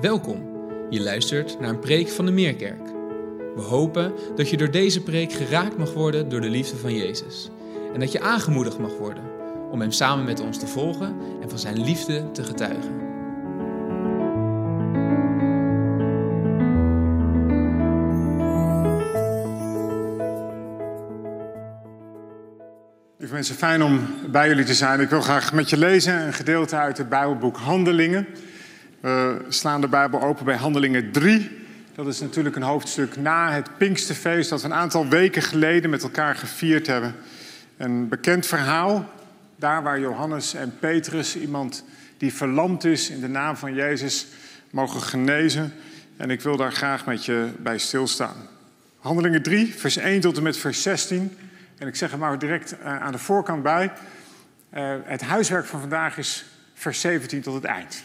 Welkom. 0.00 0.42
Je 0.90 1.00
luistert 1.00 1.60
naar 1.60 1.68
een 1.68 1.78
preek 1.78 2.08
van 2.08 2.26
de 2.26 2.32
Meerkerk. 2.32 2.86
We 3.54 3.60
hopen 3.60 4.12
dat 4.36 4.50
je 4.50 4.56
door 4.56 4.70
deze 4.70 5.02
preek 5.02 5.32
geraakt 5.32 5.76
mag 5.76 5.92
worden 5.92 6.28
door 6.28 6.40
de 6.40 6.48
liefde 6.48 6.76
van 6.76 6.94
Jezus. 6.94 7.50
En 7.94 8.00
dat 8.00 8.12
je 8.12 8.20
aangemoedigd 8.20 8.78
mag 8.78 8.98
worden 8.98 9.22
om 9.70 9.80
Hem 9.80 9.90
samen 9.90 10.24
met 10.24 10.40
ons 10.40 10.58
te 10.58 10.66
volgen 10.66 11.16
en 11.42 11.50
van 11.50 11.58
Zijn 11.58 11.84
liefde 11.84 12.30
te 12.30 12.44
getuigen. 12.44 13.00
Lieve 23.18 23.34
mensen, 23.34 23.54
fijn 23.54 23.82
om 23.82 24.00
bij 24.30 24.48
jullie 24.48 24.64
te 24.64 24.74
zijn. 24.74 25.00
Ik 25.00 25.10
wil 25.10 25.20
graag 25.20 25.52
met 25.52 25.70
je 25.70 25.76
lezen 25.76 26.26
een 26.26 26.32
gedeelte 26.32 26.76
uit 26.76 26.98
het 26.98 27.08
Bijbelboek 27.08 27.56
Handelingen. 27.56 28.26
We 29.02 29.44
slaan 29.48 29.80
de 29.80 29.88
Bijbel 29.88 30.22
open 30.22 30.44
bij 30.44 30.56
Handelingen 30.56 31.12
3. 31.12 31.50
Dat 31.94 32.06
is 32.06 32.20
natuurlijk 32.20 32.56
een 32.56 32.62
hoofdstuk 32.62 33.16
na 33.16 33.52
het 33.52 33.76
Pinksterfeest 33.76 34.50
dat 34.50 34.60
we 34.60 34.66
een 34.66 34.74
aantal 34.74 35.08
weken 35.08 35.42
geleden 35.42 35.90
met 35.90 36.02
elkaar 36.02 36.34
gevierd 36.34 36.86
hebben. 36.86 37.14
Een 37.76 38.08
bekend 38.08 38.46
verhaal, 38.46 39.10
daar 39.56 39.82
waar 39.82 40.00
Johannes 40.00 40.54
en 40.54 40.74
Petrus, 40.78 41.36
iemand 41.36 41.84
die 42.16 42.34
verlamd 42.34 42.84
is 42.84 43.10
in 43.10 43.20
de 43.20 43.28
naam 43.28 43.56
van 43.56 43.74
Jezus, 43.74 44.26
mogen 44.70 45.00
genezen. 45.00 45.72
En 46.16 46.30
ik 46.30 46.40
wil 46.40 46.56
daar 46.56 46.72
graag 46.72 47.06
met 47.06 47.24
je 47.24 47.48
bij 47.58 47.78
stilstaan. 47.78 48.48
Handelingen 48.98 49.42
3, 49.42 49.74
vers 49.74 49.96
1 49.96 50.20
tot 50.20 50.36
en 50.36 50.42
met 50.42 50.56
vers 50.56 50.82
16. 50.82 51.36
En 51.78 51.88
ik 51.88 51.96
zeg 51.96 52.12
er 52.12 52.18
maar 52.18 52.38
direct 52.38 52.74
uh, 52.80 53.02
aan 53.02 53.12
de 53.12 53.18
voorkant 53.18 53.62
bij. 53.62 53.92
Uh, 54.74 54.94
het 55.04 55.22
huiswerk 55.22 55.64
van 55.64 55.80
vandaag 55.80 56.18
is 56.18 56.44
vers 56.74 57.00
17 57.00 57.40
tot 57.40 57.54
het 57.54 57.64
eind. 57.64 58.04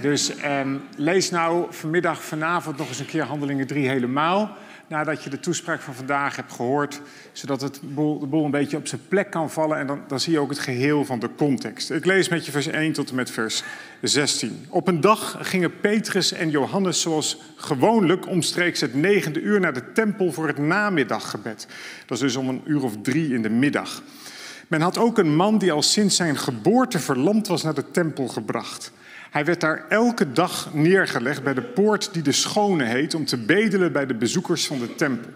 Dus 0.00 0.32
um, 0.44 0.82
lees 0.96 1.30
nou 1.30 1.66
vanmiddag, 1.70 2.22
vanavond 2.22 2.76
nog 2.76 2.88
eens 2.88 2.98
een 2.98 3.06
keer 3.06 3.22
Handelingen 3.22 3.66
3 3.66 3.88
helemaal. 3.88 4.56
Nadat 4.86 5.24
je 5.24 5.30
de 5.30 5.40
toespraak 5.40 5.80
van 5.80 5.94
vandaag 5.94 6.36
hebt 6.36 6.52
gehoord. 6.52 7.00
Zodat 7.32 7.60
het 7.60 7.80
boel, 7.82 8.18
de 8.18 8.26
boel 8.26 8.44
een 8.44 8.50
beetje 8.50 8.76
op 8.76 8.86
zijn 8.86 9.00
plek 9.08 9.30
kan 9.30 9.50
vallen. 9.50 9.78
En 9.78 9.86
dan, 9.86 10.00
dan 10.06 10.20
zie 10.20 10.32
je 10.32 10.38
ook 10.38 10.48
het 10.48 10.58
geheel 10.58 11.04
van 11.04 11.18
de 11.18 11.28
context. 11.36 11.90
Ik 11.90 12.04
lees 12.04 12.28
met 12.28 12.46
je 12.46 12.52
vers 12.52 12.66
1 12.66 12.92
tot 12.92 13.10
en 13.10 13.14
met 13.14 13.30
vers 13.30 13.62
16. 14.00 14.66
Op 14.68 14.88
een 14.88 15.00
dag 15.00 15.38
gingen 15.40 15.80
Petrus 15.80 16.32
en 16.32 16.50
Johannes 16.50 17.00
zoals 17.00 17.40
gewoonlijk 17.56 18.26
omstreeks 18.26 18.80
het 18.80 18.94
negende 18.94 19.40
uur 19.40 19.60
naar 19.60 19.74
de 19.74 19.92
tempel 19.92 20.32
voor 20.32 20.46
het 20.46 20.58
namiddaggebed. 20.58 21.66
Dat 22.06 22.16
is 22.16 22.22
dus 22.22 22.36
om 22.36 22.48
een 22.48 22.62
uur 22.64 22.82
of 22.82 22.94
drie 23.02 23.34
in 23.34 23.42
de 23.42 23.50
middag. 23.50 24.02
Men 24.68 24.80
had 24.80 24.98
ook 24.98 25.18
een 25.18 25.36
man 25.36 25.58
die 25.58 25.72
al 25.72 25.82
sinds 25.82 26.16
zijn 26.16 26.36
geboorte 26.36 26.98
verlamd 26.98 27.46
was 27.46 27.62
naar 27.62 27.74
de 27.74 27.90
tempel 27.90 28.28
gebracht. 28.28 28.92
Hij 29.30 29.44
werd 29.44 29.60
daar 29.60 29.84
elke 29.88 30.32
dag 30.32 30.74
neergelegd 30.74 31.42
bij 31.42 31.54
de 31.54 31.62
poort 31.62 32.12
die 32.12 32.22
de 32.22 32.32
Schone 32.32 32.84
heet, 32.84 33.14
om 33.14 33.24
te 33.24 33.36
bedelen 33.36 33.92
bij 33.92 34.06
de 34.06 34.14
bezoekers 34.14 34.66
van 34.66 34.78
de 34.78 34.94
tempel. 34.94 35.30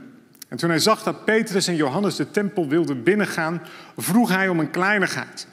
En 0.48 0.56
toen 0.56 0.69
hij 0.69 0.78
zag 0.78 1.03
dat 1.03 1.25
Petrus 1.25 1.67
en 1.67 1.77
Johannes 1.77 2.17
de 2.17 2.31
tempel 2.31 2.69
wilden 2.69 3.03
binnengaan, 3.03 3.62
vroeg 3.97 4.28
hij 4.28 4.48
om 4.48 4.59
een 4.59 4.70
kleinigheid. 4.70 5.47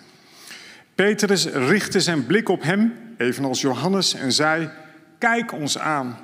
Petrus 0.95 1.45
richtte 1.45 1.99
zijn 1.99 2.25
blik 2.25 2.49
op 2.49 2.63
hem, 2.63 2.93
evenals 3.17 3.61
Johannes, 3.61 4.13
en 4.13 4.31
zei: 4.31 4.69
Kijk 5.17 5.51
ons 5.51 5.77
aan. 5.77 6.17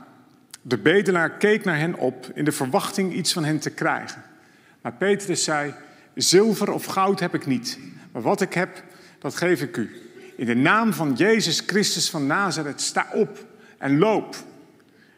De 0.62 0.78
bedelaar 0.78 1.32
keek 1.32 1.64
naar 1.64 1.78
hen 1.78 1.96
op 1.96 2.32
in 2.34 2.46
de 2.46 2.52
verwachting 2.52 3.14
iets 3.14 3.34
van 3.34 3.46
hen 3.46 3.60
te 3.60 3.70
krijgen. 3.70 4.24
Maar 4.82 4.94
Petrus 4.94 5.44
zei: 5.44 5.74
Zilver 6.16 6.72
of 6.72 6.86
goud 6.86 7.20
heb 7.20 7.34
ik 7.34 7.46
niet, 7.46 7.80
maar 8.12 8.22
wat 8.22 8.42
ik 8.42 8.54
heb, 8.54 8.84
dat 9.20 9.36
geef 9.36 9.62
ik 9.62 9.78
u. 9.78 10.07
In 10.38 10.46
de 10.46 10.56
naam 10.56 10.94
van 10.94 11.14
Jezus 11.14 11.64
Christus 11.66 12.10
van 12.10 12.28
Nazareth, 12.28 12.82
sta 12.82 13.08
op 13.14 13.46
en 13.78 13.98
loop. 13.98 14.36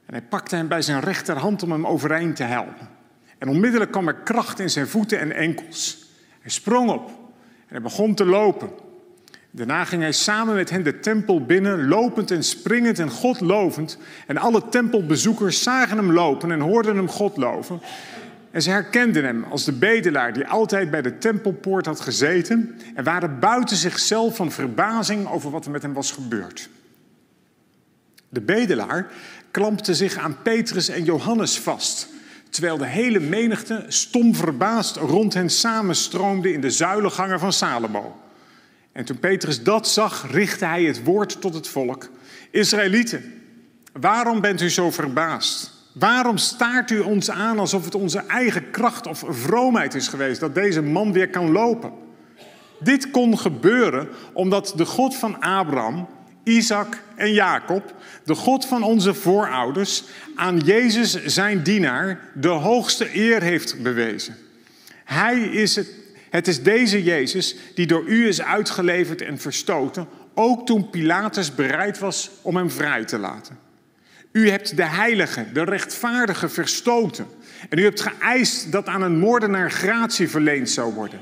En 0.06 0.14
hij 0.14 0.22
pakte 0.22 0.56
hem 0.56 0.68
bij 0.68 0.82
zijn 0.82 1.00
rechterhand 1.00 1.64
om 1.64 1.72
hem 1.72 1.88
overeind 1.88 2.36
te 2.36 2.44
helpen. 2.44 2.90
En 3.38 3.48
onmiddellijk 3.50 3.92
kwam 3.92 4.08
er 4.08 4.16
kracht 4.16 4.60
in 4.60 4.70
zijn 4.70 4.88
voeten 4.88 5.20
en 5.20 5.32
enkels. 5.32 6.06
Hij 6.42 6.52
sprong 6.52 6.90
op 6.90 7.08
en 7.68 7.68
hij 7.68 7.82
begon 7.82 8.16
te 8.16 8.26
lopen. 8.26 8.70
Daarna 9.52 9.86
ging 9.86 10.02
hij 10.02 10.12
samen 10.12 10.56
met 10.56 10.70
hen 10.70 10.84
de 10.84 11.00
tempel 11.00 11.46
binnen, 11.46 11.88
lopend 11.88 12.32
en 12.32 12.44
springend 12.44 13.00
en 13.00 13.10
God 13.10 13.42
lovend. 13.42 13.98
En 14.28 14.38
alle 14.38 14.70
tempelbezoekers 14.70 15.64
zagen 15.64 15.98
hem 15.98 16.12
lopen 16.12 16.52
en 16.52 16.60
hoorden 16.60 16.96
hem 16.96 17.10
God 17.10 17.38
loven. 17.38 17.82
En 18.52 18.62
ze 18.62 18.70
herkenden 18.70 19.24
hem 19.24 19.44
als 19.44 19.66
de 19.66 19.72
bedelaar 19.72 20.34
die 20.34 20.48
altijd 20.48 20.92
bij 20.92 21.02
de 21.02 21.18
tempelpoort 21.18 21.86
had 21.86 22.00
gezeten 22.00 22.76
en 22.96 23.04
waren 23.04 23.40
buiten 23.40 23.78
zichzelf 23.78 24.36
van 24.36 24.52
verbazing 24.52 25.28
over 25.28 25.52
wat 25.52 25.66
er 25.66 25.72
met 25.72 25.82
hem 25.82 25.94
was 25.94 26.12
gebeurd. 26.12 26.70
De 28.30 28.42
bedelaar 28.42 29.08
klampte 29.52 29.96
zich 29.96 30.18
aan 30.18 30.42
Petrus 30.42 30.90
en 30.90 31.04
Johannes 31.04 31.60
vast, 31.60 32.08
terwijl 32.50 32.78
de 32.78 32.86
hele 32.86 33.20
menigte 33.20 33.86
stom 33.88 34.36
verbaasd 34.36 34.96
rond 34.96 35.34
hen 35.34 35.50
samenstroomde 35.50 36.54
in 36.54 36.62
de 36.62 36.72
zuilengangen 36.72 37.40
van 37.40 37.54
Salomo. 37.54 38.22
En 38.92 39.06
toen 39.06 39.20
Petrus 39.20 39.64
dat 39.64 39.88
zag, 39.88 40.32
richtte 40.32 40.66
hij 40.66 40.84
het 40.84 41.04
woord 41.04 41.42
tot 41.42 41.54
het 41.54 41.68
volk. 41.68 42.10
Israëlieten, 42.52 43.42
waarom 43.94 44.42
bent 44.42 44.62
u 44.62 44.70
zo 44.70 44.92
verbaasd? 44.92 45.79
Waarom 45.94 46.38
staart 46.38 46.92
u 46.92 47.00
ons 47.00 47.30
aan 47.30 47.60
alsof 47.60 47.86
het 47.86 47.96
onze 47.96 48.20
eigen 48.20 48.72
kracht 48.72 49.08
of 49.08 49.24
vroomheid 49.28 49.96
is 49.96 50.08
geweest 50.08 50.40
dat 50.40 50.56
deze 50.56 50.82
man 50.82 51.14
weer 51.14 51.30
kan 51.30 51.52
lopen? 51.52 51.92
Dit 52.80 53.12
kon 53.12 53.38
gebeuren 53.40 54.10
omdat 54.34 54.74
de 54.76 54.86
God 54.86 55.16
van 55.16 55.40
Abraham, 55.42 56.08
Isaac 56.44 57.02
en 57.16 57.34
Jacob, 57.34 57.96
de 58.24 58.36
God 58.36 58.66
van 58.66 58.84
onze 58.84 59.14
voorouders, 59.14 60.04
aan 60.36 60.58
Jezus 60.58 61.26
zijn 61.26 61.64
dienaar 61.64 62.20
de 62.34 62.48
hoogste 62.48 63.18
eer 63.18 63.42
heeft 63.42 63.84
bewezen. 63.84 64.36
Hij 65.06 65.40
is 65.40 65.76
het, 65.76 65.90
het 66.30 66.48
is 66.48 66.64
deze 66.64 67.04
Jezus 67.04 67.56
die 67.76 67.88
door 67.88 68.04
u 68.04 68.28
is 68.28 68.42
uitgeleverd 68.42 69.22
en 69.22 69.38
verstoten, 69.40 70.08
ook 70.34 70.66
toen 70.66 70.90
Pilatus 70.90 71.56
bereid 71.56 72.00
was 72.00 72.30
om 72.42 72.56
hem 72.56 72.72
vrij 72.72 73.06
te 73.06 73.18
laten. 73.18 73.69
U 74.32 74.50
hebt 74.50 74.76
de 74.78 74.86
heilige, 74.86 75.46
de 75.54 75.64
rechtvaardige 75.64 76.50
verstoten. 76.50 77.28
En 77.70 77.78
u 77.78 77.84
hebt 77.84 78.02
geëist 78.02 78.72
dat 78.72 78.88
aan 78.88 79.02
een 79.02 79.20
moordenaar 79.20 79.72
gratie 79.72 80.30
verleend 80.30 80.70
zou 80.70 80.94
worden. 80.94 81.22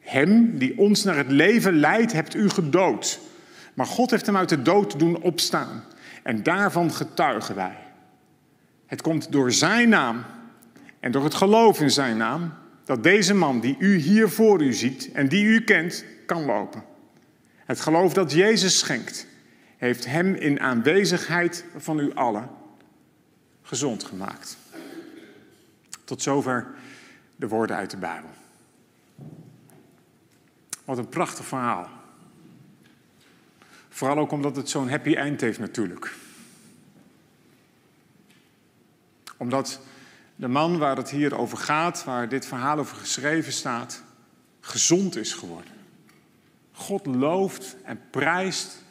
Hem 0.00 0.58
die 0.58 0.78
ons 0.78 1.04
naar 1.04 1.16
het 1.16 1.30
leven 1.30 1.78
leidt, 1.78 2.12
hebt 2.12 2.34
u 2.34 2.48
gedood. 2.48 3.20
Maar 3.74 3.86
God 3.86 4.10
heeft 4.10 4.26
hem 4.26 4.36
uit 4.36 4.48
de 4.48 4.62
dood 4.62 4.98
doen 4.98 5.22
opstaan. 5.22 5.84
En 6.22 6.42
daarvan 6.42 6.92
getuigen 6.92 7.54
wij. 7.54 7.76
Het 8.86 9.02
komt 9.02 9.32
door 9.32 9.52
zijn 9.52 9.88
naam 9.88 10.24
en 11.00 11.12
door 11.12 11.24
het 11.24 11.34
geloof 11.34 11.80
in 11.80 11.90
zijn 11.90 12.16
naam 12.16 12.52
dat 12.84 13.02
deze 13.02 13.34
man 13.34 13.60
die 13.60 13.76
u 13.78 13.96
hier 13.96 14.28
voor 14.28 14.62
u 14.62 14.72
ziet 14.72 15.10
en 15.12 15.28
die 15.28 15.44
u 15.44 15.60
kent, 15.60 16.04
kan 16.26 16.44
lopen. 16.44 16.82
Het 17.64 17.80
geloof 17.80 18.12
dat 18.12 18.32
Jezus 18.32 18.78
schenkt 18.78 19.26
heeft 19.82 20.04
hem 20.04 20.34
in 20.34 20.60
aanwezigheid 20.60 21.64
van 21.76 21.98
u 21.98 22.14
allen 22.14 22.50
gezond 23.62 24.04
gemaakt. 24.04 24.56
Tot 26.04 26.22
zover 26.22 26.74
de 27.36 27.48
woorden 27.48 27.76
uit 27.76 27.90
de 27.90 27.96
Bijbel. 27.96 28.30
Wat 30.84 30.98
een 30.98 31.08
prachtig 31.08 31.44
verhaal. 31.44 31.88
Vooral 33.88 34.18
ook 34.18 34.32
omdat 34.32 34.56
het 34.56 34.68
zo'n 34.68 34.90
happy 34.90 35.14
end 35.14 35.40
heeft 35.40 35.58
natuurlijk. 35.58 36.14
Omdat 39.36 39.80
de 40.36 40.48
man 40.48 40.78
waar 40.78 40.96
het 40.96 41.10
hier 41.10 41.38
over 41.38 41.58
gaat, 41.58 42.04
waar 42.04 42.28
dit 42.28 42.46
verhaal 42.46 42.78
over 42.78 42.96
geschreven 42.96 43.52
staat, 43.52 44.02
gezond 44.60 45.16
is 45.16 45.32
geworden. 45.34 45.72
God 46.72 47.06
looft 47.06 47.76
en 47.84 48.00
prijst 48.10 48.82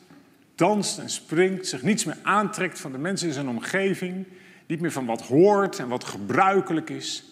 danst 0.61 0.97
en 0.97 1.09
springt, 1.09 1.67
zich 1.67 1.81
niets 1.81 2.05
meer 2.05 2.17
aantrekt 2.23 2.79
van 2.79 2.91
de 2.91 2.97
mensen 2.97 3.27
in 3.27 3.33
zijn 3.33 3.47
omgeving, 3.47 4.27
niet 4.67 4.81
meer 4.81 4.91
van 4.91 5.05
wat 5.05 5.21
hoort 5.21 5.79
en 5.79 5.87
wat 5.87 6.03
gebruikelijk 6.03 6.89
is, 6.89 7.23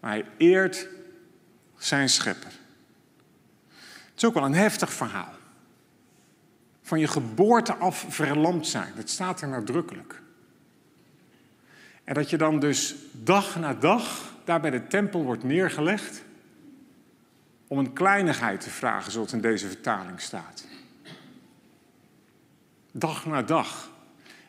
maar 0.00 0.10
hij 0.10 0.24
eert 0.36 0.88
zijn 1.78 2.08
schepper. 2.08 2.52
Het 3.68 4.16
is 4.16 4.24
ook 4.24 4.34
wel 4.34 4.44
een 4.44 4.54
heftig 4.54 4.92
verhaal. 4.92 5.32
Van 6.82 7.00
je 7.00 7.08
geboorte 7.08 7.74
af 7.74 8.06
verlamd 8.08 8.66
zijn, 8.66 8.92
dat 8.96 9.08
staat 9.08 9.40
er 9.40 9.48
nadrukkelijk. 9.48 10.22
En 12.04 12.14
dat 12.14 12.30
je 12.30 12.36
dan 12.36 12.60
dus 12.60 12.94
dag 13.12 13.58
na 13.58 13.74
dag 13.74 14.34
daar 14.44 14.60
bij 14.60 14.70
de 14.70 14.86
tempel 14.86 15.24
wordt 15.24 15.44
neergelegd 15.44 16.22
om 17.66 17.78
een 17.78 17.92
kleinigheid 17.92 18.60
te 18.60 18.70
vragen, 18.70 19.12
zoals 19.12 19.32
in 19.32 19.40
deze 19.40 19.66
vertaling 19.68 20.20
staat. 20.20 20.70
Dag 22.94 23.26
na 23.26 23.42
dag. 23.42 23.90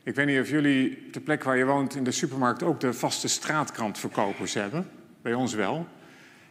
Ik 0.03 0.15
weet 0.15 0.25
niet 0.25 0.39
of 0.39 0.49
jullie 0.49 1.09
de 1.11 1.19
plek 1.19 1.43
waar 1.43 1.57
je 1.57 1.65
woont 1.65 1.95
in 1.95 2.03
de 2.03 2.11
supermarkt 2.11 2.63
ook 2.63 2.79
de 2.79 2.93
vaste 2.93 3.27
straatkrantverkopers 3.27 4.53
hebben. 4.53 4.89
Bij 5.21 5.33
ons 5.33 5.53
wel. 5.53 5.87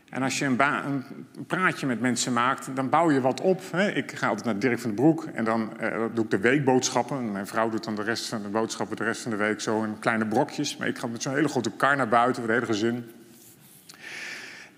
En 0.09 0.23
als 0.23 0.39
je 0.39 0.45
een, 0.45 0.61
een, 0.61 1.05
praatje 1.47 1.87
met 1.87 2.01
mensen 2.01 2.33
maakt, 2.33 2.77
dan 2.77 2.89
bouw 2.89 3.11
je 3.11 3.21
wat 3.21 3.41
op. 3.41 3.61
Hè? 3.71 3.91
Ik 3.91 4.13
ga 4.13 4.29
altijd 4.29 4.47
naar 4.47 4.59
Dirk 4.59 4.79
van 4.79 4.91
den 4.91 5.05
Broek 5.05 5.25
en 5.25 5.45
dan 5.45 5.73
uh, 5.81 6.05
doe 6.15 6.25
ik 6.25 6.31
de 6.31 6.39
weekboodschappen. 6.39 7.33
Mijn 7.33 7.47
vrouw 7.47 7.69
doet 7.69 7.85
dan 7.85 7.95
de 7.95 8.03
rest 8.03 8.29
van 8.29 8.43
de 8.43 8.49
boodschappen 8.49 8.97
de 8.97 9.05
rest 9.05 9.23
van 9.23 9.31
de 9.31 9.37
week 9.37 9.61
zo 9.61 9.83
in 9.83 9.99
kleine 9.99 10.27
brokjes. 10.27 10.77
Maar 10.77 10.89
ik 10.89 10.99
ga 10.99 11.07
met 11.07 11.23
zo'n 11.23 11.35
hele 11.35 11.49
grote 11.49 11.71
kar 11.71 11.97
naar 11.97 12.09
buiten 12.09 12.43
voor 12.43 12.53
het 12.53 12.61
hele 12.61 12.73
gezin. 12.73 13.11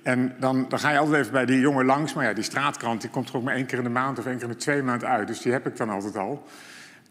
En 0.02 0.34
dan, 0.38 0.68
dan 0.68 0.78
ga 0.78 0.90
je 0.90 0.98
altijd 0.98 1.20
even 1.20 1.32
bij 1.32 1.46
die 1.46 1.60
jongen 1.60 1.84
langs. 1.84 2.14
Maar 2.14 2.24
ja, 2.24 2.32
die 2.32 2.44
straatkrant 2.44 3.00
die 3.00 3.10
komt 3.10 3.28
er 3.28 3.36
ook 3.36 3.42
maar 3.42 3.54
één 3.54 3.66
keer 3.66 3.78
in 3.78 3.84
de 3.84 3.90
maand 3.90 4.18
of 4.18 4.26
één 4.26 4.34
keer 4.34 4.44
in 4.44 4.52
de 4.52 4.56
twee 4.56 4.82
maanden 4.82 5.08
uit. 5.08 5.26
Dus 5.26 5.40
die 5.40 5.52
heb 5.52 5.66
ik 5.66 5.76
dan 5.76 5.90
altijd 5.90 6.16
al. 6.16 6.46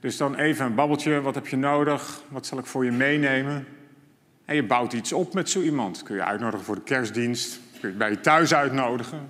Dus 0.03 0.17
dan 0.17 0.35
even 0.35 0.65
een 0.65 0.75
babbeltje. 0.75 1.21
Wat 1.21 1.35
heb 1.35 1.47
je 1.47 1.57
nodig? 1.57 2.21
Wat 2.29 2.45
zal 2.45 2.57
ik 2.57 2.65
voor 2.65 2.85
je 2.85 2.91
meenemen? 2.91 3.67
En 4.45 4.55
je 4.55 4.63
bouwt 4.63 4.93
iets 4.93 5.13
op 5.13 5.33
met 5.33 5.49
zo 5.49 5.61
iemand. 5.61 6.03
Kun 6.03 6.15
je 6.15 6.23
uitnodigen 6.23 6.65
voor 6.65 6.75
de 6.75 6.81
kerstdienst. 6.81 7.59
Kun 7.79 7.89
je 7.89 7.95
bij 7.95 8.09
je 8.09 8.19
thuis 8.19 8.53
uitnodigen. 8.53 9.29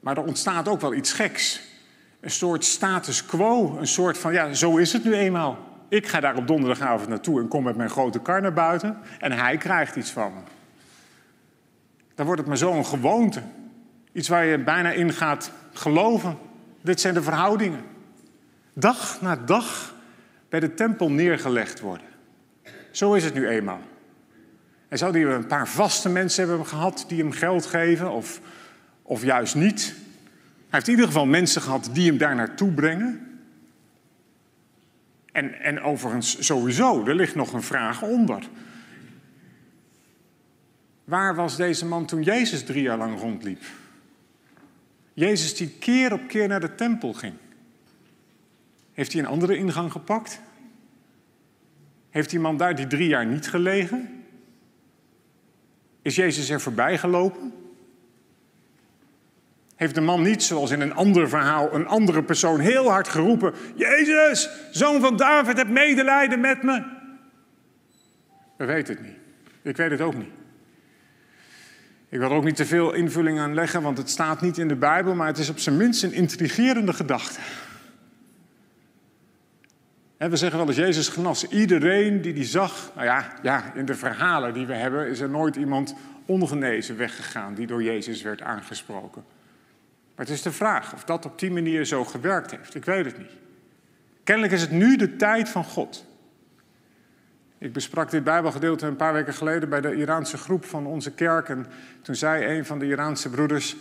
Maar 0.00 0.16
er 0.16 0.22
ontstaat 0.22 0.68
ook 0.68 0.80
wel 0.80 0.94
iets 0.94 1.12
geks. 1.12 1.60
Een 2.20 2.30
soort 2.30 2.64
status 2.64 3.24
quo. 3.24 3.76
Een 3.78 3.86
soort 3.86 4.18
van, 4.18 4.32
ja, 4.32 4.52
zo 4.52 4.76
is 4.76 4.92
het 4.92 5.04
nu 5.04 5.14
eenmaal. 5.14 5.58
Ik 5.88 6.06
ga 6.06 6.20
daar 6.20 6.36
op 6.36 6.46
donderdagavond 6.46 7.08
naartoe 7.08 7.40
en 7.40 7.48
kom 7.48 7.64
met 7.64 7.76
mijn 7.76 7.90
grote 7.90 8.20
kar 8.20 8.40
naar 8.40 8.52
buiten. 8.52 8.98
En 9.18 9.32
hij 9.32 9.56
krijgt 9.56 9.96
iets 9.96 10.10
van. 10.10 10.32
Dan 12.14 12.26
wordt 12.26 12.40
het 12.40 12.48
maar 12.48 12.58
zo'n 12.58 12.86
gewoonte. 12.86 13.42
Iets 14.12 14.28
waar 14.28 14.44
je 14.44 14.58
bijna 14.58 14.90
in 14.90 15.12
gaat 15.12 15.50
geloven. 15.72 16.38
Dit 16.80 17.00
zijn 17.00 17.14
de 17.14 17.22
verhoudingen. 17.22 17.96
Dag 18.78 19.20
na 19.20 19.36
dag 19.36 19.94
bij 20.48 20.60
de 20.60 20.74
tempel 20.74 21.10
neergelegd 21.10 21.80
worden. 21.80 22.06
Zo 22.90 23.14
is 23.14 23.24
het 23.24 23.34
nu 23.34 23.48
eenmaal. 23.48 23.80
En 24.88 24.98
zou 24.98 25.12
hij 25.12 25.34
een 25.34 25.46
paar 25.46 25.68
vaste 25.68 26.08
mensen 26.08 26.48
hebben 26.48 26.66
gehad 26.66 27.04
die 27.08 27.18
hem 27.18 27.32
geld 27.32 27.66
geven, 27.66 28.10
of, 28.10 28.40
of 29.02 29.22
juist 29.22 29.54
niet. 29.54 29.84
Hij 29.84 30.66
heeft 30.68 30.86
in 30.86 30.92
ieder 30.92 31.06
geval 31.06 31.26
mensen 31.26 31.62
gehad 31.62 31.90
die 31.92 32.08
hem 32.08 32.18
daar 32.18 32.34
naartoe 32.34 32.72
brengen. 32.72 33.40
En, 35.32 35.60
en 35.60 35.80
overigens, 35.80 36.46
sowieso, 36.46 37.06
er 37.06 37.14
ligt 37.14 37.34
nog 37.34 37.52
een 37.52 37.62
vraag 37.62 38.02
onder. 38.02 38.42
Waar 41.04 41.34
was 41.34 41.56
deze 41.56 41.86
man 41.86 42.06
toen 42.06 42.22
Jezus 42.22 42.64
drie 42.64 42.82
jaar 42.82 42.98
lang 42.98 43.18
rondliep? 43.20 43.62
Jezus 45.14 45.56
die 45.56 45.70
keer 45.78 46.12
op 46.12 46.28
keer 46.28 46.48
naar 46.48 46.60
de 46.60 46.74
tempel 46.74 47.12
ging. 47.12 47.34
Heeft 48.98 49.12
hij 49.12 49.22
een 49.22 49.28
andere 49.28 49.56
ingang 49.56 49.92
gepakt? 49.92 50.40
Heeft 52.10 52.30
die 52.30 52.40
man 52.40 52.56
daar 52.56 52.74
die 52.74 52.86
drie 52.86 53.08
jaar 53.08 53.26
niet 53.26 53.48
gelegen? 53.48 54.24
Is 56.02 56.14
Jezus 56.14 56.50
er 56.50 56.60
voorbij 56.60 56.98
gelopen? 56.98 57.52
Heeft 59.76 59.94
de 59.94 60.00
man 60.00 60.22
niet, 60.22 60.42
zoals 60.42 60.70
in 60.70 60.80
een 60.80 60.94
ander 60.94 61.28
verhaal, 61.28 61.74
een 61.74 61.86
andere 61.86 62.22
persoon 62.22 62.60
heel 62.60 62.90
hard 62.90 63.08
geroepen: 63.08 63.54
Jezus, 63.74 64.50
zoon 64.70 65.00
van 65.00 65.16
David, 65.16 65.56
heb 65.56 65.68
medelijden 65.68 66.40
met 66.40 66.62
me? 66.62 66.84
We 68.56 68.64
weten 68.64 68.94
het 68.94 69.04
niet. 69.04 69.16
Ik 69.62 69.76
weet 69.76 69.90
het 69.90 70.00
ook 70.00 70.16
niet. 70.16 70.32
Ik 72.08 72.18
wil 72.18 72.30
er 72.30 72.36
ook 72.36 72.44
niet 72.44 72.56
te 72.56 72.66
veel 72.66 72.92
invulling 72.92 73.38
aan 73.38 73.54
leggen, 73.54 73.82
want 73.82 73.98
het 73.98 74.10
staat 74.10 74.40
niet 74.40 74.58
in 74.58 74.68
de 74.68 74.76
Bijbel, 74.76 75.14
maar 75.14 75.26
het 75.26 75.38
is 75.38 75.48
op 75.48 75.58
zijn 75.58 75.76
minst 75.76 76.02
een 76.02 76.12
intrigerende 76.12 76.92
gedachte. 76.92 77.40
We 80.18 80.36
zeggen 80.36 80.58
wel 80.58 80.68
eens, 80.68 80.76
Jezus 80.76 81.08
genas 81.08 81.48
iedereen 81.48 82.20
die 82.20 82.32
die 82.32 82.44
zag. 82.44 82.90
Nou 82.94 83.06
ja, 83.06 83.32
ja, 83.42 83.72
in 83.74 83.84
de 83.84 83.94
verhalen 83.94 84.54
die 84.54 84.66
we 84.66 84.74
hebben 84.74 85.08
is 85.08 85.20
er 85.20 85.28
nooit 85.28 85.56
iemand 85.56 85.94
ongenezen 86.26 86.96
weggegaan 86.96 87.54
die 87.54 87.66
door 87.66 87.82
Jezus 87.82 88.22
werd 88.22 88.42
aangesproken. 88.42 89.24
Maar 90.14 90.26
het 90.26 90.34
is 90.34 90.42
de 90.42 90.52
vraag 90.52 90.94
of 90.94 91.04
dat 91.04 91.24
op 91.24 91.38
die 91.38 91.50
manier 91.50 91.84
zo 91.84 92.04
gewerkt 92.04 92.50
heeft. 92.50 92.74
Ik 92.74 92.84
weet 92.84 93.04
het 93.04 93.18
niet. 93.18 93.30
Kennelijk 94.24 94.52
is 94.52 94.60
het 94.60 94.70
nu 94.70 94.96
de 94.96 95.16
tijd 95.16 95.48
van 95.48 95.64
God. 95.64 96.04
Ik 97.58 97.72
besprak 97.72 98.10
dit 98.10 98.24
Bijbelgedeelte 98.24 98.86
een 98.86 98.96
paar 98.96 99.12
weken 99.12 99.34
geleden 99.34 99.68
bij 99.68 99.80
de 99.80 99.94
Iraanse 99.94 100.36
groep 100.36 100.64
van 100.64 100.86
onze 100.86 101.10
kerk. 101.10 101.48
En 101.48 101.66
toen 102.02 102.14
zei 102.14 102.58
een 102.58 102.64
van 102.64 102.78
de 102.78 102.86
Iraanse 102.86 103.30
broeders, 103.30 103.76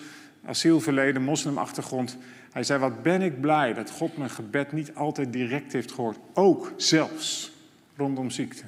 asielverleden, 0.46 1.22
moslimachtergrond. 1.22 2.18
Hij 2.52 2.64
zei: 2.64 2.80
Wat 2.80 3.02
ben 3.02 3.22
ik 3.22 3.42
blij 3.42 3.74
dat 3.74 3.90
God 3.90 4.18
mijn 4.18 4.30
gebed 4.30 4.72
niet 4.72 4.96
altijd 4.96 5.34
direct 5.34 5.74
heeft 5.74 5.92
gehoord. 5.92 6.18
Ook 6.34 6.74
zelfs 6.78 7.52
rondom 7.96 8.30
ziekte. 8.30 8.64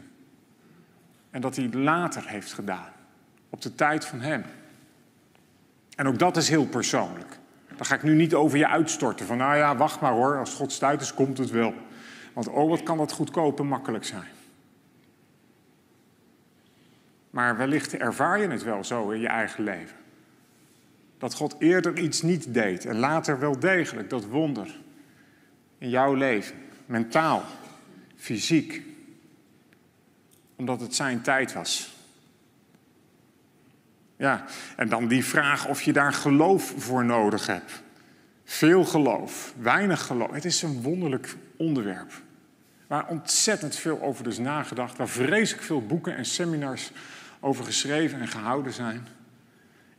En 1.30 1.42
dat 1.42 1.56
hij 1.56 1.70
later 1.70 2.28
heeft 2.28 2.54
gedaan. 2.54 2.92
Op 3.50 3.62
de 3.62 3.76
tijd 3.76 4.06
van 4.06 4.22
hem. 4.22 4.44
En 5.96 6.08
ook 6.08 6.20
dat 6.20 6.38
is 6.38 6.50
heel 6.50 6.66
persoonlijk. 6.66 7.40
Daar 7.76 7.86
ga 7.86 7.96
ik 7.96 8.04
nu 8.04 8.16
niet 8.16 8.34
over 8.34 8.58
je 8.58 8.68
uitstorten. 8.68 9.26
Van 9.26 9.38
nou 9.38 9.58
ja, 9.58 9.76
wacht 9.76 10.02
maar 10.02 10.12
hoor, 10.12 10.38
als 10.38 10.54
God 10.54 10.72
stuit 10.72 11.02
is, 11.02 11.14
komt 11.14 11.38
het 11.38 11.50
wel. 11.50 11.74
Want 12.34 12.48
oh, 12.48 12.70
wat 12.70 12.84
kan 12.84 12.98
dat 12.98 13.12
goedkoop 13.12 13.60
en 13.60 13.68
makkelijk 13.68 14.06
zijn. 14.06 14.28
Maar 17.30 17.58
wellicht 17.58 17.98
ervaar 17.98 18.42
je 18.42 18.48
het 18.48 18.64
wel 18.64 18.84
zo 18.84 19.10
in 19.10 19.20
je 19.20 19.28
eigen 19.28 19.64
leven. 19.64 19.96
Dat 21.20 21.34
God 21.34 21.56
eerder 21.60 22.00
iets 22.00 22.22
niet 22.22 22.54
deed 22.54 22.86
en 22.86 23.00
later 23.00 23.40
wel 23.40 23.60
degelijk 23.60 24.10
dat 24.10 24.26
wonder 24.26 24.80
in 25.78 25.90
jouw 25.90 26.14
leven, 26.14 26.56
mentaal, 26.86 27.44
fysiek, 28.16 28.82
omdat 30.56 30.82
het 30.82 30.96
zijn 30.96 31.22
tijd 31.22 31.54
was. 31.54 31.98
Ja, 34.16 34.46
en 34.76 34.90
dan 34.90 35.08
die 35.08 35.26
vraag 35.26 35.68
of 35.68 35.82
je 35.82 35.94
daar 35.94 36.14
geloof 36.14 36.74
voor 36.78 37.06
nodig 37.06 37.48
hebt. 37.48 37.82
Veel 38.44 38.86
geloof, 38.86 39.54
weinig 39.60 40.02
geloof. 40.02 40.32
Het 40.32 40.46
is 40.46 40.62
een 40.62 40.82
wonderlijk 40.82 41.36
onderwerp. 41.58 42.12
Waar 42.88 43.08
ontzettend 43.08 43.76
veel 43.76 44.02
over 44.02 44.28
is 44.28 44.38
nagedacht. 44.38 44.98
Waar 44.98 45.08
vreselijk 45.08 45.66
veel 45.66 45.86
boeken 45.86 46.16
en 46.16 46.26
seminars 46.26 46.92
over 47.40 47.66
geschreven 47.66 48.20
en 48.20 48.28
gehouden 48.28 48.74
zijn. 48.74 49.08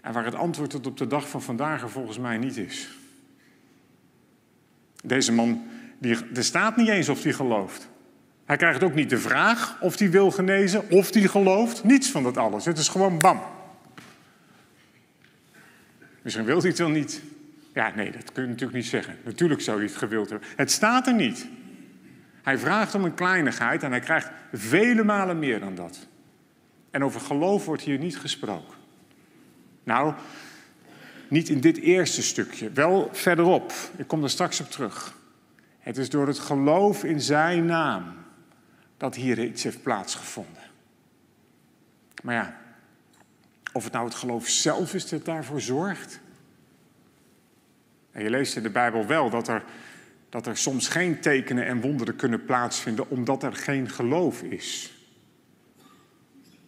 En 0.01 0.13
waar 0.13 0.25
het 0.25 0.35
antwoord 0.35 0.71
tot 0.71 0.87
op 0.87 0.97
de 0.97 1.07
dag 1.07 1.29
van 1.29 1.43
vandaag 1.43 1.83
er 1.83 1.91
volgens 1.91 2.19
mij 2.19 2.39
niet 2.39 2.57
is. 2.57 2.89
Deze 5.05 5.33
man, 5.33 5.67
die, 5.99 6.17
er 6.35 6.45
staat 6.45 6.77
niet 6.77 6.89
eens 6.89 7.09
of 7.09 7.23
hij 7.23 7.33
gelooft. 7.33 7.89
Hij 8.45 8.57
krijgt 8.57 8.83
ook 8.83 8.95
niet 8.95 9.11
de 9.11 9.19
vraag 9.19 9.81
of 9.81 9.99
hij 9.99 10.11
wil 10.11 10.31
genezen, 10.31 10.91
of 10.91 11.15
hij 11.15 11.29
gelooft. 11.29 11.85
Niets 11.85 12.11
van 12.11 12.23
dat 12.23 12.37
alles. 12.37 12.65
Het 12.65 12.79
is 12.79 12.89
gewoon 12.89 13.19
bam. 13.19 13.41
Misschien 16.23 16.45
wil 16.45 16.59
hij 16.59 16.69
het 16.69 16.79
wel 16.79 16.89
niet. 16.89 17.23
Ja, 17.75 17.93
nee, 17.95 18.11
dat 18.11 18.33
kun 18.33 18.43
je 18.43 18.49
natuurlijk 18.49 18.79
niet 18.79 18.87
zeggen. 18.87 19.17
Natuurlijk 19.25 19.61
zou 19.61 19.77
hij 19.77 19.87
het 19.87 19.97
gewild 19.97 20.31
hebben. 20.31 20.49
Het 20.57 20.71
staat 20.71 21.07
er 21.07 21.15
niet. 21.15 21.47
Hij 22.43 22.59
vraagt 22.59 22.95
om 22.95 23.05
een 23.05 23.15
kleinigheid 23.15 23.83
en 23.83 23.91
hij 23.91 24.01
krijgt 24.01 24.31
vele 24.53 25.05
malen 25.05 25.39
meer 25.39 25.61
dan 25.61 25.75
dat. 25.75 26.07
En 26.91 27.05
over 27.05 27.21
geloof 27.21 27.65
wordt 27.65 27.83
hier 27.83 27.99
niet 27.99 28.19
gesproken. 28.19 28.80
Nou, 29.91 30.15
niet 31.29 31.49
in 31.49 31.61
dit 31.61 31.79
eerste 31.79 32.23
stukje, 32.23 32.71
wel 32.71 33.09
verderop. 33.13 33.73
Ik 33.97 34.07
kom 34.07 34.23
er 34.23 34.31
straks 34.31 34.61
op 34.61 34.71
terug. 34.71 35.17
Het 35.79 35.97
is 35.97 36.11
door 36.11 36.27
het 36.27 36.39
geloof 36.39 37.05
in 37.05 37.21
zijn 37.21 37.67
naam 37.67 38.15
dat 38.97 39.15
hier 39.15 39.45
iets 39.45 39.63
heeft 39.63 39.83
plaatsgevonden. 39.83 40.63
Maar 42.23 42.35
ja, 42.35 42.61
of 43.73 43.85
het 43.85 43.93
nou 43.93 44.05
het 44.05 44.15
geloof 44.15 44.49
zelf 44.49 44.95
is 44.95 45.09
dat 45.09 45.25
daarvoor 45.25 45.61
zorgt. 45.61 46.21
En 48.13 48.23
je 48.23 48.31
leest 48.31 48.57
in 48.57 48.63
de 48.63 48.71
Bijbel 48.71 49.07
wel 49.07 49.31
dat 49.31 49.49
er, 49.49 49.65
dat 50.29 50.47
er 50.47 50.57
soms 50.57 50.89
geen 50.89 51.21
tekenen 51.21 51.67
en 51.67 51.81
wonderen 51.81 52.17
kunnen 52.17 52.45
plaatsvinden 52.45 53.11
omdat 53.11 53.43
er 53.43 53.55
geen 53.55 53.89
geloof 53.89 54.43
is. 54.43 55.00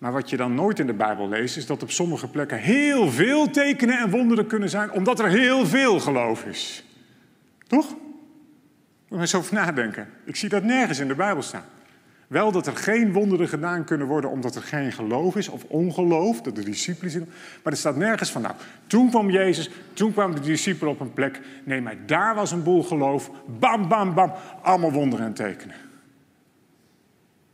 Maar 0.03 0.13
wat 0.13 0.31
je 0.31 0.37
dan 0.37 0.55
nooit 0.55 0.79
in 0.79 0.87
de 0.87 0.93
Bijbel 0.93 1.29
leest, 1.29 1.57
is 1.57 1.67
dat 1.67 1.83
op 1.83 1.91
sommige 1.91 2.29
plekken 2.29 2.59
heel 2.59 3.11
veel 3.11 3.51
tekenen 3.51 3.99
en 3.99 4.11
wonderen 4.11 4.47
kunnen 4.47 4.69
zijn, 4.69 4.93
omdat 4.93 5.21
er 5.21 5.29
heel 5.29 5.67
veel 5.67 6.01
geloof 6.01 6.45
is. 6.45 6.85
Toch? 7.67 7.89
Moet 7.89 7.99
je 9.09 9.19
eens 9.19 9.35
over 9.35 9.55
nadenken. 9.55 10.09
Ik 10.25 10.37
zie 10.37 10.49
dat 10.49 10.63
nergens 10.63 10.99
in 10.99 11.09
de 11.09 11.15
Bijbel 11.15 11.43
staan. 11.43 11.65
Wel 12.27 12.53
dat 12.53 12.67
er 12.67 12.77
geen 12.77 13.13
wonderen 13.13 13.49
gedaan 13.49 13.85
kunnen 13.85 14.07
worden 14.07 14.31
omdat 14.31 14.55
er 14.55 14.63
geen 14.63 14.93
geloof 14.93 15.37
is 15.37 15.49
of 15.49 15.65
ongeloof, 15.65 16.41
dat 16.41 16.57
de 16.57 16.65
discipelen 16.65 17.11
zien. 17.11 17.29
Maar 17.63 17.73
er 17.73 17.79
staat 17.79 17.97
nergens 17.97 18.31
van, 18.31 18.43
nou, 18.43 18.55
toen 18.87 19.09
kwam 19.11 19.31
Jezus, 19.31 19.71
toen 19.93 20.13
kwamen 20.13 20.37
de 20.37 20.43
discipelen 20.43 20.93
op 20.93 21.01
een 21.01 21.13
plek. 21.13 21.41
Nee, 21.65 21.81
maar 21.81 21.97
daar 22.07 22.35
was 22.35 22.53
een 22.53 22.63
boel 22.63 22.83
geloof. 22.83 23.31
Bam, 23.59 23.89
bam, 23.89 24.15
bam, 24.15 24.33
allemaal 24.63 24.93
wonderen 24.93 25.27
en 25.27 25.35
tekenen. 25.35 25.77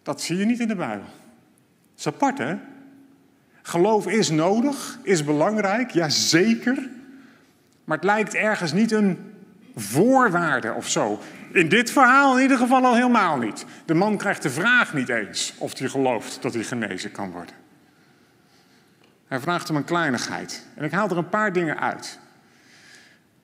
Dat 0.03 0.21
zie 0.21 0.37
je 0.37 0.45
niet 0.45 0.61
in 0.61 0.69
de 0.69 0.77
Bijbel. 0.77 1.18
Is 1.99 2.07
apart, 2.07 2.39
hè? 2.39 2.57
Geloof 3.63 4.07
is 4.07 4.31
nodig, 4.31 4.99
is 5.03 5.25
belangrijk, 5.25 5.91
ja 5.91 6.09
zeker. 6.09 6.89
Maar 7.85 7.97
het 7.97 8.07
lijkt 8.07 8.35
ergens 8.35 8.73
niet 8.73 8.93
een 8.93 9.35
voorwaarde 9.75 10.73
of 10.73 10.89
zo. 10.89 11.21
In 11.53 11.69
dit 11.69 11.91
verhaal 11.91 12.37
in 12.37 12.43
ieder 12.43 12.57
geval 12.57 12.85
al 12.85 12.95
helemaal 12.95 13.37
niet. 13.37 13.65
De 13.85 13.95
man 13.95 14.17
krijgt 14.17 14.43
de 14.43 14.51
vraag 14.51 14.95
niet 14.95 15.09
eens 15.09 15.55
of 15.59 15.79
hij 15.79 15.89
gelooft 15.89 16.43
dat 16.43 16.55
hij 16.55 16.63
genezen 16.63 17.11
kan 17.11 17.31
worden. 17.31 17.55
Hij 19.27 19.41
vraagt 19.41 19.71
om 19.71 19.77
een 19.77 19.85
kleinigheid. 19.85 20.67
En 20.75 20.85
ik 20.85 20.91
haal 20.91 21.11
er 21.11 21.17
een 21.17 21.29
paar 21.29 21.53
dingen 21.53 21.81
uit. 21.81 22.19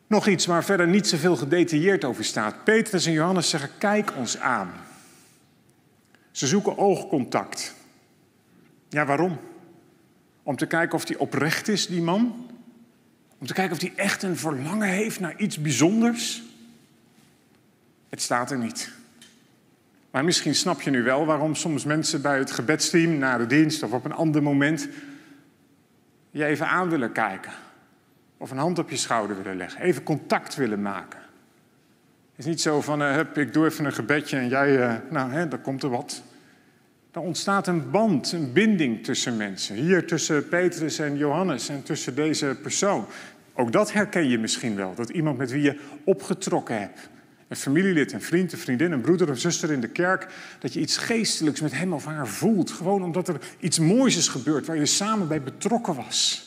Nog 0.07 0.27
iets 0.27 0.47
waar 0.47 0.65
verder 0.65 0.87
niet 0.87 1.09
zoveel 1.09 1.37
gedetailleerd 1.37 2.05
over 2.05 2.25
staat. 2.25 2.65
Petrus 2.65 3.07
en 3.07 3.13
Johannes 3.13 3.51
zeggen: 3.51 3.71
Kijk 3.79 4.13
ons 4.17 4.39
aan. 4.39 4.73
Ze 6.31 6.47
zoeken 6.47 6.79
oogcontact. 6.79 7.75
Ja, 8.95 9.05
waarom? 9.05 9.39
Om 10.43 10.57
te 10.57 10.67
kijken 10.67 10.95
of 10.95 11.09
hij 11.09 11.17
oprecht 11.17 11.69
is, 11.69 11.87
die 11.87 12.03
man. 12.03 12.49
Om 13.39 13.47
te 13.47 13.53
kijken 13.55 13.77
of 13.77 13.81
hij 13.81 13.93
echt 13.97 14.23
een 14.23 14.37
verlangen 14.37 14.89
heeft 14.89 15.21
naar 15.21 15.37
iets 15.37 15.61
bijzonders. 15.61 16.43
Het 18.09 18.23
staat 18.23 18.51
er 18.51 18.59
niet. 18.59 18.93
Maar 20.11 20.25
misschien 20.25 20.55
snap 20.55 20.81
je 20.81 20.91
nu 20.91 21.03
wel 21.03 21.27
waarom 21.27 21.55
soms 21.55 21.85
mensen 21.85 22.23
bij 22.23 22.39
het 22.39 22.51
gebedsteam 22.51 23.19
na 23.19 23.37
de 23.37 23.47
dienst 23.47 23.83
of 23.83 23.93
op 23.93 24.05
een 24.05 24.13
ander 24.13 24.43
moment 24.43 24.89
je 26.31 26.45
even 26.45 26.69
aan 26.69 26.89
willen 26.89 27.13
kijken. 27.13 27.53
Of 28.37 28.51
een 28.51 28.59
hand 28.59 28.79
op 28.79 28.91
je 28.91 28.97
schouder 28.97 29.37
willen 29.37 29.57
leggen. 29.57 29.81
Even 29.81 30.03
contact 30.03 30.55
willen 30.55 30.83
maken. 30.83 31.21
Het 32.31 32.39
is 32.39 32.45
niet 32.45 32.61
zo 32.61 32.81
van, 32.81 33.03
uh, 33.03 33.13
hup, 33.13 33.39
ik 33.39 33.53
doe 33.53 33.67
even 33.67 33.85
een 33.85 33.93
gebedje 33.93 34.37
en 34.37 34.49
jij, 34.49 34.79
uh, 34.79 34.95
nou, 35.11 35.31
hè, 35.33 35.49
dan 35.49 35.61
komt 35.61 35.83
er 35.83 35.91
wat. 35.91 36.23
Er 37.15 37.21
ontstaat 37.21 37.67
een 37.67 37.91
band, 37.91 38.33
een 38.33 38.53
binding 38.53 39.05
tussen 39.05 39.37
mensen. 39.37 39.77
Hier 39.77 40.07
tussen 40.07 40.49
Petrus 40.49 40.99
en 40.99 41.17
Johannes 41.17 41.69
en 41.69 41.83
tussen 41.83 42.15
deze 42.15 42.57
persoon. 42.63 43.07
Ook 43.53 43.73
dat 43.73 43.93
herken 43.93 44.29
je 44.29 44.39
misschien 44.39 44.77
wel. 44.77 44.95
Dat 44.95 45.09
iemand 45.09 45.39
met 45.39 45.51
wie 45.51 45.63
je 45.63 45.81
opgetrokken 46.05 46.81
hebt. 46.81 47.09
Een 47.49 47.57
familielid, 47.57 48.13
een 48.13 48.23
vriend, 48.23 48.53
een 48.53 48.59
vriendin, 48.59 48.93
een 48.93 49.01
broeder 49.01 49.31
of 49.31 49.39
zuster 49.39 49.73
in 49.73 49.81
de 49.81 49.89
kerk. 49.89 50.29
Dat 50.59 50.73
je 50.73 50.81
iets 50.81 50.97
geestelijks 50.97 51.61
met 51.61 51.73
hem 51.73 51.93
of 51.93 52.05
haar 52.05 52.29
voelt. 52.29 52.71
Gewoon 52.71 53.03
omdat 53.03 53.29
er 53.29 53.41
iets 53.59 53.79
moois 53.79 54.17
is 54.17 54.29
gebeurd 54.29 54.67
waar 54.67 54.77
je 54.77 54.87
samen 54.87 55.29
bij 55.29 55.43
betrokken 55.43 55.95
was. 55.95 56.47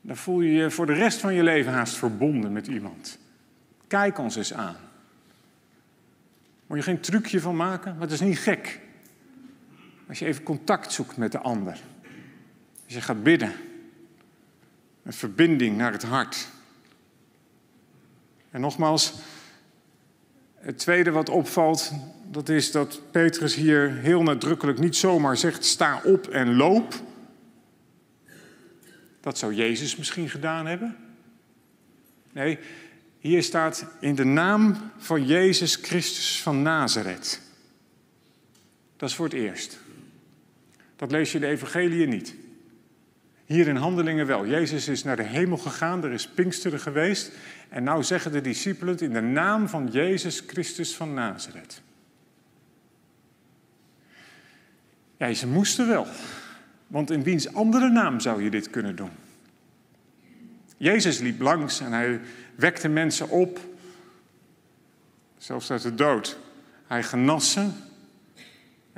Dan 0.00 0.16
voel 0.16 0.40
je 0.40 0.52
je 0.52 0.70
voor 0.70 0.86
de 0.86 0.92
rest 0.92 1.18
van 1.18 1.34
je 1.34 1.42
leven 1.42 1.72
haast 1.72 1.94
verbonden 1.94 2.52
met 2.52 2.66
iemand. 2.66 3.18
Kijk 3.86 4.18
ons 4.18 4.36
eens 4.36 4.54
aan. 4.54 4.76
Moet 6.66 6.78
je 6.78 6.84
geen 6.84 7.00
trucje 7.00 7.40
van 7.40 7.56
maken, 7.56 7.92
maar 7.92 8.02
het 8.02 8.12
is 8.12 8.20
niet 8.20 8.38
gek. 8.38 8.80
Als 10.10 10.18
je 10.18 10.26
even 10.26 10.42
contact 10.42 10.92
zoekt 10.92 11.16
met 11.16 11.32
de 11.32 11.38
ander. 11.38 11.80
Als 12.84 12.94
je 12.94 13.00
gaat 13.00 13.22
bidden. 13.22 13.52
Een 15.02 15.12
verbinding 15.12 15.76
naar 15.76 15.92
het 15.92 16.02
hart. 16.02 16.48
En 18.50 18.60
nogmaals, 18.60 19.14
het 20.54 20.78
tweede 20.78 21.10
wat 21.10 21.28
opvalt, 21.28 21.92
dat 22.30 22.48
is 22.48 22.70
dat 22.70 23.00
Petrus 23.10 23.54
hier 23.54 23.92
heel 23.92 24.22
nadrukkelijk 24.22 24.78
niet 24.78 24.96
zomaar 24.96 25.36
zegt: 25.36 25.64
sta 25.64 26.00
op 26.04 26.26
en 26.26 26.56
loop. 26.56 26.94
Dat 29.20 29.38
zou 29.38 29.54
Jezus 29.54 29.96
misschien 29.96 30.28
gedaan 30.28 30.66
hebben. 30.66 30.96
Nee, 32.32 32.58
hier 33.18 33.42
staat 33.42 33.86
in 34.00 34.14
de 34.14 34.24
naam 34.24 34.76
van 34.96 35.26
Jezus 35.26 35.74
Christus 35.74 36.42
van 36.42 36.62
Nazareth. 36.62 37.40
Dat 38.96 39.08
is 39.08 39.14
voor 39.14 39.24
het 39.24 39.34
eerst. 39.34 39.78
Dat 41.00 41.10
lees 41.10 41.32
je 41.32 41.38
in 41.38 41.44
de 41.44 41.50
Evangelie 41.50 42.06
niet. 42.06 42.34
Hier 43.44 43.68
in 43.68 43.76
Handelingen 43.76 44.26
wel. 44.26 44.46
Jezus 44.46 44.88
is 44.88 45.04
naar 45.04 45.16
de 45.16 45.22
hemel 45.22 45.56
gegaan, 45.56 46.04
er 46.04 46.12
is 46.12 46.28
Pinksteren 46.28 46.80
geweest. 46.80 47.32
En 47.68 47.82
nou 47.82 48.02
zeggen 48.02 48.32
de 48.32 48.40
discipelen 48.40 48.98
in 48.98 49.12
de 49.12 49.20
naam 49.20 49.68
van 49.68 49.88
Jezus 49.92 50.42
Christus 50.46 50.96
van 50.96 51.14
Nazareth. 51.14 51.82
Ja, 55.16 55.34
ze 55.34 55.46
moesten 55.46 55.88
wel. 55.88 56.06
Want 56.86 57.10
in 57.10 57.22
wiens 57.22 57.54
andere 57.54 57.90
naam 57.90 58.20
zou 58.20 58.42
je 58.42 58.50
dit 58.50 58.70
kunnen 58.70 58.96
doen? 58.96 59.10
Jezus 60.76 61.18
liep 61.18 61.40
langs 61.40 61.80
en 61.80 61.92
hij 61.92 62.20
wekte 62.54 62.88
mensen 62.88 63.28
op, 63.28 63.60
zelfs 65.38 65.70
uit 65.70 65.82
de 65.82 65.94
dood. 65.94 66.38
Hij 66.86 67.02
genas 67.02 67.52
ze 67.52 67.68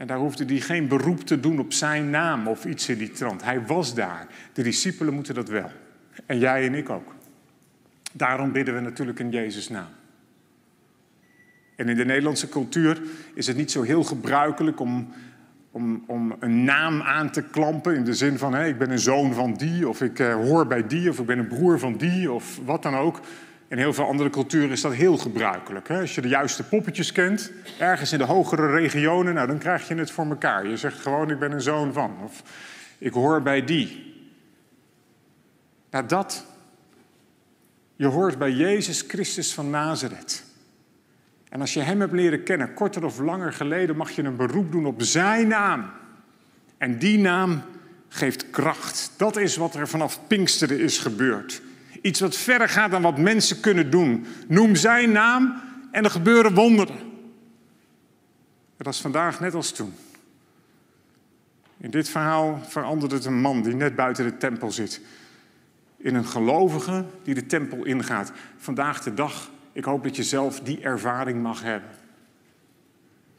en 0.03 0.09
daar 0.09 0.19
hoefde 0.19 0.45
hij 0.45 0.61
geen 0.61 0.89
beroep 0.89 1.21
te 1.21 1.41
doen 1.41 1.59
op 1.59 1.73
zijn 1.73 2.11
naam 2.11 2.47
of 2.47 2.65
iets 2.65 2.89
in 2.89 2.99
die 2.99 3.11
trant. 3.11 3.45
Hij 3.45 3.67
was 3.67 3.95
daar. 3.95 4.27
De 4.53 4.63
discipelen 4.63 5.15
moeten 5.15 5.35
dat 5.35 5.49
wel. 5.49 5.71
En 6.27 6.39
jij 6.39 6.67
en 6.67 6.75
ik 6.75 6.91
ook. 6.91 7.15
Daarom 8.13 8.53
bidden 8.53 8.75
we 8.75 8.81
natuurlijk 8.81 9.19
in 9.19 9.31
Jezus' 9.31 9.69
naam. 9.69 9.89
En 11.77 11.89
in 11.89 11.97
de 11.97 12.05
Nederlandse 12.05 12.49
cultuur 12.49 13.03
is 13.35 13.47
het 13.47 13.57
niet 13.57 13.71
zo 13.71 13.83
heel 13.83 14.03
gebruikelijk 14.03 14.81
om, 14.81 15.09
om, 15.71 16.05
om 16.07 16.37
een 16.41 16.65
naam 16.65 17.03
aan 17.03 17.31
te 17.31 17.43
klampen. 17.43 17.95
In 17.95 18.05
de 18.05 18.15
zin 18.15 18.39
van, 18.39 18.57
ik 18.57 18.79
ben 18.79 18.91
een 18.91 18.99
zoon 18.99 19.35
van 19.35 19.55
die, 19.55 19.89
of 19.89 20.01
ik 20.01 20.19
uh, 20.19 20.35
hoor 20.35 20.67
bij 20.67 20.87
die, 20.87 21.11
of 21.11 21.19
ik 21.19 21.27
ben 21.27 21.39
een 21.39 21.49
broer 21.49 21.79
van 21.79 21.97
die, 21.97 22.33
of 22.33 22.61
wat 22.65 22.83
dan 22.83 22.95
ook. 22.95 23.21
In 23.73 23.79
heel 23.79 23.93
veel 23.93 24.07
andere 24.07 24.31
culturen 24.31 24.71
is 24.71 24.81
dat 24.81 24.93
heel 24.93 25.19
gebruikelijk. 25.19 25.89
Hè? 25.89 26.01
Als 26.01 26.15
je 26.15 26.21
de 26.21 26.29
juiste 26.29 26.63
poppetjes 26.63 27.13
kent, 27.13 27.53
ergens 27.79 28.13
in 28.13 28.19
de 28.19 28.25
hogere 28.25 28.71
regionen, 28.71 29.35
nou, 29.35 29.47
dan 29.47 29.59
krijg 29.59 29.89
je 29.89 29.95
het 29.95 30.11
voor 30.11 30.27
elkaar. 30.27 30.69
Je 30.69 30.77
zegt 30.77 31.01
gewoon, 31.01 31.31
ik 31.31 31.39
ben 31.39 31.53
een 31.53 31.61
zoon 31.61 31.93
van, 31.93 32.17
of 32.25 32.43
ik 32.99 33.13
hoor 33.13 33.43
bij 33.43 33.65
die. 33.65 34.15
Nou, 35.91 36.07
dat. 36.07 36.47
Je 37.97 38.07
hoort 38.07 38.39
bij 38.39 38.51
Jezus 38.51 39.05
Christus 39.09 39.55
van 39.55 39.71
Nazareth. 39.71 40.45
En 41.49 41.61
als 41.61 41.75
je 41.75 41.81
Hem 41.81 42.01
hebt 42.01 42.13
leren 42.13 42.43
kennen, 42.43 42.75
korter 42.75 43.05
of 43.05 43.19
langer 43.19 43.53
geleden, 43.53 43.97
mag 43.97 44.11
je 44.11 44.23
een 44.23 44.37
beroep 44.37 44.73
doen 44.73 44.87
op 44.87 45.03
Zijn 45.03 45.49
naam. 45.49 45.91
En 46.79 46.99
die 46.99 47.19
naam 47.19 47.63
geeft 48.09 48.51
kracht. 48.51 49.13
Dat 49.17 49.37
is 49.37 49.57
wat 49.57 49.75
er 49.75 49.89
vanaf 49.89 50.21
Pinksteren 50.27 50.81
is 50.81 50.99
gebeurd. 50.99 51.63
Iets 52.03 52.21
wat 52.21 52.37
verder 52.37 52.69
gaat 52.69 52.91
dan 52.91 53.03
wat 53.03 53.19
mensen 53.19 53.61
kunnen 53.61 53.91
doen. 53.91 54.27
Noem 54.49 54.77
zijn 54.77 55.13
naam 55.13 55.63
en 55.91 56.05
er 56.05 56.11
gebeuren 56.11 56.55
wonderen. 56.55 56.97
dat 58.77 58.95
is 58.95 59.01
vandaag 59.01 59.41
net 59.41 59.55
als 59.55 59.73
toen. 59.73 59.95
In 61.79 61.91
dit 61.91 62.09
verhaal 62.09 62.61
verandert 62.69 63.13
het 63.13 63.25
een 63.25 63.41
man 63.41 63.63
die 63.63 63.75
net 63.75 63.97
buiten 63.97 64.25
de 64.25 64.37
tempel 64.37 64.71
zit. 64.71 65.01
In 65.97 66.15
een 66.15 66.27
gelovige 66.27 67.05
die 67.23 67.35
de 67.35 67.47
tempel 67.47 67.85
ingaat. 67.85 68.33
Vandaag 68.57 69.03
de 69.03 69.15
dag, 69.15 69.51
ik 69.73 69.85
hoop 69.85 70.03
dat 70.03 70.17
je 70.17 70.23
zelf 70.23 70.61
die 70.61 70.81
ervaring 70.81 71.43
mag 71.43 71.63
hebben. 71.63 71.91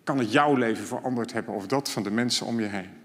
Kan 0.04 0.18
het 0.18 0.32
jouw 0.32 0.56
leven 0.56 0.86
veranderd 0.86 1.34
hebben 1.34 1.54
of 1.54 1.68
dat 1.68 1.90
van 1.90 2.04
de 2.04 2.12
mensen 2.12 2.46
om 2.46 2.60
je 2.60 2.66
heen? 2.66 3.03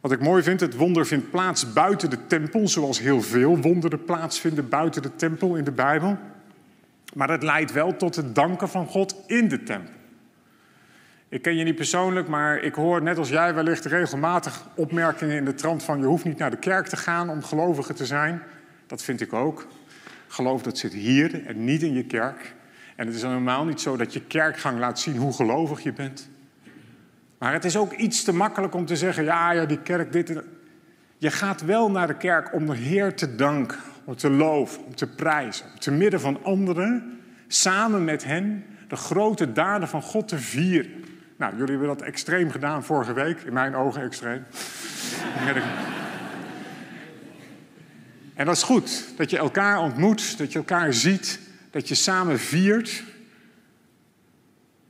Wat 0.00 0.12
ik 0.12 0.20
mooi 0.20 0.42
vind, 0.42 0.60
het 0.60 0.76
wonder 0.76 1.06
vindt 1.06 1.30
plaats 1.30 1.72
buiten 1.72 2.10
de 2.10 2.26
tempel, 2.26 2.68
zoals 2.68 3.00
heel 3.00 3.22
veel 3.22 3.58
wonderen 3.58 4.04
plaatsvinden 4.04 4.68
buiten 4.68 5.02
de 5.02 5.16
tempel 5.16 5.56
in 5.56 5.64
de 5.64 5.72
Bijbel. 5.72 6.18
Maar 7.14 7.30
het 7.30 7.42
leidt 7.42 7.72
wel 7.72 7.96
tot 7.96 8.16
het 8.16 8.34
danken 8.34 8.68
van 8.68 8.86
God 8.86 9.16
in 9.26 9.48
de 9.48 9.62
tempel. 9.62 9.94
Ik 11.28 11.42
ken 11.42 11.56
je 11.56 11.64
niet 11.64 11.74
persoonlijk, 11.74 12.28
maar 12.28 12.58
ik 12.58 12.74
hoor 12.74 13.02
net 13.02 13.18
als 13.18 13.28
jij 13.28 13.54
wellicht 13.54 13.84
regelmatig 13.84 14.68
opmerkingen 14.74 15.36
in 15.36 15.44
de 15.44 15.54
trant 15.54 15.82
van 15.82 15.98
je 15.98 16.06
hoeft 16.06 16.24
niet 16.24 16.38
naar 16.38 16.50
de 16.50 16.56
kerk 16.56 16.86
te 16.86 16.96
gaan 16.96 17.30
om 17.30 17.42
gelovige 17.42 17.92
te 17.92 18.06
zijn. 18.06 18.42
Dat 18.86 19.02
vind 19.02 19.20
ik 19.20 19.32
ook. 19.32 19.66
Geloof 20.28 20.62
dat 20.62 20.78
zit 20.78 20.92
hier 20.92 21.46
en 21.46 21.64
niet 21.64 21.82
in 21.82 21.92
je 21.92 22.04
kerk. 22.04 22.54
En 22.96 23.06
het 23.06 23.14
is 23.14 23.22
normaal 23.22 23.64
niet 23.64 23.80
zo 23.80 23.96
dat 23.96 24.12
je 24.12 24.20
kerkgang 24.20 24.78
laat 24.78 25.00
zien 25.00 25.16
hoe 25.16 25.32
gelovig 25.32 25.82
je 25.82 25.92
bent. 25.92 26.28
Maar 27.40 27.52
het 27.52 27.64
is 27.64 27.76
ook 27.76 27.92
iets 27.92 28.22
te 28.22 28.32
makkelijk 28.32 28.74
om 28.74 28.86
te 28.86 28.96
zeggen, 28.96 29.24
ja, 29.24 29.52
ja, 29.52 29.64
die 29.64 29.80
kerk, 29.82 30.12
dit 30.12 30.30
en 30.30 30.44
Je 31.16 31.30
gaat 31.30 31.64
wel 31.64 31.90
naar 31.90 32.06
de 32.06 32.16
kerk 32.16 32.54
om 32.54 32.66
de 32.66 32.76
Heer 32.76 33.14
te 33.14 33.34
danken, 33.34 33.78
om 34.04 34.16
te 34.16 34.30
loven, 34.30 34.84
om 34.84 34.94
te 34.94 35.06
prijzen. 35.06 35.66
Om 35.72 35.78
te 35.78 35.90
midden 35.90 36.20
van 36.20 36.44
anderen, 36.44 37.20
samen 37.48 38.04
met 38.04 38.24
hen, 38.24 38.64
de 38.88 38.96
grote 38.96 39.52
daden 39.52 39.88
van 39.88 40.02
God 40.02 40.28
te 40.28 40.38
vieren. 40.38 41.04
Nou, 41.36 41.56
jullie 41.56 41.70
hebben 41.70 41.88
dat 41.88 42.02
extreem 42.02 42.50
gedaan 42.50 42.84
vorige 42.84 43.12
week, 43.12 43.40
in 43.40 43.52
mijn 43.52 43.74
ogen 43.74 44.02
extreem. 44.02 44.44
en 48.34 48.46
dat 48.46 48.56
is 48.56 48.62
goed, 48.62 49.04
dat 49.16 49.30
je 49.30 49.38
elkaar 49.38 49.78
ontmoet, 49.78 50.38
dat 50.38 50.52
je 50.52 50.58
elkaar 50.58 50.92
ziet, 50.92 51.40
dat 51.70 51.88
je 51.88 51.94
samen 51.94 52.38
viert. 52.38 53.02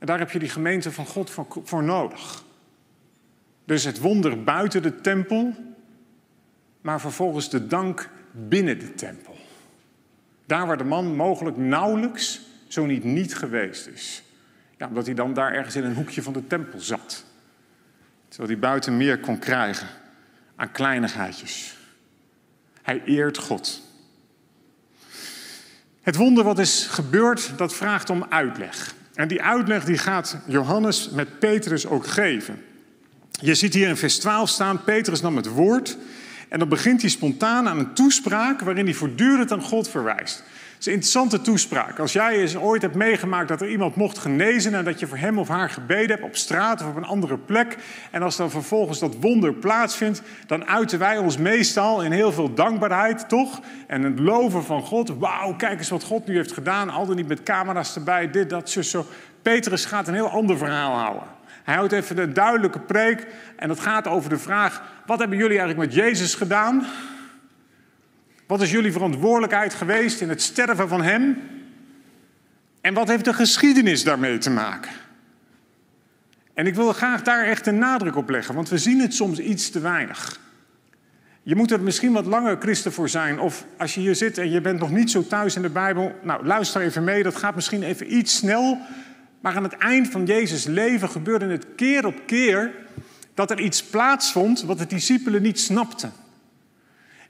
En 0.01 0.07
daar 0.07 0.19
heb 0.19 0.31
je 0.31 0.39
die 0.39 0.49
gemeente 0.49 0.91
van 0.91 1.05
God 1.05 1.31
voor, 1.63 1.83
nodig. 1.83 2.43
Dus 3.65 3.83
het 3.83 3.99
wonder 3.99 4.43
buiten 4.43 4.81
de 4.81 5.01
tempel, 5.01 5.55
maar 6.81 7.01
vervolgens 7.01 7.49
de 7.49 7.67
dank 7.67 8.09
binnen 8.31 8.79
de 8.79 8.93
tempel. 8.93 9.37
Daar 10.45 10.67
waar 10.67 10.77
de 10.77 10.83
man 10.83 11.15
mogelijk 11.15 11.57
nauwelijks, 11.57 12.41
zo 12.67 12.85
niet 12.85 13.03
niet 13.03 13.35
geweest 13.35 13.87
is. 13.87 14.23
Ja, 14.77 14.87
omdat 14.87 15.05
hij 15.05 15.15
dan 15.15 15.33
daar 15.33 15.53
ergens 15.53 15.75
in 15.75 15.83
een 15.83 15.95
hoekje 15.95 16.21
van 16.21 16.33
de 16.33 16.47
tempel 16.47 16.79
zat. 16.79 17.25
Terwijl 18.27 18.49
hij 18.49 18.59
buiten 18.59 18.97
meer 18.97 19.19
kon 19.19 19.39
krijgen 19.39 19.87
aan 20.55 20.71
kleinigheidjes. 20.71 21.77
Hij 22.81 23.01
eert 23.05 23.37
God. 23.37 23.81
Het 26.01 26.15
wonder 26.15 26.43
wat 26.43 26.59
is 26.59 26.87
gebeurd, 26.87 27.57
dat 27.57 27.75
vraagt 27.75 28.09
om 28.09 28.25
uitleg. 28.29 28.99
En 29.21 29.27
die 29.27 29.41
uitleg 29.41 29.85
die 29.85 29.97
gaat 29.97 30.37
Johannes 30.45 31.09
met 31.09 31.39
Petrus 31.39 31.85
ook 31.85 32.07
geven. 32.07 32.61
Je 33.31 33.55
ziet 33.55 33.73
hier 33.73 33.87
in 33.87 33.97
vers 33.97 34.19
12 34.19 34.49
staan, 34.49 34.83
Petrus 34.83 35.21
nam 35.21 35.35
het 35.35 35.47
woord 35.47 35.97
en 36.49 36.59
dan 36.59 36.69
begint 36.69 37.01
hij 37.01 37.09
spontaan 37.09 37.67
aan 37.67 37.79
een 37.79 37.93
toespraak 37.93 38.61
waarin 38.61 38.85
hij 38.85 38.93
voortdurend 38.93 39.51
aan 39.51 39.61
God 39.61 39.89
verwijst. 39.89 40.43
Is 40.81 40.87
een 40.87 40.93
interessante 40.93 41.41
toespraak. 41.41 41.99
Als 41.99 42.13
jij 42.13 42.35
eens 42.35 42.55
ooit 42.55 42.81
hebt 42.81 42.95
meegemaakt 42.95 43.47
dat 43.47 43.61
er 43.61 43.69
iemand 43.69 43.95
mocht 43.95 44.17
genezen 44.17 44.73
en 44.73 44.83
dat 44.83 44.99
je 44.99 45.07
voor 45.07 45.17
hem 45.17 45.37
of 45.39 45.47
haar 45.47 45.69
gebeden 45.69 46.09
hebt 46.09 46.23
op 46.23 46.35
straat 46.35 46.81
of 46.81 46.87
op 46.87 46.95
een 46.95 47.05
andere 47.05 47.37
plek. 47.37 47.77
En 48.11 48.21
als 48.21 48.35
dan 48.35 48.49
vervolgens 48.49 48.99
dat 48.99 49.15
wonder 49.19 49.53
plaatsvindt, 49.53 50.21
dan 50.47 50.65
uiten 50.65 50.99
wij 50.99 51.17
ons 51.17 51.37
meestal 51.37 52.03
in 52.03 52.11
heel 52.11 52.31
veel 52.31 52.53
dankbaarheid, 52.53 53.29
toch? 53.29 53.59
En 53.87 54.03
het 54.03 54.19
loven 54.19 54.63
van 54.63 54.81
God. 54.81 55.09
Wauw, 55.19 55.55
kijk 55.55 55.77
eens 55.79 55.89
wat 55.89 56.03
God 56.03 56.27
nu 56.27 56.35
heeft 56.35 56.51
gedaan. 56.51 56.89
Al 56.89 57.05
dan 57.05 57.15
niet 57.15 57.27
met 57.27 57.43
camera's 57.43 57.95
erbij, 57.95 58.31
dit, 58.31 58.49
dat, 58.49 58.69
zo, 58.69 58.81
zo. 58.81 59.05
Petrus 59.41 59.85
gaat 59.85 60.07
een 60.07 60.13
heel 60.13 60.29
ander 60.29 60.57
verhaal 60.57 60.97
houden. 60.97 61.23
Hij 61.63 61.75
houdt 61.75 61.93
even 61.93 62.17
een 62.17 62.33
duidelijke 62.33 62.79
preek 62.79 63.27
en 63.55 63.67
dat 63.67 63.79
gaat 63.79 64.07
over 64.07 64.29
de 64.29 64.37
vraag: 64.37 64.81
wat 65.05 65.19
hebben 65.19 65.37
jullie 65.37 65.59
eigenlijk 65.59 65.89
met 65.89 66.03
Jezus 66.03 66.35
gedaan? 66.35 66.85
Wat 68.51 68.61
is 68.61 68.71
jullie 68.71 68.91
verantwoordelijkheid 68.91 69.73
geweest 69.73 70.21
in 70.21 70.29
het 70.29 70.41
sterven 70.41 70.87
van 70.87 71.01
Hem? 71.01 71.37
En 72.81 72.93
wat 72.93 73.07
heeft 73.07 73.25
de 73.25 73.33
geschiedenis 73.33 74.03
daarmee 74.03 74.37
te 74.37 74.49
maken? 74.49 74.91
En 76.53 76.67
ik 76.67 76.75
wil 76.75 76.93
graag 76.93 77.21
daar 77.21 77.45
echt 77.45 77.67
een 77.67 77.77
nadruk 77.77 78.15
op 78.15 78.29
leggen, 78.29 78.55
want 78.55 78.69
we 78.69 78.77
zien 78.77 78.99
het 78.99 79.13
soms 79.13 79.39
iets 79.39 79.69
te 79.69 79.79
weinig. 79.79 80.39
Je 81.43 81.55
moet 81.55 81.71
er 81.71 81.81
misschien 81.81 82.11
wat 82.11 82.25
langer 82.25 82.57
christen 82.59 82.91
voor 82.91 83.09
zijn. 83.09 83.39
Of 83.39 83.65
als 83.77 83.93
je 83.93 84.01
hier 84.01 84.15
zit 84.15 84.37
en 84.37 84.49
je 84.49 84.61
bent 84.61 84.79
nog 84.79 84.91
niet 84.91 85.11
zo 85.11 85.27
thuis 85.27 85.55
in 85.55 85.61
de 85.61 85.69
Bijbel, 85.69 86.15
nou 86.23 86.45
luister 86.45 86.81
even 86.81 87.03
mee, 87.03 87.23
dat 87.23 87.35
gaat 87.35 87.55
misschien 87.55 87.83
even 87.83 88.15
iets 88.17 88.35
snel. 88.35 88.77
Maar 89.41 89.55
aan 89.55 89.63
het 89.63 89.77
eind 89.77 90.09
van 90.09 90.25
Jezus' 90.25 90.65
leven 90.65 91.09
gebeurde 91.09 91.45
het 91.45 91.65
keer 91.75 92.05
op 92.05 92.21
keer 92.25 92.71
dat 93.33 93.51
er 93.51 93.59
iets 93.59 93.83
plaatsvond 93.83 94.61
wat 94.61 94.77
de 94.77 94.87
discipelen 94.87 95.41
niet 95.41 95.59
snapten. 95.59 96.11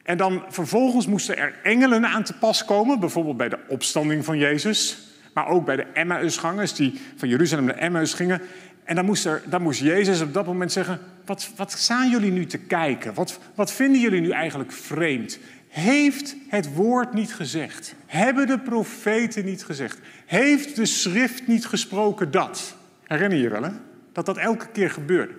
En 0.03 0.17
dan 0.17 0.43
vervolgens 0.47 1.07
moesten 1.07 1.37
er 1.37 1.53
engelen 1.63 2.05
aan 2.05 2.23
te 2.23 2.33
pas 2.33 2.65
komen, 2.65 2.99
bijvoorbeeld 2.99 3.37
bij 3.37 3.49
de 3.49 3.59
opstanding 3.67 4.25
van 4.25 4.37
Jezus, 4.37 4.97
maar 5.33 5.47
ook 5.47 5.65
bij 5.65 5.75
de 5.75 5.85
Emmausgangers 5.93 6.73
die 6.73 6.99
van 7.15 7.29
Jeruzalem 7.29 7.65
naar 7.65 7.77
Emmaus 7.77 8.13
gingen. 8.13 8.41
En 8.83 8.95
dan 8.95 9.05
moest, 9.05 9.25
er, 9.25 9.41
dan 9.45 9.61
moest 9.61 9.79
Jezus 9.79 10.21
op 10.21 10.33
dat 10.33 10.45
moment 10.45 10.71
zeggen, 10.71 10.99
wat, 11.25 11.49
wat 11.55 11.71
staan 11.71 12.09
jullie 12.09 12.31
nu 12.31 12.45
te 12.45 12.57
kijken? 12.57 13.13
Wat, 13.13 13.39
wat 13.55 13.71
vinden 13.71 14.01
jullie 14.01 14.21
nu 14.21 14.29
eigenlijk 14.29 14.71
vreemd? 14.71 15.39
Heeft 15.67 16.35
het 16.47 16.73
woord 16.73 17.13
niet 17.13 17.33
gezegd? 17.33 17.95
Hebben 18.05 18.47
de 18.47 18.59
profeten 18.59 19.45
niet 19.45 19.63
gezegd? 19.63 19.99
Heeft 20.25 20.75
de 20.75 20.85
schrift 20.85 21.47
niet 21.47 21.65
gesproken 21.65 22.31
dat? 22.31 22.75
Herinner 23.07 23.37
je 23.37 23.43
je 23.43 23.49
wel? 23.49 23.71
Dat 24.11 24.25
dat 24.25 24.37
elke 24.37 24.67
keer 24.67 24.89
gebeurde. 24.89 25.33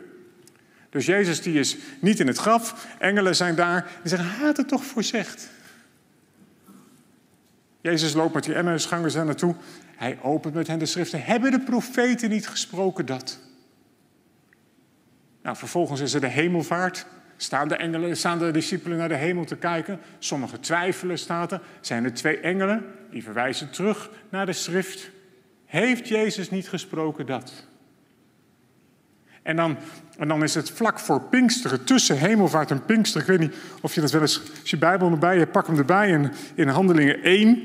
Dus 0.93 1.07
Jezus 1.07 1.43
die 1.43 1.59
is 1.59 1.77
niet 2.01 2.21
in 2.21 2.27
het 2.27 2.37
graf, 2.37 2.87
engelen 2.99 3.37
zijn 3.37 3.55
daar, 3.55 3.91
die 4.03 4.09
zeggen, 4.09 4.29
had 4.29 4.57
het 4.57 4.69
toch 4.69 4.85
voorzegd. 4.85 5.49
Jezus 7.81 8.13
loopt 8.13 8.35
met 8.35 8.45
die 8.45 8.55
Emmausgangers 8.55 9.15
daar 9.15 9.25
naartoe. 9.25 9.55
Hij 9.97 10.19
opent 10.23 10.55
met 10.55 10.67
hen 10.67 10.79
de 10.79 10.87
schriften. 10.87 11.23
Hebben 11.23 11.51
de 11.51 11.61
profeten 11.61 12.31
niet 12.31 12.49
gesproken 12.49 13.07
dat? 13.07 13.39
Nou, 15.43 15.57
vervolgens 15.57 16.01
is 16.01 16.15
er 16.15 16.21
de 16.21 16.29
hemelvaart. 16.29 17.07
Staan 17.37 17.69
de, 17.69 17.77
engelen, 17.77 18.17
staan 18.17 18.39
de 18.39 18.51
discipelen 18.51 18.99
naar 18.99 19.09
de 19.09 19.15
hemel 19.15 19.45
te 19.45 19.57
kijken? 19.57 20.01
Sommigen 20.19 20.61
twijfelen, 20.61 21.19
staat 21.19 21.53
er. 21.53 21.61
Zijn 21.81 22.05
er 22.05 22.15
twee 22.15 22.41
engelen? 22.41 22.85
Die 23.11 23.23
verwijzen 23.23 23.71
terug 23.71 24.11
naar 24.29 24.47
de 24.47 24.53
schrift. 24.53 25.11
Heeft 25.65 26.09
Jezus 26.09 26.51
niet 26.51 26.69
gesproken 26.69 27.27
dat? 27.27 27.67
En 29.43 29.57
dan, 29.57 29.77
en 30.19 30.29
dan 30.29 30.43
is 30.43 30.55
het 30.55 30.71
vlak 30.71 30.99
voor 30.99 31.21
Pinksteren, 31.21 31.85
tussen 31.85 32.19
hemelvaart 32.19 32.71
en 32.71 32.85
Pinksteren. 32.85 33.23
Ik 33.23 33.39
weet 33.39 33.49
niet 33.49 33.59
of 33.81 33.95
je 33.95 34.01
dat 34.01 34.11
wel 34.11 34.21
eens, 34.21 34.41
als 34.61 34.71
je 34.71 34.79
Bijbel 34.79 35.11
erbij 35.11 35.39
hebt, 35.39 35.53
pak 35.53 35.67
hem 35.67 35.79
erbij. 35.79 36.09
In, 36.09 36.33
in 36.55 36.69
Handelingen 36.69 37.23
1 37.23 37.63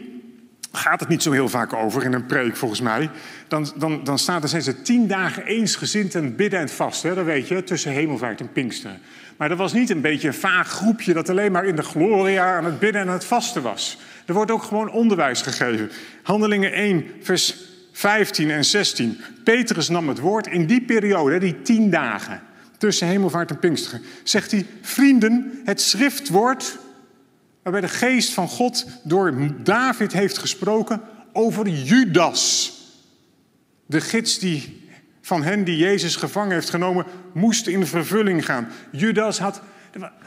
gaat 0.71 0.99
het 0.99 1.09
niet 1.09 1.23
zo 1.23 1.31
heel 1.31 1.49
vaak 1.49 1.73
over 1.73 2.03
in 2.03 2.13
een 2.13 2.25
preek 2.25 2.55
volgens 2.55 2.81
mij. 2.81 3.09
Dan, 3.47 3.71
dan, 3.75 4.03
dan 4.03 4.19
staat 4.19 4.43
er, 4.43 4.49
zijn 4.49 4.61
ze 4.61 4.81
tien 4.81 5.07
dagen 5.07 5.45
eensgezind 5.45 6.15
en 6.15 6.35
bidden 6.35 6.59
en 6.59 6.69
vasten. 6.69 7.15
Dat 7.15 7.25
weet 7.25 7.47
je, 7.47 7.63
tussen 7.63 7.91
hemelvaart 7.91 8.39
en 8.39 8.51
Pinksteren. 8.51 8.99
Maar 9.37 9.49
dat 9.49 9.57
was 9.57 9.73
niet 9.73 9.89
een 9.89 10.01
beetje 10.01 10.27
een 10.27 10.33
vaag 10.33 10.67
groepje 10.67 11.13
dat 11.13 11.29
alleen 11.29 11.51
maar 11.51 11.65
in 11.65 11.75
de 11.75 11.83
gloria 11.83 12.57
aan 12.57 12.65
het 12.65 12.79
bidden 12.79 13.01
en 13.01 13.07
aan 13.07 13.13
het 13.13 13.25
vasten 13.25 13.61
was. 13.61 13.97
Er 14.25 14.33
wordt 14.33 14.51
ook 14.51 14.63
gewoon 14.63 14.91
onderwijs 14.91 15.41
gegeven. 15.41 15.91
Handelingen 16.23 16.73
1, 16.73 17.05
vers 17.21 17.66
15 17.97 18.51
en 18.51 18.65
16. 18.65 19.21
Petrus 19.43 19.89
nam 19.89 20.07
het 20.07 20.19
woord 20.19 20.47
in 20.47 20.65
die 20.65 20.81
periode, 20.81 21.37
die 21.37 21.61
tien 21.61 21.89
dagen 21.89 22.41
tussen 22.77 23.07
hemelvaart 23.07 23.49
en 23.49 23.59
Pinksteren. 23.59 24.01
Zegt 24.23 24.51
hij, 24.51 24.65
vrienden, 24.81 25.61
het 25.65 25.81
schriftwoord 25.81 26.77
waarbij 27.63 27.81
de 27.81 27.87
geest 27.87 28.33
van 28.33 28.47
God 28.47 28.85
door 29.03 29.33
David 29.63 30.13
heeft 30.13 30.37
gesproken 30.37 31.01
over 31.33 31.67
Judas. 31.67 32.73
De 33.85 34.01
gids 34.01 34.39
die 34.39 34.89
van 35.21 35.43
hen 35.43 35.63
die 35.63 35.77
Jezus 35.77 36.15
gevangen 36.15 36.53
heeft 36.53 36.69
genomen, 36.69 37.05
moest 37.33 37.67
in 37.67 37.85
vervulling 37.85 38.45
gaan. 38.45 38.67
Judas 38.91 39.39
had. 39.39 39.61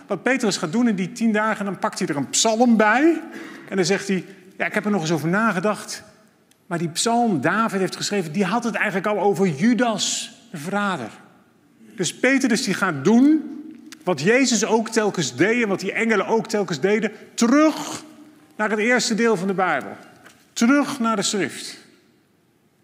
Wat 0.07 0.23
Petrus 0.23 0.57
gaat 0.57 0.73
doen 0.73 0.89
in 0.89 0.97
die 0.97 1.13
tien 1.13 1.33
dagen, 1.33 1.65
dan 1.65 1.79
pakt 1.79 1.99
hij 1.99 2.09
er 2.09 2.17
een 2.17 2.31
psalm 2.31 2.77
bij. 2.77 3.21
En 3.69 3.77
dan 3.77 3.85
zegt 3.85 4.09
hij: 4.09 4.25
Ja, 4.59 4.67
ik 4.67 4.75
heb 4.75 4.85
er 4.85 4.91
nog 4.91 5.01
eens 5.01 5.13
over 5.13 5.29
nagedacht. 5.29 6.03
Maar 6.71 6.79
die 6.79 6.89
psalm 6.89 7.41
David 7.41 7.81
heeft 7.81 7.97
geschreven, 7.97 8.33
die 8.33 8.45
had 8.45 8.65
het 8.65 8.75
eigenlijk 8.75 9.07
al 9.07 9.19
over 9.19 9.49
Judas, 9.49 10.33
de 10.51 10.57
verrader. 10.57 11.11
Dus 11.97 12.15
Petrus 12.15 12.63
die 12.63 12.75
gaat 12.75 13.05
doen 13.05 13.43
wat 14.05 14.21
Jezus 14.21 14.65
ook 14.65 14.89
telkens 14.89 15.37
deed 15.37 15.63
en 15.63 15.69
wat 15.69 15.81
die 15.81 15.93
engelen 15.93 16.27
ook 16.27 16.47
telkens 16.47 16.81
deden, 16.81 17.13
terug 17.35 18.05
naar 18.57 18.71
het 18.71 18.79
eerste 18.79 19.15
deel 19.15 19.37
van 19.37 19.47
de 19.47 19.55
Bijbel. 19.55 19.97
Terug 20.53 21.01
naar 21.01 21.17
de 21.17 21.23
schrift. 21.23 21.79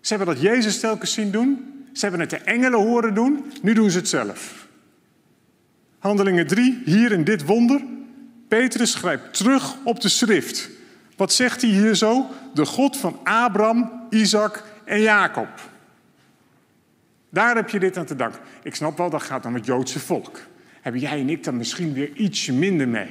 Ze 0.01 0.15
hebben 0.15 0.35
dat 0.35 0.43
Jezus 0.43 0.81
telkens 0.81 1.13
zien 1.13 1.31
doen. 1.31 1.85
Ze 1.93 2.01
hebben 2.01 2.21
het 2.21 2.31
de 2.31 2.37
engelen 2.39 2.81
horen 2.81 3.15
doen. 3.15 3.53
Nu 3.63 3.73
doen 3.73 3.91
ze 3.91 3.99
het 3.99 4.09
zelf. 4.09 4.67
Handelingen 5.99 6.47
3, 6.47 6.83
hier 6.85 7.13
in 7.13 7.25
dit 7.25 7.45
wonder. 7.45 7.83
Petrus 8.49 8.95
grijpt 8.95 9.37
terug 9.37 9.77
op 9.85 10.01
de 10.01 10.09
schrift. 10.09 10.71
Wat 11.17 11.33
zegt 11.33 11.63
hij 11.63 11.71
hier 11.71 11.95
zo? 11.95 12.27
De 12.55 12.67
God 12.67 12.97
van 12.97 13.19
Abraham, 13.25 14.07
Isaac 14.11 14.65
en 14.85 15.01
Jacob. 15.01 15.49
Daar 17.31 17.57
heb 17.57 17.69
je 17.69 17.79
dit 17.79 17.97
aan 17.97 18.07
te 18.07 18.17
danken. 18.17 18.41
Ik 18.63 18.75
snap 18.75 18.97
wel, 18.97 19.11
dat 19.11 19.23
gaat 19.23 19.47
om 19.47 19.55
het 19.55 19.67
Joodse 19.67 20.01
volk. 20.01 20.41
Hebben 20.81 21.01
jij 21.01 21.21
en 21.21 21.29
ik 21.29 21.45
dan 21.45 21.57
misschien 21.57 21.93
weer 21.93 22.13
ietsje 22.13 22.53
minder 22.53 22.89
mee? 22.89 23.11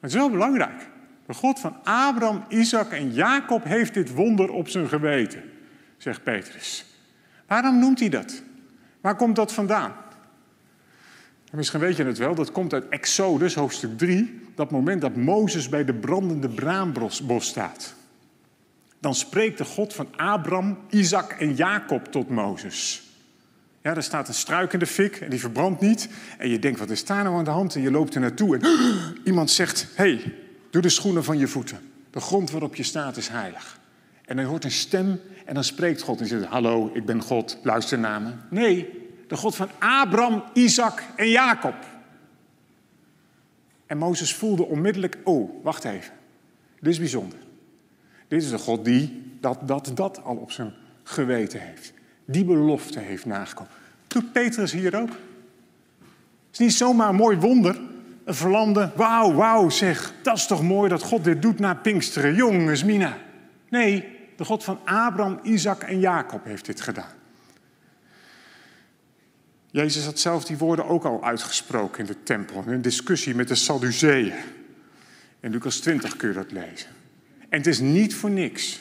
het 0.00 0.10
is 0.10 0.16
wel 0.16 0.30
belangrijk. 0.30 0.88
De 1.26 1.34
God 1.34 1.60
van 1.60 1.76
Abraham, 1.84 2.44
Isaac 2.48 2.90
en 2.90 3.12
Jacob 3.12 3.64
heeft 3.64 3.94
dit 3.94 4.14
wonder 4.14 4.50
op 4.50 4.68
zijn 4.68 4.88
geweten, 4.88 5.42
zegt 5.96 6.22
Petrus. 6.22 6.84
Waarom 7.46 7.78
noemt 7.78 8.00
hij 8.00 8.08
dat? 8.08 8.42
Waar 9.00 9.16
komt 9.16 9.36
dat 9.36 9.52
vandaan? 9.52 9.92
Misschien 11.58 11.80
weet 11.80 11.96
je 11.96 12.04
het 12.04 12.18
wel, 12.18 12.34
dat 12.34 12.52
komt 12.52 12.72
uit 12.72 12.88
Exodus, 12.88 13.54
hoofdstuk 13.54 13.98
3. 13.98 14.40
Dat 14.54 14.70
moment 14.70 15.00
dat 15.00 15.16
Mozes 15.16 15.68
bij 15.68 15.84
de 15.84 15.94
brandende 15.94 16.48
braambos 16.48 17.22
staat. 17.38 17.94
Dan 19.00 19.14
spreekt 19.14 19.58
de 19.58 19.64
God 19.64 19.94
van 19.94 20.08
Abraham, 20.16 20.78
Isaac 20.90 21.32
en 21.32 21.54
Jacob 21.54 22.04
tot 22.04 22.28
Mozes. 22.28 23.02
Ja, 23.82 23.96
er 23.96 24.02
staat 24.02 24.28
een 24.28 24.34
struik 24.34 24.72
in 24.72 24.78
de 24.78 24.86
fik 24.86 25.16
en 25.16 25.30
die 25.30 25.40
verbrandt 25.40 25.80
niet. 25.80 26.08
En 26.38 26.48
je 26.48 26.58
denkt, 26.58 26.78
wat 26.78 26.90
is 26.90 27.04
daar 27.04 27.24
nou 27.24 27.36
aan 27.36 27.44
de 27.44 27.50
hand? 27.50 27.74
En 27.74 27.82
je 27.82 27.90
loopt 27.90 28.14
er 28.14 28.20
naartoe 28.20 28.58
en 28.58 28.68
iemand 29.24 29.50
zegt, 29.50 29.86
hey, 29.94 30.34
doe 30.70 30.82
de 30.82 30.88
schoenen 30.88 31.24
van 31.24 31.38
je 31.38 31.46
voeten. 31.46 31.78
De 32.10 32.20
grond 32.20 32.50
waarop 32.50 32.74
je 32.74 32.82
staat 32.82 33.16
is 33.16 33.28
heilig. 33.28 33.78
En 34.24 34.36
dan 34.36 34.44
hoort 34.44 34.64
een 34.64 34.70
stem 34.70 35.20
en 35.46 35.54
dan 35.54 35.64
spreekt 35.64 36.02
God 36.02 36.20
en 36.20 36.26
zegt, 36.26 36.44
hallo, 36.44 36.90
ik 36.94 37.04
ben 37.04 37.22
God, 37.22 37.58
luister 37.62 37.98
naar 37.98 38.22
me. 38.22 38.30
Nee, 38.50 38.99
de 39.30 39.36
God 39.36 39.56
van 39.56 39.68
Abraham, 39.78 40.42
Isaac 40.52 41.02
en 41.16 41.28
Jacob. 41.28 41.74
En 43.86 43.98
Mozes 43.98 44.34
voelde 44.34 44.66
onmiddellijk, 44.66 45.18
oh, 45.24 45.64
wacht 45.64 45.84
even. 45.84 46.12
Dit 46.80 46.92
is 46.92 46.98
bijzonder. 46.98 47.38
Dit 48.28 48.42
is 48.42 48.50
de 48.50 48.58
God 48.58 48.84
die 48.84 49.22
dat, 49.40 49.58
dat, 49.62 49.90
dat 49.94 50.22
al 50.24 50.36
op 50.36 50.52
zijn 50.52 50.72
geweten 51.02 51.60
heeft. 51.60 51.92
Die 52.24 52.44
belofte 52.44 52.98
heeft 52.98 53.26
nagekomen. 53.26 53.72
Doet 54.06 54.32
Petrus 54.32 54.72
hier 54.72 55.00
ook? 55.00 55.08
Het 55.08 55.18
is 56.52 56.58
niet 56.58 56.72
zomaar 56.72 57.08
een 57.08 57.14
mooi 57.14 57.36
wonder. 57.36 57.80
Een 58.24 58.34
verlande, 58.34 58.90
wauw, 58.96 59.32
wauw, 59.32 59.68
zeg. 59.68 60.14
Dat 60.22 60.36
is 60.36 60.46
toch 60.46 60.62
mooi 60.62 60.88
dat 60.88 61.02
God 61.02 61.24
dit 61.24 61.42
doet 61.42 61.58
na 61.58 61.74
Pinksteren. 61.74 62.34
Jongens, 62.34 62.84
Mina. 62.84 63.16
Nee, 63.68 64.18
de 64.36 64.44
God 64.44 64.64
van 64.64 64.78
Abraham, 64.84 65.40
Isaac 65.42 65.82
en 65.82 66.00
Jacob 66.00 66.44
heeft 66.44 66.66
dit 66.66 66.80
gedaan. 66.80 67.18
Jezus 69.70 70.04
had 70.04 70.18
zelf 70.18 70.44
die 70.44 70.58
woorden 70.58 70.86
ook 70.86 71.04
al 71.04 71.24
uitgesproken 71.24 72.00
in 72.00 72.06
de 72.06 72.22
tempel, 72.22 72.62
in 72.66 72.72
een 72.72 72.82
discussie 72.82 73.34
met 73.34 73.48
de 73.48 73.54
Sadduceeën. 73.54 74.32
In 75.40 75.50
Lucas 75.50 75.76
20 75.76 76.16
kun 76.16 76.28
je 76.28 76.34
dat 76.34 76.52
lezen. 76.52 76.88
En 77.48 77.58
het 77.58 77.66
is 77.66 77.78
niet 77.78 78.14
voor 78.14 78.30
niks. 78.30 78.80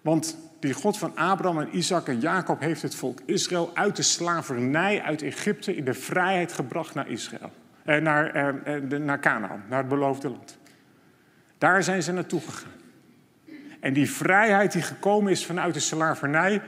Want 0.00 0.36
Die 0.60 0.74
God 0.74 0.98
van 0.98 1.16
Abraham 1.16 1.60
en 1.60 1.76
Isaac 1.76 2.08
en 2.08 2.20
Jacob 2.20 2.60
heeft 2.60 2.82
het 2.82 2.94
volk 2.94 3.20
Israël 3.24 3.70
uit 3.74 3.96
de 3.96 4.02
slavernij 4.02 5.02
uit 5.02 5.22
Egypte 5.22 5.76
in 5.76 5.84
de 5.84 5.94
vrijheid 5.94 6.52
gebracht 6.52 6.94
naar 6.94 7.08
Israël. 7.08 7.52
Eh, 7.84 8.00
naar, 8.00 8.34
eh, 8.34 8.76
eh 8.76 9.00
naar 9.00 9.20
Canaan, 9.20 9.64
naar 9.68 9.78
het 9.78 9.88
beloofde 9.88 10.28
land. 10.28 10.58
Daar 11.58 11.82
zijn 11.82 12.02
ze 12.02 12.12
naartoe 12.12 12.40
gegaan. 12.40 12.70
En 13.80 13.92
die 13.92 14.10
vrijheid 14.10 14.72
die 14.72 14.82
gekomen 14.82 15.32
is 15.32 15.46
vanuit 15.46 15.74
de 15.74 15.80
slavernij, 15.80 16.62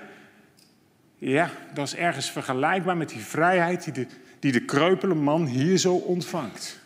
ja, 1.18 1.50
dat 1.74 1.87
is 1.87 1.94
ergens 1.94 2.31
vergelijkbaar 2.31 2.96
met 2.96 3.09
die 3.09 3.20
vrijheid 3.20 3.85
die 3.85 3.92
de, 3.92 4.07
die 4.38 4.52
de 4.52 4.64
kreupele 4.64 5.14
man 5.14 5.46
hier 5.46 5.78
zo 5.78 5.94
ontvangt. 5.94 6.78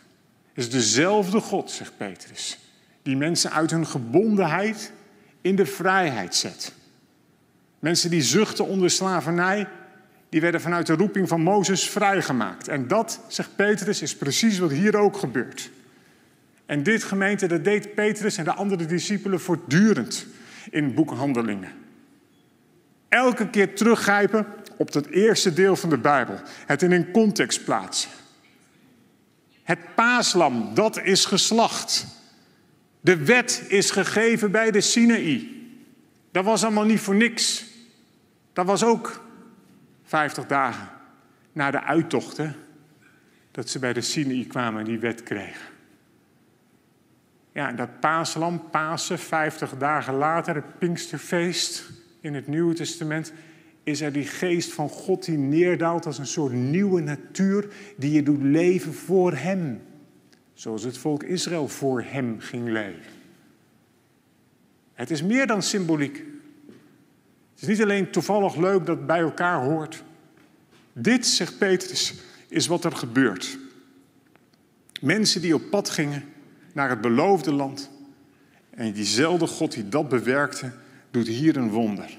Het 0.53 0.63
is 0.63 0.69
dezelfde 0.69 1.39
God, 1.39 1.71
zegt 1.71 1.97
Petrus, 1.97 2.59
die 3.01 3.17
mensen 3.17 3.51
uit 3.51 3.71
hun 3.71 3.87
gebondenheid 3.87 4.91
in 5.41 5.55
de 5.55 5.65
vrijheid 5.65 6.35
zet. 6.35 6.73
Mensen 7.79 8.09
die 8.09 8.21
zuchten 8.21 8.65
onder 8.65 8.89
slavernij, 8.89 9.67
die 10.29 10.41
werden 10.41 10.61
vanuit 10.61 10.87
de 10.87 10.93
roeping 10.93 11.27
van 11.27 11.41
Mozes 11.41 11.89
vrijgemaakt. 11.89 12.67
En 12.67 12.87
dat, 12.87 13.19
zegt 13.27 13.55
Petrus, 13.55 14.01
is 14.01 14.15
precies 14.15 14.59
wat 14.59 14.71
hier 14.71 14.97
ook 14.97 15.17
gebeurt. 15.17 15.69
En 16.65 16.83
dit 16.83 17.03
gemeente, 17.03 17.47
dat 17.47 17.63
deed 17.63 17.95
Petrus 17.95 18.37
en 18.37 18.43
de 18.43 18.53
andere 18.53 18.85
discipelen 18.85 19.39
voortdurend 19.39 20.25
in 20.69 20.93
boekhandelingen. 20.93 21.82
Elke 23.13 23.49
keer 23.49 23.75
teruggrijpen 23.75 24.45
op 24.77 24.93
het 24.93 25.07
eerste 25.07 25.53
deel 25.53 25.75
van 25.75 25.89
de 25.89 25.97
Bijbel. 25.97 26.39
Het 26.65 26.81
in 26.81 26.91
een 26.91 27.11
context 27.11 27.63
plaatsen. 27.63 28.11
Het 29.63 29.95
paaslam, 29.95 30.73
dat 30.73 31.03
is 31.03 31.25
geslacht. 31.25 32.05
De 32.99 33.23
wet 33.23 33.65
is 33.67 33.91
gegeven 33.91 34.51
bij 34.51 34.71
de 34.71 34.81
Sinaï. 34.81 35.61
Dat 36.31 36.45
was 36.45 36.63
allemaal 36.63 36.83
niet 36.83 36.99
voor 36.99 37.15
niks. 37.15 37.65
Dat 38.53 38.65
was 38.65 38.83
ook 38.83 39.23
50 40.03 40.45
dagen 40.45 40.89
na 41.51 41.71
de 41.71 41.83
uittochten 41.83 42.55
dat 43.51 43.69
ze 43.69 43.79
bij 43.79 43.93
de 43.93 44.01
Sinaï 44.01 44.45
kwamen 44.45 44.79
en 44.79 44.85
die 44.85 44.99
wet 44.99 45.23
kregen. 45.23 45.67
Ja, 47.51 47.71
dat 47.71 47.99
paaslam, 47.99 48.69
Pasen, 48.69 49.19
50 49.19 49.77
dagen 49.77 50.13
later, 50.13 50.55
het 50.55 50.79
Pinksterfeest 50.79 52.01
in 52.23 52.33
het 52.33 52.47
Nieuwe 52.47 52.73
Testament, 52.73 53.33
is 53.83 54.01
er 54.01 54.11
die 54.11 54.25
geest 54.25 54.73
van 54.73 54.89
God 54.89 55.25
die 55.25 55.37
neerdaalt 55.37 56.05
als 56.05 56.17
een 56.17 56.27
soort 56.27 56.53
nieuwe 56.53 57.01
natuur 57.01 57.67
die 57.97 58.11
je 58.11 58.23
doet 58.23 58.41
leven 58.41 58.93
voor 58.93 59.33
Hem. 59.33 59.81
Zoals 60.53 60.83
het 60.83 60.97
volk 60.97 61.23
Israël 61.23 61.67
voor 61.67 62.01
Hem 62.01 62.39
ging 62.39 62.69
leven. 62.69 63.11
Het 64.93 65.11
is 65.11 65.23
meer 65.23 65.47
dan 65.47 65.61
symboliek. 65.61 66.23
Het 67.53 67.61
is 67.61 67.67
niet 67.67 67.81
alleen 67.81 68.11
toevallig 68.11 68.55
leuk 68.55 68.85
dat 68.85 68.97
het 68.97 69.07
bij 69.07 69.19
elkaar 69.19 69.63
hoort. 69.63 70.03
Dit, 70.93 71.25
zegt 71.25 71.57
Petrus, 71.57 72.13
is 72.47 72.67
wat 72.67 72.85
er 72.85 72.95
gebeurt. 72.95 73.57
Mensen 75.01 75.41
die 75.41 75.55
op 75.55 75.69
pad 75.69 75.89
gingen 75.89 76.23
naar 76.73 76.89
het 76.89 77.01
beloofde 77.01 77.51
land. 77.51 77.89
En 78.69 78.93
diezelfde 78.93 79.47
God 79.47 79.71
die 79.71 79.89
dat 79.89 80.09
bewerkte, 80.09 80.71
doet 81.13 81.27
hier 81.27 81.57
een 81.57 81.69
wonder. 81.69 82.17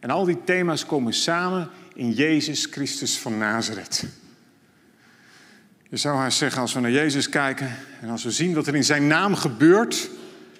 En 0.00 0.10
al 0.10 0.24
die 0.24 0.44
thema's 0.44 0.86
komen 0.86 1.12
samen 1.12 1.68
in 1.94 2.12
Jezus 2.12 2.66
Christus 2.70 3.18
van 3.18 3.38
Nazareth. 3.38 4.04
Je 5.88 5.96
zou 5.96 6.16
haar 6.16 6.32
zeggen, 6.32 6.60
als 6.60 6.74
we 6.74 6.80
naar 6.80 6.90
Jezus 6.90 7.28
kijken 7.28 7.76
en 8.00 8.08
als 8.08 8.24
we 8.24 8.30
zien 8.30 8.54
wat 8.54 8.66
er 8.66 8.74
in 8.74 8.84
zijn 8.84 9.06
naam 9.06 9.34
gebeurt, 9.34 10.10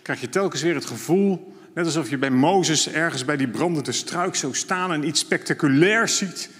krijg 0.02 0.20
je 0.20 0.28
telkens 0.28 0.62
weer 0.62 0.74
het 0.74 0.85
gevoel, 0.85 1.56
net 1.74 1.85
alsof 1.85 2.11
je 2.11 2.18
bij 2.18 2.30
Mozes 2.30 2.88
ergens 2.88 3.24
bij 3.24 3.37
die 3.37 3.48
brandende 3.48 3.92
struik 3.92 4.35
zou 4.35 4.54
staan 4.54 4.92
en 4.92 5.06
iets 5.06 5.20
spectaculairs 5.20 6.16
ziet. 6.16 6.50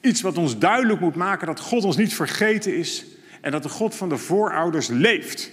Iets 0.00 0.20
wat 0.20 0.38
ons 0.38 0.58
duidelijk 0.58 1.00
moet 1.00 1.14
maken 1.14 1.46
dat 1.46 1.60
God 1.60 1.84
ons 1.84 1.96
niet 1.96 2.14
vergeten 2.14 2.76
is 2.76 3.04
en 3.40 3.50
dat 3.50 3.62
de 3.62 3.68
God 3.68 3.94
van 3.94 4.08
de 4.08 4.18
voorouders 4.18 4.88
leeft 4.88 5.50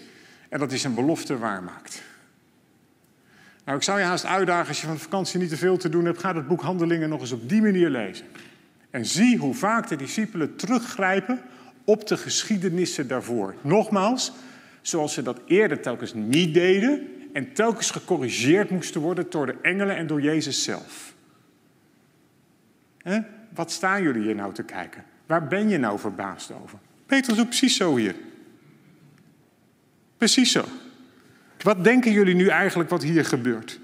en 0.50 0.60
dat 0.60 0.70
hij 0.70 0.80
zijn 0.80 0.96
belofte 0.96 1.38
waarmaakt. 1.38 2.02
Nou, 3.72 3.84
ik 3.84 3.90
zou 3.90 4.00
je 4.00 4.06
haast 4.06 4.26
uitdagen 4.26 4.68
als 4.68 4.82
je 4.82 4.88
van 4.88 5.00
vakantie 5.00 5.40
niet 5.40 5.50
te 5.50 5.58
veel 5.58 5.78
te 5.78 5.90
doen 5.90 6.06
hebt, 6.06 6.20
ga 6.20 6.36
het 6.36 6.48
boek 6.48 6.62
Handelingen 6.62 7.10
nog 7.10 7.22
eens 7.22 7.32
op 7.32 7.50
die 7.50 7.62
manier 7.62 7.90
lezen. 7.90 8.26
En 8.90 9.06
zie 9.06 9.38
hoe 9.38 9.54
vaak 9.54 9.88
de 9.88 9.96
discipelen 9.96 10.56
teruggrijpen 10.56 11.42
op 11.84 12.08
de 12.08 12.18
geschiedenissen 12.18 13.08
daarvoor. 13.08 13.56
Nogmaals, 13.62 14.32
zoals 14.82 15.14
ze 15.14 15.22
dat 15.22 15.40
eerder 15.46 15.82
telkens 15.82 16.14
niet 16.14 16.54
deden 16.54 17.08
en 17.34 17.54
telkens 17.54 17.92
gecorrigeerd 17.92 18.70
moesten 18.70 19.02
worden 19.02 19.26
door 19.30 19.46
de 19.46 19.56
engelen 19.62 19.96
en 19.96 20.08
door 20.08 20.22
Jezus 20.22 20.64
zelf. 20.64 21.14
Wat 23.54 23.72
staan 23.72 24.04
jullie 24.04 24.22
hier 24.22 24.36
nou 24.36 24.54
te 24.54 24.64
kijken? 24.64 25.04
Waar 25.26 25.48
ben 25.48 25.70
je 25.70 25.78
nou 25.78 26.00
verbaasd 26.00 26.52
over? 26.64 26.80
Petrus 27.06 27.40
ook 27.40 27.48
precies 27.48 27.76
zo 27.76 27.96
hier. 27.96 28.16
Precies 30.18 30.52
zo. 30.52 30.66
Wat 31.62 31.84
denken 31.84 32.12
jullie 32.12 32.36
nu 32.36 32.48
eigenlijk 32.48 32.90
wat 32.90 33.04
hier 33.04 33.26
gebeurt? 33.26 33.80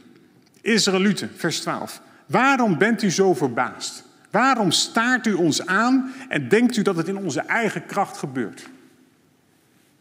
Israëlieten, 0.61 1.31
vers 1.35 1.59
12. 1.59 2.01
Waarom 2.25 2.77
bent 2.77 3.01
u 3.01 3.11
zo 3.11 3.33
verbaasd? 3.33 4.03
Waarom 4.31 4.71
staart 4.71 5.25
u 5.25 5.33
ons 5.33 5.65
aan 5.65 6.13
en 6.29 6.49
denkt 6.49 6.77
u 6.77 6.81
dat 6.81 6.95
het 6.95 7.07
in 7.07 7.17
onze 7.17 7.41
eigen 7.41 7.85
kracht 7.85 8.17
gebeurt? 8.17 8.69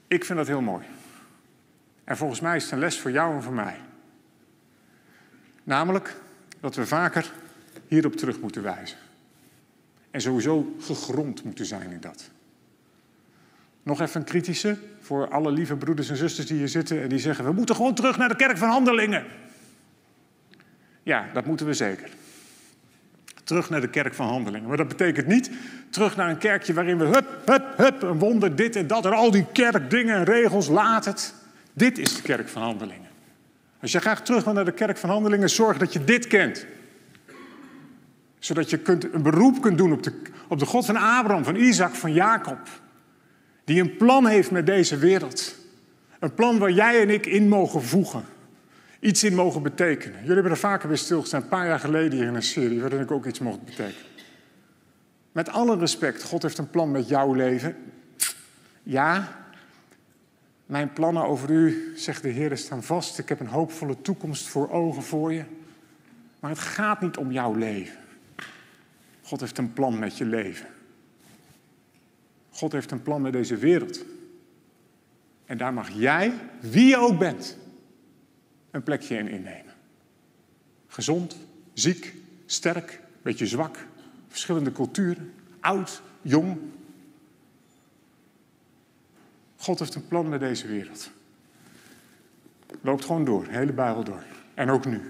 Ik 0.08 0.24
vind 0.24 0.38
dat 0.38 0.46
heel 0.46 0.60
mooi. 0.60 0.84
En 2.04 2.16
volgens 2.16 2.40
mij 2.40 2.56
is 2.56 2.62
het 2.62 2.72
een 2.72 2.78
les 2.78 3.00
voor 3.00 3.10
jou 3.10 3.34
en 3.34 3.42
voor 3.42 3.52
mij. 3.52 3.76
Namelijk 5.64 6.16
dat 6.60 6.74
we 6.74 6.86
vaker 6.86 7.32
hierop 7.88 8.16
terug 8.16 8.40
moeten 8.40 8.62
wijzen. 8.62 8.98
En 10.10 10.20
sowieso 10.20 10.76
gegrond 10.80 11.44
moeten 11.44 11.66
zijn 11.66 11.90
in 11.90 12.00
dat. 12.00 12.30
Nog 13.87 14.01
even 14.01 14.20
een 14.20 14.27
kritische 14.27 14.77
voor 15.01 15.29
alle 15.29 15.51
lieve 15.51 15.77
broeders 15.77 16.09
en 16.09 16.16
zusters 16.16 16.46
die 16.46 16.57
hier 16.57 16.68
zitten 16.68 17.03
en 17.03 17.09
die 17.09 17.18
zeggen: 17.18 17.44
we 17.44 17.53
moeten 17.53 17.75
gewoon 17.75 17.94
terug 17.94 18.18
naar 18.18 18.29
de 18.29 18.37
kerk 18.37 18.59
van 18.59 18.68
handelingen. 18.68 19.25
Ja, 21.03 21.27
dat 21.33 21.44
moeten 21.44 21.66
we 21.66 21.75
zeker. 21.75 22.09
Terug 23.44 23.70
naar 23.70 23.81
de 23.81 23.88
kerk 23.88 24.14
van 24.14 24.27
handelingen. 24.27 24.68
Maar 24.68 24.77
dat 24.77 24.88
betekent 24.88 25.27
niet 25.27 25.51
terug 25.90 26.16
naar 26.16 26.31
een 26.31 26.38
kerkje 26.38 26.72
waarin 26.72 26.99
we 26.99 27.05
hup, 27.05 27.42
hup, 27.44 27.77
hup, 27.77 28.03
een 28.03 28.18
wonder, 28.18 28.57
dit 28.57 28.77
en 28.77 28.87
dat 28.87 29.05
en 29.05 29.12
al 29.12 29.31
die 29.31 29.46
kerkdingen 29.53 30.16
en 30.16 30.25
regels, 30.25 30.68
laat 30.68 31.05
het. 31.05 31.35
Dit 31.72 31.99
is 31.99 32.16
de 32.16 32.22
kerk 32.22 32.49
van 32.49 32.62
handelingen. 32.62 33.09
Als 33.81 33.92
je 33.92 34.01
graag 34.01 34.22
terug 34.22 34.44
wil 34.44 34.53
naar 34.53 34.64
de 34.64 34.72
kerk 34.72 34.96
van 34.96 35.11
handelingen, 35.11 35.51
zorg 35.51 35.79
dat 35.79 35.92
je 35.92 36.05
dit 36.05 36.27
kent. 36.27 36.66
Zodat 38.38 38.70
je 38.70 38.79
kunt, 38.79 39.14
een 39.14 39.22
beroep 39.22 39.62
kunt 39.62 39.79
doen 39.79 39.92
op 39.92 40.03
de, 40.03 40.22
op 40.49 40.59
de 40.59 40.66
God 40.66 40.87
van 40.87 40.96
Abraham, 40.96 41.44
van 41.44 41.57
Isaac, 41.57 41.94
van 41.94 42.12
Jacob. 42.12 42.59
Die 43.66 43.81
een 43.81 43.96
plan 43.96 44.26
heeft 44.26 44.50
met 44.50 44.66
deze 44.66 44.96
wereld. 44.96 45.55
Een 46.18 46.35
plan 46.35 46.59
waar 46.59 46.70
jij 46.70 47.00
en 47.00 47.11
ik 47.11 47.26
in 47.26 47.48
mogen 47.48 47.83
voegen. 47.83 48.24
Iets 49.00 49.24
in 49.24 49.35
mogen 49.35 49.62
betekenen. 49.62 50.18
Jullie 50.18 50.35
hebben 50.35 50.52
er 50.52 50.59
vaker 50.59 50.88
weer 50.88 50.98
stilgestaan, 50.98 51.42
een 51.42 51.48
paar 51.48 51.66
jaar 51.66 51.81
geleden 51.81 52.18
hier 52.18 52.26
in 52.26 52.35
een 52.35 52.42
serie, 52.42 52.81
waarin 52.81 53.00
ik 53.00 53.11
ook 53.11 53.26
iets 53.26 53.38
mocht 53.38 53.64
betekenen. 53.64 54.11
Met 55.33 55.48
alle 55.48 55.79
respect, 55.79 56.22
God 56.22 56.42
heeft 56.42 56.59
een 56.59 56.70
plan 56.70 56.90
met 56.90 57.09
jouw 57.09 57.33
leven. 57.33 57.76
Ja, 58.83 59.38
mijn 60.66 60.92
plannen 60.92 61.24
over 61.24 61.50
u, 61.50 61.92
zegt 61.96 62.22
de 62.22 62.29
Heer, 62.29 62.57
staan 62.57 62.83
vast. 62.83 63.18
Ik 63.18 63.29
heb 63.29 63.40
een 63.40 63.46
hoopvolle 63.46 64.00
toekomst 64.02 64.48
voor 64.48 64.70
ogen 64.70 65.02
voor 65.02 65.33
je. 65.33 65.44
Maar 66.40 66.50
het 66.50 66.61
gaat 66.61 67.00
niet 67.00 67.16
om 67.16 67.33
jouw 67.33 67.55
leven. 67.55 67.98
God 69.22 69.40
heeft 69.40 69.59
een 69.59 69.72
plan 69.72 69.98
met 69.98 70.18
je 70.18 70.24
leven. 70.24 70.66
God 72.56 72.72
heeft 72.72 72.90
een 72.90 73.02
plan 73.02 73.22
met 73.22 73.32
deze 73.32 73.56
wereld. 73.56 74.04
En 75.44 75.58
daar 75.58 75.72
mag 75.72 75.90
jij, 75.90 76.32
wie 76.60 76.86
je 76.86 76.96
ook 76.96 77.18
bent, 77.18 77.56
een 78.70 78.82
plekje 78.82 79.16
in 79.16 79.28
innemen. 79.28 79.74
Gezond, 80.86 81.36
ziek, 81.72 82.14
sterk, 82.46 83.00
beetje 83.22 83.46
zwak, 83.46 83.86
verschillende 84.28 84.72
culturen, 84.72 85.32
oud, 85.60 86.02
jong. 86.22 86.58
God 89.56 89.78
heeft 89.78 89.94
een 89.94 90.08
plan 90.08 90.28
met 90.28 90.40
deze 90.40 90.66
wereld. 90.66 91.10
Loopt 92.80 93.04
gewoon 93.04 93.24
door, 93.24 93.44
de 93.44 93.56
hele 93.56 93.72
Bijbel 93.72 94.04
door. 94.04 94.22
En 94.54 94.70
ook 94.70 94.86
nu. 94.86 95.00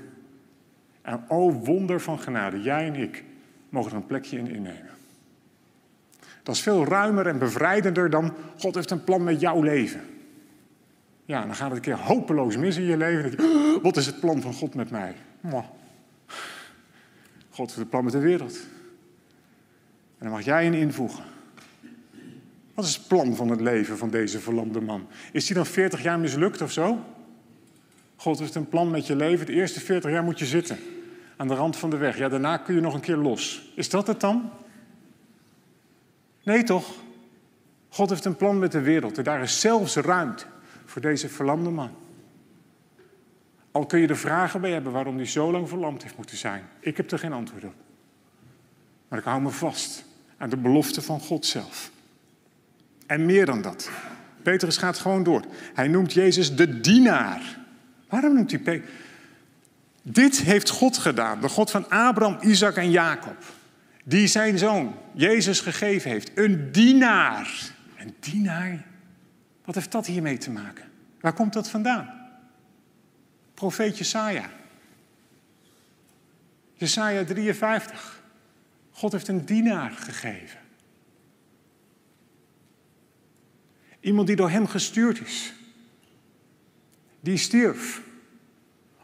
En 1.02 1.24
o 1.28 1.52
wonder 1.52 2.00
van 2.00 2.18
genade, 2.18 2.62
jij 2.62 2.86
en 2.86 2.94
ik 2.94 3.24
mogen 3.68 3.90
er 3.90 3.96
een 3.96 4.06
plekje 4.06 4.38
in 4.38 4.46
innemen. 4.46 4.95
Dat 6.46 6.54
is 6.54 6.60
veel 6.60 6.84
ruimer 6.84 7.26
en 7.26 7.38
bevrijdender 7.38 8.10
dan 8.10 8.34
God 8.58 8.74
heeft 8.74 8.90
een 8.90 9.04
plan 9.04 9.24
met 9.24 9.40
jouw 9.40 9.62
leven. 9.62 10.00
Ja, 11.24 11.46
dan 11.46 11.54
gaat 11.54 11.68
het 11.68 11.76
een 11.76 11.82
keer 11.82 11.98
hopeloos 11.98 12.56
mis 12.56 12.76
in 12.76 12.84
je 12.84 12.96
leven. 12.96 13.44
Oh, 13.44 13.82
wat 13.82 13.96
is 13.96 14.06
het 14.06 14.20
plan 14.20 14.40
van 14.40 14.52
God 14.52 14.74
met 14.74 14.90
mij? 14.90 15.14
God 17.50 17.66
heeft 17.66 17.76
een 17.80 17.88
plan 17.88 18.04
met 18.04 18.12
de 18.12 18.18
wereld. 18.18 18.56
En 20.18 20.26
dan 20.26 20.30
mag 20.30 20.44
jij 20.44 20.64
in 20.64 20.74
invoegen. 20.74 21.24
Wat 22.74 22.84
is 22.84 22.96
het 22.96 23.08
plan 23.08 23.36
van 23.36 23.48
het 23.48 23.60
leven 23.60 23.98
van 23.98 24.10
deze 24.10 24.40
verlamde 24.40 24.80
man? 24.80 25.06
Is 25.32 25.46
hij 25.46 25.56
dan 25.56 25.66
40 25.66 26.02
jaar 26.02 26.18
mislukt 26.18 26.62
of 26.62 26.72
zo? 26.72 27.04
God 28.16 28.38
heeft 28.38 28.54
een 28.54 28.68
plan 28.68 28.90
met 28.90 29.06
je 29.06 29.16
leven. 29.16 29.46
De 29.46 29.52
eerste 29.52 29.80
40 29.80 30.10
jaar 30.10 30.24
moet 30.24 30.38
je 30.38 30.46
zitten. 30.46 30.78
aan 31.36 31.48
de 31.48 31.54
rand 31.54 31.76
van 31.76 31.90
de 31.90 31.96
weg. 31.96 32.18
Ja, 32.18 32.28
daarna 32.28 32.56
kun 32.56 32.74
je 32.74 32.80
nog 32.80 32.94
een 32.94 33.00
keer 33.00 33.16
los. 33.16 33.72
Is 33.74 33.88
dat 33.88 34.06
het 34.06 34.20
dan? 34.20 34.50
Nee, 36.46 36.62
toch? 36.62 36.94
God 37.88 38.10
heeft 38.10 38.24
een 38.24 38.36
plan 38.36 38.58
met 38.58 38.72
de 38.72 38.80
wereld 38.80 39.18
en 39.18 39.24
daar 39.24 39.42
is 39.42 39.60
zelfs 39.60 39.96
ruimte 39.96 40.44
voor 40.84 41.02
deze 41.02 41.28
verlamde 41.28 41.70
man. 41.70 41.90
Al 43.70 43.86
kun 43.86 44.00
je 44.00 44.06
er 44.06 44.16
vragen 44.16 44.60
bij 44.60 44.70
hebben 44.70 44.92
waarom 44.92 45.16
hij 45.16 45.26
zo 45.26 45.50
lang 45.50 45.68
verlamd 45.68 46.02
heeft 46.02 46.16
moeten 46.16 46.36
zijn. 46.36 46.64
Ik 46.80 46.96
heb 46.96 47.10
er 47.10 47.18
geen 47.18 47.32
antwoord 47.32 47.64
op. 47.64 47.74
Maar 49.08 49.18
ik 49.18 49.24
hou 49.24 49.40
me 49.40 49.50
vast 49.50 50.04
aan 50.36 50.50
de 50.50 50.56
belofte 50.56 51.02
van 51.02 51.20
God 51.20 51.46
zelf. 51.46 51.90
En 53.06 53.26
meer 53.26 53.46
dan 53.46 53.62
dat. 53.62 53.90
Petrus 54.42 54.76
gaat 54.76 54.98
gewoon 54.98 55.22
door. 55.22 55.42
Hij 55.74 55.88
noemt 55.88 56.12
Jezus 56.12 56.56
de 56.56 56.80
dienaar. 56.80 57.58
Waarom 58.08 58.34
noemt 58.34 58.50
hij 58.50 58.60
Petrus? 58.60 58.90
Dit 60.02 60.40
heeft 60.40 60.70
God 60.70 60.98
gedaan, 60.98 61.40
de 61.40 61.48
God 61.48 61.70
van 61.70 61.90
Abraham, 61.90 62.38
Isaac 62.40 62.76
en 62.76 62.90
Jacob. 62.90 63.36
Die 64.08 64.26
zijn 64.26 64.58
zoon, 64.58 64.94
Jezus, 65.14 65.60
gegeven 65.60 66.10
heeft. 66.10 66.30
Een 66.34 66.72
dienaar. 66.72 67.70
Een 67.96 68.14
dienaar? 68.20 68.86
Wat 69.64 69.74
heeft 69.74 69.92
dat 69.92 70.06
hiermee 70.06 70.38
te 70.38 70.50
maken? 70.50 70.84
Waar 71.20 71.32
komt 71.32 71.52
dat 71.52 71.70
vandaan? 71.70 72.30
Profeet 73.54 73.98
Jesaja. 73.98 74.50
Jesaja 76.74 77.24
53. 77.24 78.22
God 78.90 79.12
heeft 79.12 79.28
een 79.28 79.44
dienaar 79.44 79.90
gegeven. 79.90 80.60
Iemand 84.00 84.26
die 84.26 84.36
door 84.36 84.50
hem 84.50 84.66
gestuurd 84.66 85.20
is. 85.20 85.52
Die 87.20 87.36
stierf. 87.36 88.02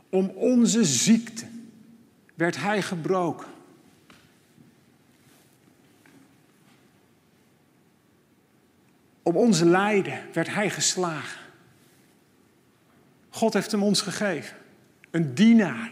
Om 0.09 0.29
onze 0.29 0.85
ziekte 0.85 1.47
werd 2.35 2.57
hij 2.57 2.83
gebroken. 2.83 3.51
Om 9.23 9.37
onze 9.37 9.67
lijden 9.67 10.21
werd 10.33 10.55
hij 10.55 10.71
geslagen. 10.71 11.41
God 13.31 13.53
heeft 13.53 13.71
hem 13.71 13.83
ons 13.83 14.01
gegeven. 14.01 14.57
Een 15.11 15.35
dienaar. 15.35 15.91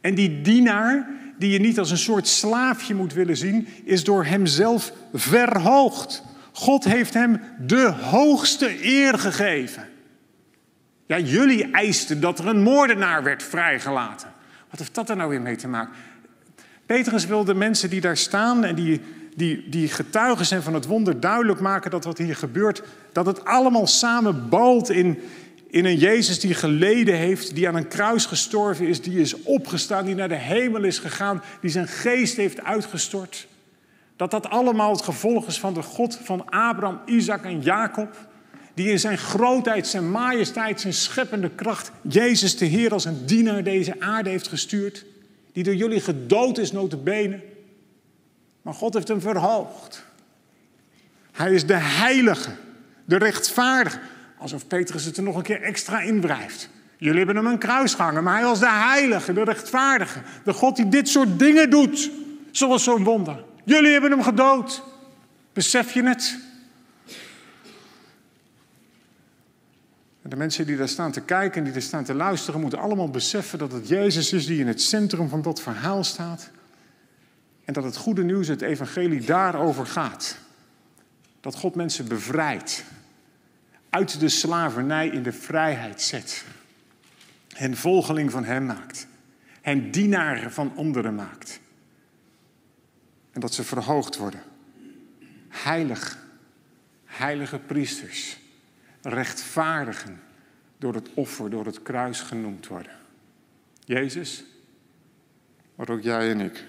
En 0.00 0.14
die 0.14 0.40
dienaar, 0.40 1.08
die 1.38 1.50
je 1.50 1.60
niet 1.60 1.78
als 1.78 1.90
een 1.90 1.98
soort 1.98 2.28
slaafje 2.28 2.94
moet 2.94 3.12
willen 3.12 3.36
zien, 3.36 3.68
is 3.84 4.04
door 4.04 4.24
hemzelf 4.24 4.92
verhoogd. 5.12 6.22
God 6.52 6.84
heeft 6.84 7.14
hem 7.14 7.40
de 7.66 7.86
hoogste 8.00 8.84
eer 8.84 9.18
gegeven. 9.18 9.88
Ja, 11.06 11.18
jullie 11.18 11.70
eisten 11.70 12.20
dat 12.20 12.38
er 12.38 12.46
een 12.46 12.62
moordenaar 12.62 13.22
werd 13.22 13.42
vrijgelaten. 13.42 14.32
Wat 14.70 14.78
heeft 14.78 14.94
dat 14.94 15.10
er 15.10 15.16
nou 15.16 15.30
weer 15.30 15.40
mee 15.40 15.56
te 15.56 15.68
maken? 15.68 15.94
Petrus 16.86 17.26
wil 17.26 17.44
de 17.44 17.54
mensen 17.54 17.90
die 17.90 18.00
daar 18.00 18.16
staan 18.16 18.64
en 18.64 18.74
die, 18.74 19.00
die, 19.34 19.68
die 19.68 19.88
getuigen 19.88 20.46
zijn 20.46 20.62
van 20.62 20.74
het 20.74 20.86
wonder 20.86 21.20
duidelijk 21.20 21.60
maken 21.60 21.90
dat 21.90 22.04
wat 22.04 22.18
hier 22.18 22.36
gebeurt, 22.36 22.82
dat 23.12 23.26
het 23.26 23.44
allemaal 23.44 23.86
samen 23.86 24.48
balt 24.48 24.90
in, 24.90 25.18
in 25.70 25.84
een 25.84 25.96
Jezus 25.96 26.40
die 26.40 26.54
geleden 26.54 27.16
heeft, 27.16 27.54
die 27.54 27.68
aan 27.68 27.74
een 27.74 27.88
kruis 27.88 28.26
gestorven 28.26 28.86
is, 28.86 29.02
die 29.02 29.20
is 29.20 29.42
opgestaan, 29.42 30.04
die 30.04 30.14
naar 30.14 30.28
de 30.28 30.34
hemel 30.34 30.84
is 30.84 30.98
gegaan, 30.98 31.42
die 31.60 31.70
zijn 31.70 31.88
geest 31.88 32.36
heeft 32.36 32.62
uitgestort. 32.62 33.48
Dat 34.16 34.30
dat 34.30 34.50
allemaal 34.50 34.92
het 34.92 35.02
gevolg 35.02 35.46
is 35.46 35.58
van 35.58 35.74
de 35.74 35.82
God 35.82 36.18
van 36.22 36.50
Abraham, 36.50 37.00
Isaac 37.06 37.44
en 37.44 37.60
Jacob. 37.60 38.28
Die 38.74 38.90
in 38.90 39.00
zijn 39.00 39.18
grootheid, 39.18 39.86
zijn 39.86 40.10
majesteit, 40.10 40.80
zijn 40.80 40.92
scheppende 40.92 41.50
kracht 41.50 41.90
Jezus 42.02 42.56
de 42.56 42.64
Heer 42.64 42.92
als 42.92 43.04
een 43.04 43.26
dienaar 43.26 43.62
deze 43.62 44.00
aarde 44.00 44.30
heeft 44.30 44.48
gestuurd. 44.48 45.04
Die 45.52 45.64
door 45.64 45.74
jullie 45.74 46.00
gedood 46.00 46.58
is, 46.58 46.72
notabene. 46.72 47.40
Maar 48.62 48.74
God 48.74 48.94
heeft 48.94 49.08
hem 49.08 49.20
verhoogd. 49.20 50.04
Hij 51.32 51.52
is 51.52 51.66
de 51.66 51.74
heilige, 51.74 52.50
de 53.04 53.16
rechtvaardige. 53.16 53.98
Alsof 54.38 54.66
Petrus 54.66 55.04
het 55.04 55.16
er 55.16 55.22
nog 55.22 55.36
een 55.36 55.42
keer 55.42 55.62
extra 55.62 56.00
in 56.00 56.20
wrijft. 56.20 56.68
Jullie 56.96 57.18
hebben 57.18 57.36
hem 57.36 57.46
een 57.46 57.58
kruis 57.58 57.94
gehangen, 57.94 58.24
maar 58.24 58.34
hij 58.34 58.44
was 58.44 58.60
de 58.60 58.70
heilige, 58.70 59.32
de 59.32 59.44
rechtvaardige. 59.44 60.20
De 60.44 60.52
God 60.52 60.76
die 60.76 60.88
dit 60.88 61.08
soort 61.08 61.38
dingen 61.38 61.70
doet, 61.70 62.10
zoals 62.50 62.84
zo'n 62.84 63.04
wonder. 63.04 63.44
Jullie 63.64 63.92
hebben 63.92 64.10
hem 64.10 64.22
gedood. 64.22 64.82
Besef 65.52 65.92
je 65.92 66.02
het? 66.02 66.38
De 70.22 70.36
mensen 70.36 70.66
die 70.66 70.76
daar 70.76 70.88
staan 70.88 71.12
te 71.12 71.20
kijken 71.20 71.58
en 71.58 71.64
die 71.64 71.72
daar 71.72 71.82
staan 71.82 72.04
te 72.04 72.14
luisteren, 72.14 72.60
moeten 72.60 72.78
allemaal 72.78 73.10
beseffen 73.10 73.58
dat 73.58 73.72
het 73.72 73.88
Jezus 73.88 74.32
is 74.32 74.46
die 74.46 74.60
in 74.60 74.66
het 74.66 74.82
centrum 74.82 75.28
van 75.28 75.42
dat 75.42 75.60
verhaal 75.60 76.04
staat. 76.04 76.50
En 77.70 77.76
dat 77.76 77.84
het 77.84 77.96
goede 77.96 78.22
nieuws, 78.24 78.48
het 78.48 78.62
evangelie, 78.62 79.20
daarover 79.20 79.86
gaat. 79.86 80.38
Dat 81.40 81.54
God 81.54 81.74
mensen 81.74 82.08
bevrijdt 82.08 82.84
uit 83.90 84.20
de 84.20 84.28
slavernij 84.28 85.08
in 85.08 85.22
de 85.22 85.32
vrijheid 85.32 86.02
zet. 86.02 86.44
Hen 87.48 87.76
volgeling 87.76 88.30
van 88.30 88.44
Hem 88.44 88.66
maakt. 88.66 89.06
Hen 89.60 89.90
dienaren 89.90 90.52
van 90.52 90.72
anderen 90.76 91.14
maakt. 91.14 91.60
En 93.30 93.40
dat 93.40 93.54
ze 93.54 93.64
verhoogd 93.64 94.16
worden. 94.16 94.42
Heilig. 95.48 96.18
Heilige 97.04 97.58
priesters. 97.58 98.38
Rechtvaardigen. 99.02 100.20
Door 100.78 100.94
het 100.94 101.08
offer, 101.14 101.50
door 101.50 101.66
het 101.66 101.82
kruis 101.82 102.20
genoemd 102.20 102.66
worden. 102.66 102.96
Jezus, 103.84 104.44
maar 105.74 105.88
ook 105.88 106.02
jij 106.02 106.30
en 106.30 106.40
ik. 106.40 106.64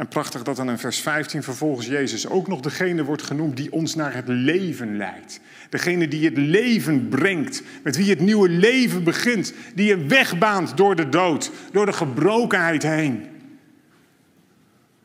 En 0.00 0.08
prachtig 0.08 0.42
dat 0.42 0.56
dan 0.56 0.70
in 0.70 0.78
vers 0.78 1.00
15 1.00 1.42
vervolgens 1.42 1.86
Jezus 1.86 2.28
ook 2.28 2.48
nog 2.48 2.60
degene 2.60 3.04
wordt 3.04 3.22
genoemd 3.22 3.56
die 3.56 3.72
ons 3.72 3.94
naar 3.94 4.14
het 4.14 4.28
leven 4.28 4.96
leidt. 4.96 5.40
Degene 5.70 6.08
die 6.08 6.24
het 6.24 6.36
leven 6.36 7.08
brengt, 7.08 7.62
met 7.82 7.96
wie 7.96 8.10
het 8.10 8.20
nieuwe 8.20 8.48
leven 8.48 9.04
begint, 9.04 9.52
die 9.74 9.86
je 9.86 10.06
wegbaant 10.06 10.76
door 10.76 10.96
de 10.96 11.08
dood, 11.08 11.50
door 11.72 11.86
de 11.86 11.92
gebrokenheid 11.92 12.82
heen. 12.82 13.26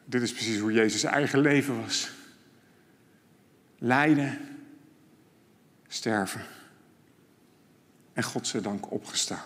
Dit 0.05 0.21
is 0.21 0.33
precies 0.33 0.59
hoe 0.59 0.71
Jezus 0.71 1.03
eigen 1.03 1.39
leven 1.39 1.81
was. 1.81 2.11
Lijden, 3.77 4.39
sterven 5.87 6.41
en 8.13 8.23
godzijdank 8.23 8.91
opgestaan. 8.91 9.45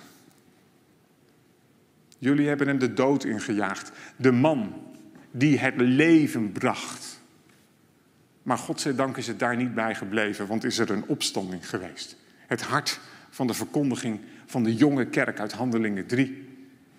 Jullie 2.18 2.48
hebben 2.48 2.68
hem 2.68 2.80
de 2.80 2.94
dood 2.94 3.24
ingejaagd. 3.24 3.92
De 4.16 4.32
man 4.32 4.88
die 5.32 5.60
het 5.60 5.74
leven 5.78 6.52
bracht. 6.52 7.22
Maar 8.44 8.58
godzijdank 8.58 9.18
is 9.18 9.28
het 9.28 9.40
daar 9.40 9.56
niet 9.56 9.76
bij 9.76 9.96
gebleven, 9.96 10.48
want 10.48 10.64
is 10.64 10.78
er 10.78 10.90
een 10.90 11.08
opstanding 11.08 11.70
geweest. 11.70 12.16
Het 12.48 12.62
hart 12.62 13.00
van 13.30 13.48
de 13.48 13.54
verkondiging 13.54 14.20
van 14.46 14.64
de 14.64 14.76
jonge 14.76 15.06
kerk 15.06 15.40
uit 15.40 15.52
Handelingen 15.52 16.06
3. 16.06 16.48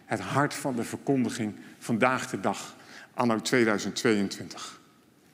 Het 0.04 0.20
hart 0.20 0.54
van 0.54 0.76
de 0.76 0.84
verkondiging 0.84 1.54
vandaag 1.78 2.30
de 2.30 2.40
dag, 2.40 2.76
anno 3.14 3.40
2022. 3.40 4.80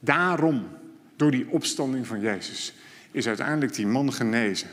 Daarom, 0.01 0.69
door 1.17 1.31
die 1.31 1.49
opstanding 1.51 2.07
van 2.07 2.21
Jezus, 2.21 2.75
is 3.11 3.27
uiteindelijk 3.27 3.75
die 3.75 3.87
man 3.87 4.13
genezen. 4.13 4.69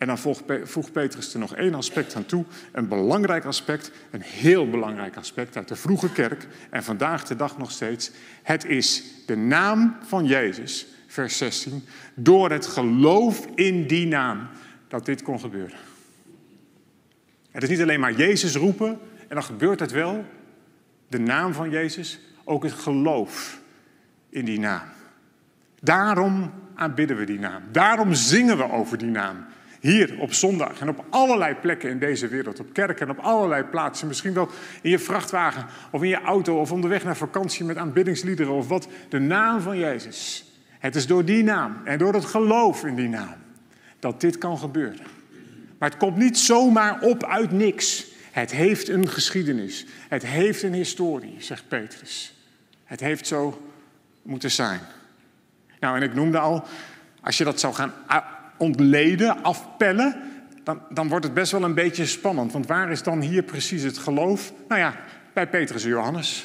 En 0.00 0.06
dan 0.06 0.18
voegt 0.64 0.92
Petrus 0.92 1.32
er 1.32 1.40
nog 1.40 1.54
één 1.54 1.74
aspect 1.74 2.14
aan 2.14 2.26
toe. 2.26 2.44
Een 2.72 2.88
belangrijk 2.88 3.44
aspect, 3.44 3.90
een 4.10 4.22
heel 4.22 4.70
belangrijk 4.70 5.16
aspect 5.16 5.56
uit 5.56 5.68
de 5.68 5.76
vroege 5.76 6.12
kerk. 6.12 6.46
En 6.70 6.84
vandaag 6.84 7.24
de 7.24 7.36
dag 7.36 7.58
nog 7.58 7.70
steeds. 7.70 8.10
Het 8.42 8.64
is 8.64 9.04
de 9.26 9.36
naam 9.36 9.96
van 10.02 10.24
Jezus, 10.26 10.86
vers 11.06 11.36
16. 11.36 11.84
Door 12.14 12.50
het 12.50 12.66
geloof 12.66 13.46
in 13.54 13.86
die 13.86 14.06
naam 14.06 14.48
dat 14.88 15.06
dit 15.06 15.22
kon 15.22 15.40
gebeuren. 15.40 15.78
Het 17.50 17.62
is 17.62 17.68
niet 17.68 17.80
alleen 17.80 18.00
maar 18.00 18.14
Jezus 18.14 18.54
roepen 18.54 18.98
en 19.28 19.34
dan 19.34 19.44
gebeurt 19.44 19.80
het 19.80 19.92
wel. 19.92 20.24
De 21.08 21.18
naam 21.18 21.52
van 21.52 21.70
Jezus, 21.70 22.20
ook 22.44 22.62
het 22.62 22.72
geloof 22.72 23.60
in 24.28 24.44
die 24.44 24.58
naam. 24.58 24.88
Daarom 25.80 26.52
aanbidden 26.74 27.16
we 27.16 27.24
die 27.24 27.38
naam. 27.38 27.62
Daarom 27.72 28.14
zingen 28.14 28.56
we 28.56 28.70
over 28.70 28.98
die 28.98 29.10
naam. 29.10 29.46
Hier 29.80 30.18
op 30.18 30.32
zondag 30.32 30.80
en 30.80 30.88
op 30.88 31.04
allerlei 31.10 31.54
plekken 31.54 31.90
in 31.90 31.98
deze 31.98 32.28
wereld, 32.28 32.60
op 32.60 32.72
kerken 32.72 33.06
en 33.06 33.12
op 33.18 33.24
allerlei 33.24 33.62
plaatsen. 33.62 34.06
Misschien 34.06 34.32
wel 34.32 34.48
in 34.82 34.90
je 34.90 34.98
vrachtwagen 34.98 35.66
of 35.90 36.02
in 36.02 36.08
je 36.08 36.20
auto 36.20 36.60
of 36.60 36.72
onderweg 36.72 37.04
naar 37.04 37.16
vakantie 37.16 37.64
met 37.64 37.76
aanbiddingsliederen 37.76 38.52
of 38.52 38.68
wat. 38.68 38.88
De 39.08 39.18
naam 39.18 39.60
van 39.60 39.78
Jezus. 39.78 40.44
Het 40.78 40.96
is 40.96 41.06
door 41.06 41.24
die 41.24 41.42
naam 41.42 41.76
en 41.84 41.98
door 41.98 42.14
het 42.14 42.24
geloof 42.24 42.84
in 42.84 42.94
die 42.94 43.08
naam 43.08 43.34
dat 43.98 44.20
dit 44.20 44.38
kan 44.38 44.58
gebeuren. 44.58 45.06
Maar 45.78 45.88
het 45.88 45.98
komt 45.98 46.16
niet 46.16 46.38
zomaar 46.38 47.00
op 47.00 47.24
uit 47.24 47.50
niks. 47.50 48.06
Het 48.30 48.50
heeft 48.50 48.88
een 48.88 49.08
geschiedenis. 49.08 49.86
Het 50.08 50.26
heeft 50.26 50.62
een 50.62 50.74
historie, 50.74 51.36
zegt 51.38 51.68
Petrus. 51.68 52.34
Het 52.84 53.00
heeft 53.00 53.26
zo 53.26 53.70
moeten 54.22 54.50
zijn. 54.50 54.80
Nou, 55.80 55.96
en 55.96 56.02
ik 56.02 56.14
noemde 56.14 56.38
al, 56.38 56.64
als 57.20 57.38
je 57.38 57.44
dat 57.44 57.60
zou 57.60 57.74
gaan 57.74 57.92
ontleden, 58.60 59.42
afpellen, 59.42 60.16
dan, 60.64 60.82
dan 60.90 61.08
wordt 61.08 61.24
het 61.24 61.34
best 61.34 61.52
wel 61.52 61.62
een 61.62 61.74
beetje 61.74 62.06
spannend. 62.06 62.52
Want 62.52 62.66
waar 62.66 62.90
is 62.90 63.02
dan 63.02 63.20
hier 63.20 63.42
precies 63.42 63.82
het 63.82 63.98
geloof? 63.98 64.52
Nou 64.68 64.80
ja, 64.80 64.96
bij 65.32 65.48
Petrus 65.48 65.84
en 65.84 65.88
Johannes. 65.88 66.44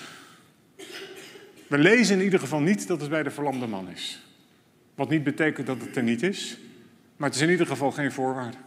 We 1.68 1.78
lezen 1.78 2.18
in 2.18 2.24
ieder 2.24 2.40
geval 2.40 2.60
niet 2.60 2.88
dat 2.88 3.02
het 3.02 3.10
bij 3.10 3.24
de 3.24 3.32
verlamde 3.32 3.68
man 3.68 3.90
is. 3.90 4.24
Wat 4.96 5.10
niet 5.10 5.24
betekent 5.24 5.68
dat 5.68 5.82
het 5.82 5.96
er 5.96 6.04
niet 6.04 6.24
is, 6.24 6.58
maar 7.18 7.28
het 7.28 7.38
is 7.38 7.44
in 7.44 7.50
ieder 7.50 7.68
geval 7.68 7.92
geen 7.92 8.12
voorwaarde. 8.12 8.58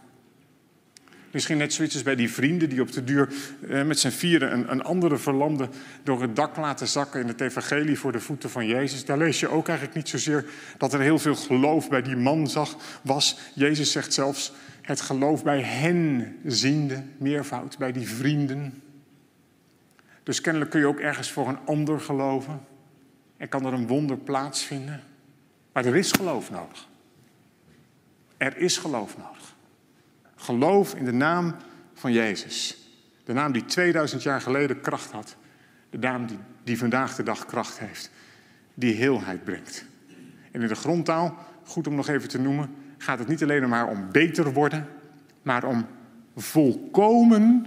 Misschien 1.31 1.57
net 1.57 1.73
zoiets 1.73 1.93
als 1.93 2.03
bij 2.03 2.15
die 2.15 2.31
vrienden 2.31 2.69
die 2.69 2.81
op 2.81 2.91
de 2.91 3.03
duur 3.03 3.29
eh, 3.69 3.83
met 3.83 3.99
z'n 3.99 4.09
vieren 4.09 4.53
een, 4.53 4.71
een, 4.71 4.83
andere 4.83 5.17
verlamde 5.17 5.69
door 6.03 6.21
het 6.21 6.35
dak 6.35 6.57
laten 6.57 6.87
zakken 6.87 7.21
in 7.21 7.27
het 7.27 7.41
evangelie 7.41 7.99
voor 7.99 8.11
de 8.11 8.19
voeten 8.19 8.49
van 8.49 8.67
Jezus. 8.67 9.05
Daar 9.05 9.17
lees 9.17 9.39
je 9.39 9.47
ook 9.47 9.67
eigenlijk 9.67 9.97
niet 9.97 10.09
zozeer 10.09 10.45
dat 10.77 10.93
er 10.93 10.99
heel 10.99 11.19
veel 11.19 11.35
geloof 11.35 11.89
bij 11.89 12.01
die 12.01 12.15
man 12.15 12.47
zag, 12.47 12.75
was. 13.01 13.37
Jezus 13.53 13.91
zegt 13.91 14.13
zelfs 14.13 14.53
het 14.81 15.01
geloof 15.01 15.43
bij 15.43 15.61
hen 15.61 16.35
ziende, 16.45 17.03
meervoud, 17.17 17.77
bij 17.77 17.91
die 17.91 18.09
vrienden. 18.09 18.81
Dus 20.23 20.41
kennelijk 20.41 20.71
kun 20.71 20.79
je 20.79 20.87
ook 20.87 20.99
ergens 20.99 21.31
voor 21.31 21.47
een 21.47 21.59
ander 21.65 21.99
geloven. 21.99 22.61
En 23.37 23.49
kan 23.49 23.65
er 23.65 23.73
een 23.73 23.87
wonder 23.87 24.17
plaatsvinden. 24.17 25.03
Maar 25.73 25.85
er 25.85 25.95
is 25.95 26.11
geloof 26.11 26.51
nodig. 26.51 26.87
Er 28.37 28.57
is 28.57 28.77
geloof 28.77 29.17
nodig. 29.17 29.38
Geloof 30.39 30.95
in 30.95 31.05
de 31.05 31.11
naam 31.11 31.55
van 31.93 32.11
Jezus. 32.11 32.77
De 33.23 33.33
naam 33.33 33.51
die 33.51 33.65
2000 33.65 34.23
jaar 34.23 34.41
geleden 34.41 34.81
kracht 34.81 35.11
had. 35.11 35.35
De 35.89 35.97
naam 35.97 36.27
die, 36.27 36.37
die 36.63 36.77
vandaag 36.77 37.15
de 37.15 37.23
dag 37.23 37.45
kracht 37.45 37.79
heeft. 37.79 38.11
Die 38.73 38.95
heelheid 38.95 39.43
brengt. 39.43 39.85
En 40.51 40.61
in 40.61 40.67
de 40.67 40.75
grondtaal, 40.75 41.37
goed 41.63 41.87
om 41.87 41.95
nog 41.95 42.07
even 42.07 42.29
te 42.29 42.39
noemen, 42.39 42.75
gaat 42.97 43.19
het 43.19 43.27
niet 43.27 43.43
alleen 43.43 43.69
maar 43.69 43.87
om 43.87 44.11
beter 44.11 44.53
worden, 44.53 44.87
maar 45.41 45.63
om 45.63 45.85
volkomen 46.35 47.65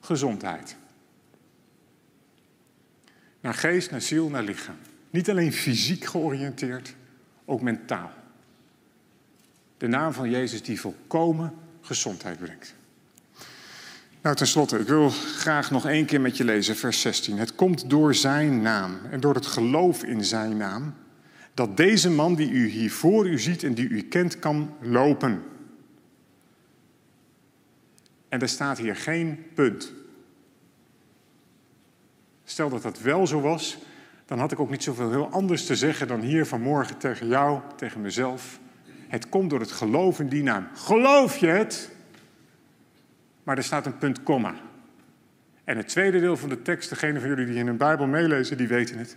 gezondheid. 0.00 0.76
Naar 3.40 3.54
geest, 3.54 3.90
naar 3.90 4.00
ziel, 4.00 4.28
naar 4.28 4.42
lichaam. 4.42 4.76
Niet 5.10 5.30
alleen 5.30 5.52
fysiek 5.52 6.04
georiënteerd, 6.04 6.94
ook 7.44 7.60
mentaal. 7.60 8.10
De 9.76 9.86
naam 9.86 10.12
van 10.12 10.30
Jezus 10.30 10.62
die 10.62 10.80
volkomen 10.80 11.54
gezondheid 11.86 12.38
brengt. 12.38 12.74
Nou, 14.22 14.36
tenslotte, 14.36 14.78
ik 14.78 14.86
wil 14.86 15.10
graag 15.10 15.70
nog 15.70 15.86
één 15.86 16.06
keer 16.06 16.20
met 16.20 16.36
je 16.36 16.44
lezen, 16.44 16.76
vers 16.76 17.00
16. 17.00 17.38
Het 17.38 17.54
komt 17.54 17.90
door 17.90 18.14
zijn 18.14 18.62
naam 18.62 18.98
en 19.10 19.20
door 19.20 19.34
het 19.34 19.46
geloof 19.46 20.02
in 20.04 20.24
zijn 20.24 20.56
naam 20.56 20.94
dat 21.54 21.76
deze 21.76 22.10
man 22.10 22.34
die 22.34 22.50
u 22.50 22.68
hier 22.68 22.92
voor 22.92 23.28
u 23.28 23.38
ziet 23.38 23.62
en 23.62 23.74
die 23.74 23.88
u 23.88 24.02
kent 24.02 24.38
kan 24.38 24.74
lopen. 24.80 25.42
En 28.28 28.40
er 28.40 28.48
staat 28.48 28.78
hier 28.78 28.96
geen 28.96 29.46
punt. 29.54 29.92
Stel 32.44 32.68
dat 32.68 32.82
dat 32.82 33.00
wel 33.00 33.26
zo 33.26 33.40
was, 33.40 33.78
dan 34.24 34.38
had 34.38 34.52
ik 34.52 34.60
ook 34.60 34.70
niet 34.70 34.82
zoveel 34.82 35.10
heel 35.10 35.30
anders 35.30 35.66
te 35.66 35.76
zeggen 35.76 36.08
dan 36.08 36.20
hier 36.20 36.46
vanmorgen 36.46 36.96
tegen 36.96 37.28
jou, 37.28 37.60
tegen 37.76 38.00
mezelf. 38.00 38.60
Het 39.08 39.28
komt 39.28 39.50
door 39.50 39.60
het 39.60 39.72
geloof 39.72 40.20
in 40.20 40.28
die 40.28 40.42
naam. 40.42 40.68
Geloof 40.74 41.36
je 41.36 41.46
het? 41.46 41.90
Maar 43.42 43.56
er 43.56 43.64
staat 43.64 43.86
een 43.86 43.98
punt, 43.98 44.22
komma. 44.22 44.54
En 45.64 45.76
het 45.76 45.88
tweede 45.88 46.20
deel 46.20 46.36
van 46.36 46.48
de 46.48 46.62
tekst, 46.62 46.88
degene 46.88 47.20
van 47.20 47.28
jullie 47.28 47.46
die 47.46 47.54
in 47.54 47.66
hun 47.66 47.76
Bijbel 47.76 48.06
meelezen, 48.06 48.56
die 48.56 48.68
weten 48.68 48.98
het. 48.98 49.16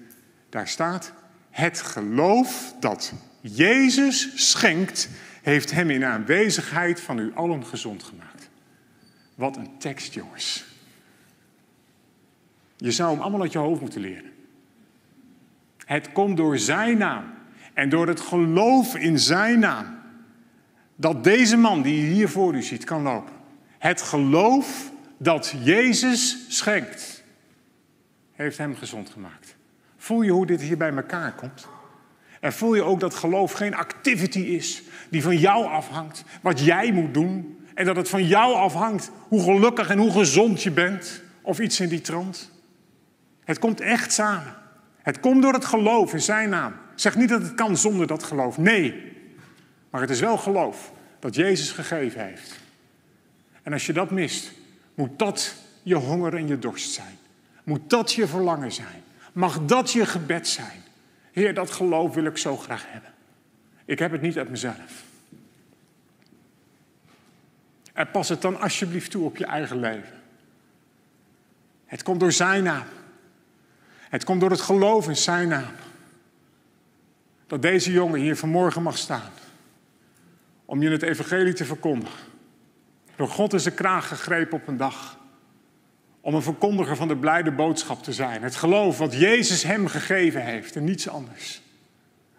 Daar 0.49 0.67
staat, 0.67 1.13
het 1.49 1.81
geloof 1.81 2.73
dat 2.79 3.13
Jezus 3.41 4.49
schenkt, 4.49 5.09
heeft 5.41 5.71
hem 5.71 5.89
in 5.89 6.05
aanwezigheid 6.05 7.01
van 7.01 7.19
u 7.19 7.31
allen 7.33 7.65
gezond 7.65 8.03
gemaakt. 8.03 8.49
Wat 9.35 9.57
een 9.57 9.77
tekst, 9.77 10.13
jongens. 10.13 10.65
Je 12.77 12.91
zou 12.91 13.11
hem 13.11 13.21
allemaal 13.21 13.41
uit 13.41 13.51
je 13.51 13.57
hoofd 13.57 13.81
moeten 13.81 14.01
leren. 14.01 14.31
Het 15.85 16.11
komt 16.11 16.37
door 16.37 16.57
zijn 16.57 16.97
naam 16.97 17.33
en 17.79 17.89
door 17.89 18.07
het 18.07 18.19
geloof 18.19 18.95
in 18.95 19.19
zijn 19.19 19.59
naam 19.59 19.85
dat 20.95 21.23
deze 21.23 21.57
man 21.57 21.81
die 21.81 22.01
je 22.01 22.13
hier 22.13 22.29
voor 22.29 22.55
u 22.55 22.61
ziet 22.61 22.83
kan 22.83 23.01
lopen. 23.01 23.33
Het 23.77 24.01
geloof 24.01 24.91
dat 25.17 25.53
Jezus 25.63 26.45
schenkt, 26.47 27.23
heeft 28.33 28.57
hem 28.57 28.75
gezond 28.75 29.09
gemaakt. 29.09 29.55
Voel 29.97 30.21
je 30.21 30.31
hoe 30.31 30.45
dit 30.45 30.61
hier 30.61 30.77
bij 30.77 30.95
elkaar 30.95 31.33
komt? 31.35 31.67
En 32.39 32.53
voel 32.53 32.75
je 32.75 32.83
ook 32.83 32.99
dat 32.99 33.15
geloof 33.15 33.51
geen 33.51 33.75
activity 33.75 34.39
is 34.39 34.83
die 35.09 35.23
van 35.23 35.37
jou 35.37 35.65
afhangt, 35.65 36.23
wat 36.41 36.59
jij 36.59 36.91
moet 36.91 37.13
doen. 37.13 37.57
En 37.73 37.85
dat 37.85 37.95
het 37.95 38.09
van 38.09 38.27
jou 38.27 38.53
afhangt 38.55 39.11
hoe 39.27 39.43
gelukkig 39.43 39.89
en 39.89 39.97
hoe 39.97 40.11
gezond 40.11 40.63
je 40.63 40.71
bent, 40.71 41.21
of 41.41 41.59
iets 41.59 41.79
in 41.79 41.89
die 41.89 42.01
trant. 42.01 42.51
Het 43.43 43.59
komt 43.59 43.81
echt 43.81 44.13
samen. 44.13 44.55
Het 45.01 45.19
komt 45.19 45.41
door 45.41 45.53
het 45.53 45.65
geloof 45.65 46.13
in 46.13 46.21
zijn 46.21 46.49
naam. 46.49 46.73
Zeg 46.99 47.15
niet 47.15 47.29
dat 47.29 47.41
het 47.41 47.53
kan 47.53 47.77
zonder 47.77 48.07
dat 48.07 48.23
geloof. 48.23 48.57
Nee. 48.57 49.13
Maar 49.89 50.01
het 50.01 50.09
is 50.09 50.19
wel 50.19 50.37
geloof 50.37 50.91
dat 51.19 51.35
Jezus 51.35 51.71
gegeven 51.71 52.25
heeft. 52.25 52.59
En 53.63 53.73
als 53.73 53.85
je 53.85 53.93
dat 53.93 54.11
mist, 54.11 54.51
moet 54.93 55.19
dat 55.19 55.55
je 55.83 55.95
honger 55.95 56.35
en 56.35 56.47
je 56.47 56.59
dorst 56.59 56.91
zijn. 56.91 57.17
Moet 57.63 57.89
dat 57.89 58.13
je 58.13 58.27
verlangen 58.27 58.71
zijn. 58.71 59.03
Mag 59.33 59.65
dat 59.65 59.91
je 59.91 60.05
gebed 60.05 60.47
zijn. 60.47 60.83
Heer, 61.31 61.53
dat 61.53 61.71
geloof 61.71 62.13
wil 62.13 62.25
ik 62.25 62.37
zo 62.37 62.57
graag 62.57 62.85
hebben. 62.87 63.11
Ik 63.85 63.99
heb 63.99 64.11
het 64.11 64.21
niet 64.21 64.37
uit 64.37 64.49
mezelf. 64.49 65.03
En 67.93 68.11
pas 68.11 68.29
het 68.29 68.41
dan 68.41 68.61
alsjeblieft 68.61 69.11
toe 69.11 69.25
op 69.25 69.37
je 69.37 69.45
eigen 69.45 69.79
leven. 69.79 70.21
Het 71.85 72.03
komt 72.03 72.19
door 72.19 72.31
zijn 72.31 72.63
naam. 72.63 72.87
Het 74.09 74.23
komt 74.23 74.39
door 74.39 74.51
het 74.51 74.61
geloof 74.61 75.07
in 75.07 75.15
zijn 75.15 75.47
naam. 75.47 75.73
Dat 77.49 77.61
deze 77.61 77.91
jongen 77.91 78.19
hier 78.19 78.35
vanmorgen 78.35 78.83
mag 78.83 78.97
staan. 78.97 79.31
Om 80.65 80.81
je 80.81 80.89
het 80.89 81.01
evangelie 81.01 81.53
te 81.53 81.65
verkondigen. 81.65 82.19
Door 83.15 83.27
God 83.27 83.53
in 83.53 83.59
zijn 83.59 83.73
kraag 83.73 84.07
gegrepen 84.07 84.57
op 84.57 84.67
een 84.67 84.77
dag. 84.77 85.17
Om 86.21 86.33
een 86.33 86.41
verkondiger 86.41 86.95
van 86.95 87.07
de 87.07 87.17
blijde 87.17 87.51
boodschap 87.51 88.03
te 88.03 88.13
zijn. 88.13 88.43
Het 88.43 88.55
geloof 88.55 88.97
wat 88.97 89.13
Jezus 89.13 89.63
hem 89.63 89.87
gegeven 89.87 90.43
heeft 90.45 90.75
en 90.75 90.83
niets 90.83 91.09
anders. 91.09 91.61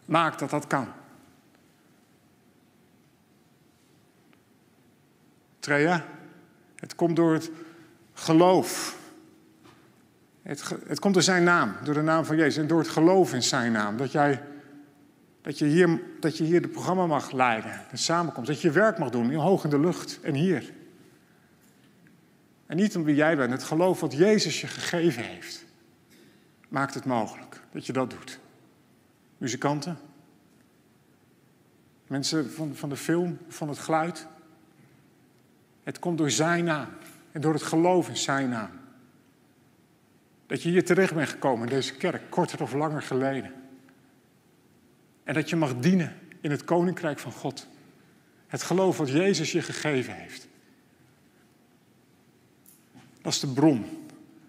Maakt 0.05 0.39
dat 0.39 0.51
dat 0.51 0.67
kan. 0.67 0.89
Treja, 5.59 6.05
het 6.77 6.95
komt 6.95 7.17
door 7.17 7.33
het 7.33 7.51
geloof 8.13 8.99
het, 10.43 10.65
het, 10.87 10.99
komt 10.99 11.15
door 11.15 11.23
zijn 11.23 11.45
naam, 11.45 11.77
door 11.85 11.95
de 11.95 12.03
naam 12.03 12.25
van 12.25 12.37
Jezus 12.37 12.57
en 12.57 12.67
door 12.67 12.79
het 12.79 12.89
geloof 12.89 13.35
in 13.35 13.43
zijn 13.43 13.73
naam. 13.73 13.97
Dat, 13.97 14.13
jij, 14.13 14.43
dat, 15.43 15.59
je, 15.59 15.65
hier, 15.65 16.03
dat 16.21 16.37
je 16.37 16.45
hier 16.45 16.61
het 16.61 16.73
programma 16.73 17.07
mag 17.07 17.33
leiden, 17.33 17.87
de 17.91 17.97
samenkomst. 17.97 18.51
Dat 18.51 18.61
je 18.61 18.71
werk 18.71 18.99
mag 18.99 19.11
doen, 19.11 19.35
hoog 19.35 19.65
in 19.65 19.71
de 19.71 19.81
lucht 19.81 20.21
en 20.23 20.35
hier. 20.35 20.73
En 22.67 22.77
niet 22.77 22.97
om 22.97 23.05
wie 23.05 23.15
jij 23.15 23.37
bent, 23.37 23.53
het 23.53 23.63
geloof 23.63 24.01
wat 24.01 24.13
Jezus 24.13 24.61
je 24.61 24.67
gegeven 24.67 25.23
heeft. 25.23 25.65
Maakt 26.69 26.95
het 26.95 27.05
mogelijk 27.05 27.61
dat 27.73 27.87
je 27.87 27.93
dat 27.93 28.11
doet. 28.11 28.41
Muzikanten, 29.39 29.99
mensen 32.07 32.51
van, 32.51 32.75
van 32.75 32.89
de 32.89 32.97
film, 32.97 33.39
van 33.49 33.69
het 33.69 33.79
geluid. 33.79 34.27
Het 35.83 35.99
komt 35.99 36.19
door 36.19 36.31
zijn 36.31 36.65
naam 36.65 36.89
en 37.33 37.41
door 37.41 37.53
het 37.53 37.63
geloof 37.63 38.09
in 38.09 38.17
zijn 38.17 38.49
naam. 38.49 38.71
Dat 40.47 40.63
je 40.63 40.69
hier 40.69 40.85
terecht 40.85 41.15
bent 41.15 41.29
gekomen 41.29 41.69
in 41.69 41.75
deze 41.75 41.97
kerk, 41.97 42.31
korter 42.31 42.63
of 42.63 42.73
langer 42.73 43.03
geleden. 43.03 43.60
En 45.31 45.37
dat 45.37 45.51
je 45.51 45.57
mag 45.57 45.77
dienen 45.77 46.17
in 46.41 46.51
het 46.51 46.65
koninkrijk 46.65 47.19
van 47.19 47.33
God. 47.33 47.67
Het 48.47 48.63
geloof 48.63 48.99
wat 48.99 49.09
Jezus 49.09 49.53
je 49.53 49.63
gegeven 49.63 50.15
heeft. 50.15 50.49
Dat 53.23 53.33
is 53.33 53.41
de 53.41 53.47
bron 53.47 53.85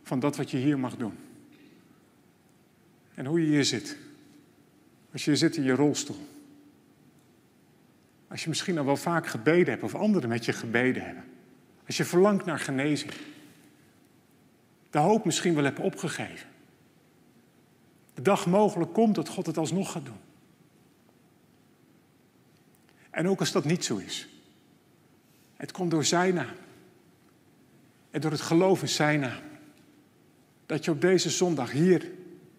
van 0.03 0.19
dat 0.19 0.37
wat 0.37 0.51
je 0.51 0.57
hier 0.57 0.79
mag 0.79 0.95
doen. 0.95 1.17
En 3.13 3.25
hoe 3.25 3.41
je 3.41 3.47
hier 3.47 3.65
zit. 3.65 3.97
Als 5.11 5.25
je 5.25 5.35
zit 5.35 5.57
in 5.57 5.63
je 5.63 5.73
rolstoel. 5.73 6.27
Als 8.27 8.43
je 8.43 8.49
misschien 8.49 8.77
al 8.77 8.85
wel 8.85 8.97
vaak 8.97 9.27
gebeden 9.27 9.69
hebt 9.69 9.83
of 9.83 9.95
anderen 9.95 10.29
met 10.29 10.45
je 10.45 10.53
gebeden 10.53 11.05
hebben. 11.05 11.23
Als 11.87 11.97
je 11.97 12.05
verlangt 12.05 12.45
naar 12.45 12.59
genezing 12.59 13.11
de 14.89 14.99
hoop 14.99 15.25
misschien 15.25 15.55
wel 15.55 15.63
hebben 15.63 15.83
opgegeven. 15.83 16.47
De 18.13 18.21
dag 18.21 18.45
mogelijk 18.45 18.93
komt 18.93 19.15
dat 19.15 19.29
God 19.29 19.45
het 19.45 19.57
alsnog 19.57 19.91
gaat 19.91 20.05
doen. 20.05 20.29
En 23.11 23.27
ook 23.27 23.39
als 23.39 23.51
dat 23.51 23.65
niet 23.65 23.85
zo 23.85 23.97
is. 23.97 24.27
Het 25.55 25.71
komt 25.71 25.91
door 25.91 26.05
zijn 26.05 26.33
naam. 26.33 26.55
En 28.11 28.21
door 28.21 28.31
het 28.31 28.41
geloof 28.41 28.81
in 28.81 28.89
zijn 28.89 29.19
naam. 29.19 29.41
Dat 30.65 30.85
je 30.85 30.91
op 30.91 31.01
deze 31.01 31.29
zondag 31.29 31.71
hier 31.71 32.11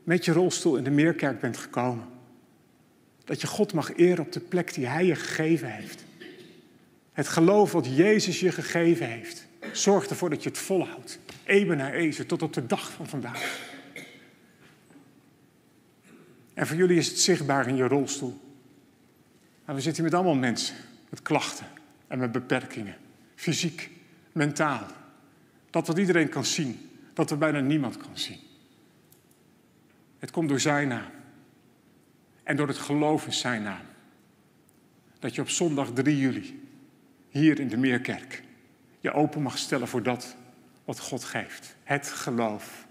met 0.05 0.25
je 0.25 0.33
rolstoel 0.33 0.77
in 0.77 0.85
de 0.85 0.91
Meerkerk 0.91 1.41
bent 1.41 1.57
gekomen. 1.57 2.05
Dat 3.25 3.41
je 3.41 3.47
God 3.47 3.73
mag 3.73 3.95
eren 3.97 4.25
op 4.25 4.33
de 4.33 4.41
plek 4.41 4.75
die 4.75 4.87
Hij 4.87 5.07
je 5.07 5.15
gegeven 5.15 5.71
heeft. 5.75 6.05
Het 7.13 7.29
geloof 7.29 7.73
wat 7.73 7.97
Jezus 7.97 8.41
je 8.41 8.53
gegeven 8.53 9.09
heeft, 9.09 9.47
zorgt 9.73 10.11
ervoor 10.11 10.31
dat 10.31 10.43
je 10.43 10.49
het 10.49 10.59
volhoudt. 10.59 11.19
Eben 11.45 11.77
naar 11.77 11.93
ezer, 11.93 12.27
tot 12.27 12.43
op 12.43 12.53
de 12.53 12.67
dag 12.67 12.93
van 12.93 13.09
vandaag. 13.09 13.71
En 16.55 16.67
voor 16.67 16.77
jullie 16.77 16.99
is 16.99 17.09
het 17.09 17.19
zichtbaar 17.19 17.69
in 17.69 17.77
je 17.77 17.89
rolstoel. 17.89 18.41
Maar 19.65 19.75
we 19.75 19.81
zitten 19.81 20.03
hier 20.03 20.13
met 20.13 20.21
allemaal 20.21 20.41
mensen 20.41 20.77
met 21.09 21.23
klachten 21.23 21.67
en 22.07 22.19
met 22.19 22.33
beperkingen. 22.33 22.97
Fysiek, 23.35 23.91
mentaal. 24.33 24.87
Dat 25.71 25.87
wat 25.87 25.99
iedereen 25.99 26.29
kan 26.29 26.45
zien, 26.45 26.91
dat 27.13 27.31
er 27.31 27.39
bijna 27.39 27.61
niemand 27.61 27.97
kan 27.97 28.19
zien. 28.19 28.41
Het 30.19 30.31
komt 30.31 30.49
door 30.49 30.61
zijn 30.61 30.89
naam. 30.89 31.11
En 32.43 32.57
door 32.57 32.69
het 32.69 32.79
geloof 32.79 33.27
in 33.27 33.33
zijn 33.33 33.63
naam. 33.63 33.87
Dat 35.19 35.35
je 35.35 35.41
op 35.41 35.49
zondag 35.49 35.93
3 35.93 36.19
juli 36.19 36.69
hier 37.29 37.61
in 37.61 37.69
de 37.69 37.77
Meerkerk 37.77 38.43
je 39.03 39.13
open 39.13 39.43
mag 39.43 39.59
stellen 39.59 39.89
voor 39.89 40.03
dat 40.03 40.37
wat 40.85 40.99
God 40.99 41.25
geeft. 41.25 41.77
Het 41.83 42.09
geloof 42.09 42.87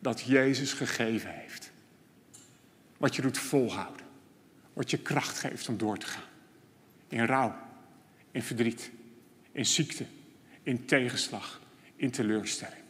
dat 0.00 0.20
Jezus 0.20 0.72
gegeven 0.72 1.30
heeft. 1.30 1.70
Wat 2.96 3.16
je 3.16 3.22
doet 3.22 3.38
volhouden. 3.38 4.06
Wat 4.78 4.90
je 4.90 4.98
kracht 4.98 5.38
geeft 5.38 5.68
om 5.68 5.78
door 5.78 5.98
te 5.98 6.06
gaan. 6.06 6.22
In 7.08 7.24
rouw, 7.24 7.56
in 8.30 8.42
verdriet, 8.42 8.90
in 9.52 9.66
ziekte, 9.66 10.04
in 10.62 10.86
tegenslag, 10.86 11.60
in 11.96 12.10
teleurstelling. 12.10 12.82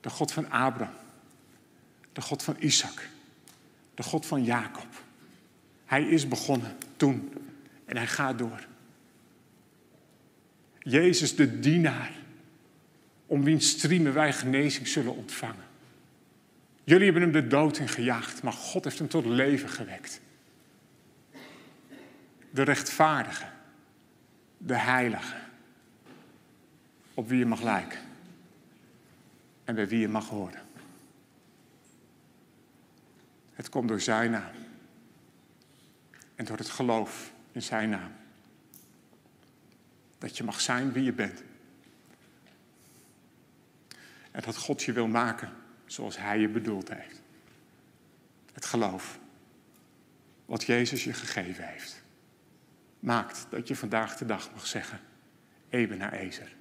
De 0.00 0.10
God 0.10 0.32
van 0.32 0.50
Abraham, 0.50 0.94
de 2.12 2.20
God 2.20 2.42
van 2.42 2.56
Isaac, 2.58 3.08
de 3.94 4.02
God 4.02 4.26
van 4.26 4.44
Jacob. 4.44 5.02
Hij 5.84 6.02
is 6.02 6.28
begonnen 6.28 6.76
toen 6.96 7.32
en 7.84 7.96
hij 7.96 8.06
gaat 8.06 8.38
door. 8.38 8.66
Jezus 10.78 11.36
de 11.36 11.60
dienaar, 11.60 12.12
om 13.26 13.44
wiens 13.44 13.68
striemen 13.68 14.12
wij 14.12 14.32
genezing 14.32 14.88
zullen 14.88 15.16
ontvangen. 15.16 15.67
Jullie 16.88 17.04
hebben 17.04 17.22
hem 17.22 17.32
de 17.32 17.46
dood 17.46 17.78
in 17.78 17.88
gejaagd, 17.88 18.42
maar 18.42 18.52
God 18.52 18.84
heeft 18.84 18.98
hem 18.98 19.08
tot 19.08 19.24
leven 19.24 19.68
gewekt. 19.68 20.20
De 22.50 22.62
rechtvaardige, 22.62 23.44
de 24.58 24.74
heilige, 24.74 25.36
op 27.14 27.28
wie 27.28 27.38
je 27.38 27.46
mag 27.46 27.62
lijken 27.62 27.98
en 29.64 29.74
bij 29.74 29.88
wie 29.88 29.98
je 29.98 30.08
mag 30.08 30.28
horen. 30.28 30.62
Het 33.52 33.68
komt 33.68 33.88
door 33.88 34.00
zijn 34.00 34.30
naam 34.30 34.54
en 36.34 36.44
door 36.44 36.56
het 36.56 36.70
geloof 36.70 37.32
in 37.52 37.62
zijn 37.62 37.90
naam. 37.90 38.12
Dat 40.18 40.36
je 40.36 40.44
mag 40.44 40.60
zijn 40.60 40.92
wie 40.92 41.04
je 41.04 41.12
bent. 41.12 41.42
En 44.30 44.42
dat 44.42 44.56
God 44.56 44.82
je 44.82 44.92
wil 44.92 45.06
maken 45.06 45.57
zoals 45.88 46.18
Hij 46.18 46.38
je 46.38 46.48
bedoeld 46.48 46.88
heeft. 46.94 47.22
Het 48.52 48.64
geloof 48.64 49.18
wat 50.44 50.64
Jezus 50.64 51.04
je 51.04 51.12
gegeven 51.12 51.68
heeft. 51.68 52.02
Maakt 53.00 53.46
dat 53.50 53.68
je 53.68 53.76
vandaag 53.76 54.16
de 54.16 54.26
dag 54.26 54.50
mag 54.52 54.66
zeggen, 54.66 55.00
Eben 55.70 55.98
naar 55.98 56.12
Ezer. 56.12 56.52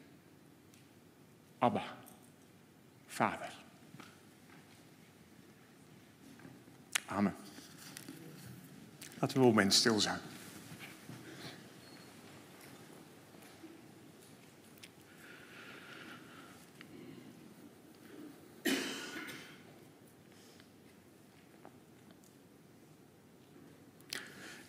Abba, 1.57 1.83
Vader. 3.05 3.51
Amen. 7.05 7.35
Laten 9.19 9.37
we 9.37 9.43
een 9.43 9.49
moment 9.49 9.73
stil 9.73 9.99
zijn. 9.99 10.19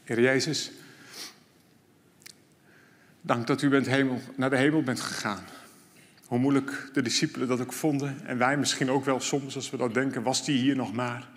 Heer 0.08 0.20
Jezus, 0.20 0.70
dank 3.20 3.46
dat 3.46 3.62
u 3.62 3.68
bent 3.68 3.86
hemel, 3.86 4.20
naar 4.36 4.50
de 4.50 4.56
hemel 4.56 4.82
bent 4.82 5.00
gegaan. 5.00 5.44
Hoe 6.26 6.38
moeilijk 6.38 6.90
de 6.92 7.02
discipelen 7.02 7.48
dat 7.48 7.60
ook 7.60 7.72
vonden. 7.72 8.26
En 8.26 8.38
wij 8.38 8.56
misschien 8.56 8.90
ook 8.90 9.04
wel 9.04 9.20
soms, 9.20 9.54
als 9.54 9.70
we 9.70 9.76
dat 9.76 9.94
denken, 9.94 10.22
was 10.22 10.44
die 10.44 10.58
hier 10.58 10.76
nog 10.76 10.92
maar. 10.92 11.28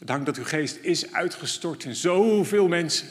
Dank 0.00 0.26
dat 0.26 0.36
uw 0.36 0.44
geest 0.44 0.78
is 0.82 1.12
uitgestort 1.12 1.84
in 1.84 1.94
zoveel 1.94 2.68
mensen. 2.68 3.08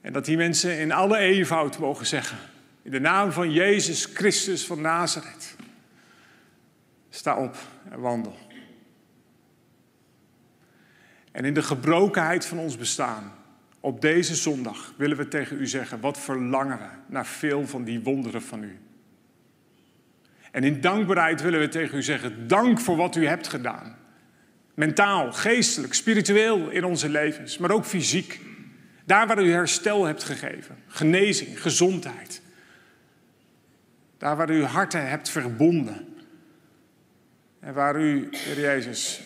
En 0.00 0.12
dat 0.12 0.24
die 0.24 0.36
mensen 0.36 0.78
in 0.78 0.92
alle 0.92 1.18
eenvoud 1.18 1.78
mogen 1.78 2.06
zeggen. 2.06 2.38
In 2.82 2.90
de 2.90 3.00
naam 3.00 3.32
van 3.32 3.52
Jezus 3.52 4.04
Christus 4.04 4.66
van 4.66 4.80
Nazareth. 4.80 5.54
Sta 7.10 7.36
op 7.36 7.56
en 7.90 8.00
wandel. 8.00 8.36
En 11.32 11.44
in 11.44 11.54
de 11.54 11.62
gebrokenheid 11.62 12.46
van 12.46 12.58
ons 12.58 12.76
bestaan, 12.76 13.32
op 13.80 14.00
deze 14.00 14.34
zondag, 14.34 14.94
willen 14.96 15.16
we 15.16 15.28
tegen 15.28 15.60
u 15.60 15.66
zeggen, 15.66 16.00
wat 16.00 16.18
verlangen 16.18 16.78
we 16.78 16.88
naar 17.06 17.26
veel 17.26 17.66
van 17.66 17.84
die 17.84 18.00
wonderen 18.00 18.42
van 18.42 18.62
u. 18.62 18.78
En 20.50 20.64
in 20.64 20.80
dankbaarheid 20.80 21.42
willen 21.42 21.60
we 21.60 21.68
tegen 21.68 21.98
u 21.98 22.02
zeggen, 22.02 22.48
dank 22.48 22.80
voor 22.80 22.96
wat 22.96 23.16
u 23.16 23.26
hebt 23.26 23.48
gedaan. 23.48 23.96
Mentaal, 24.74 25.32
geestelijk, 25.32 25.94
spiritueel 25.94 26.70
in 26.70 26.84
onze 26.84 27.08
levens, 27.08 27.58
maar 27.58 27.70
ook 27.70 27.84
fysiek. 27.84 28.40
Daar 29.04 29.26
waar 29.26 29.42
u 29.42 29.50
herstel 29.50 30.04
hebt 30.04 30.24
gegeven, 30.24 30.76
genezing, 30.86 31.62
gezondheid. 31.62 32.42
Daar 34.18 34.36
waar 34.36 34.50
u 34.50 34.64
harten 34.64 35.08
hebt 35.08 35.28
verbonden. 35.28 36.14
En 37.60 37.74
waar 37.74 38.00
u, 38.00 38.28
Heer 38.30 38.60
Jezus, 38.60 39.20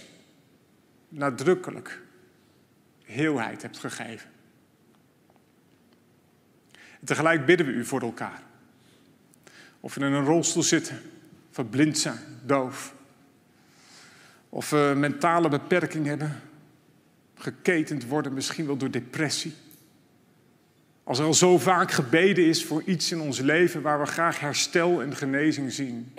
nadrukkelijk 1.09 2.01
heelheid 3.05 3.63
hebt 3.63 3.79
gegeven. 3.79 4.31
En 6.73 7.07
tegelijk 7.07 7.47
bidden 7.47 7.67
we 7.67 7.73
u 7.73 7.85
voor 7.85 8.01
elkaar. 8.01 8.43
Of 9.81 9.95
we 9.95 10.01
in 10.01 10.13
een 10.13 10.25
rolstoel 10.25 10.63
zitten, 10.63 11.01
verblind 11.51 11.99
zijn, 11.99 12.19
doof. 12.45 12.95
Of 14.49 14.71
we 14.71 14.93
mentale 14.97 15.49
beperking 15.49 16.07
hebben, 16.07 16.41
geketend 17.35 18.07
worden 18.07 18.35
misschien 18.35 18.67
wel 18.67 18.77
door 18.77 18.91
depressie. 18.91 19.55
Als 21.05 21.19
er 21.19 21.25
al 21.25 21.35
zo 21.35 21.59
vaak 21.59 21.91
gebeden 21.91 22.45
is 22.45 22.65
voor 22.65 22.83
iets 22.83 23.13
in 23.13 23.21
ons 23.21 23.39
leven 23.39 23.83
waar 23.83 24.01
we 24.01 24.07
graag 24.07 24.41
herstel 24.41 25.03
en 25.03 25.17
genezing 25.17 25.73
zien, 25.73 26.13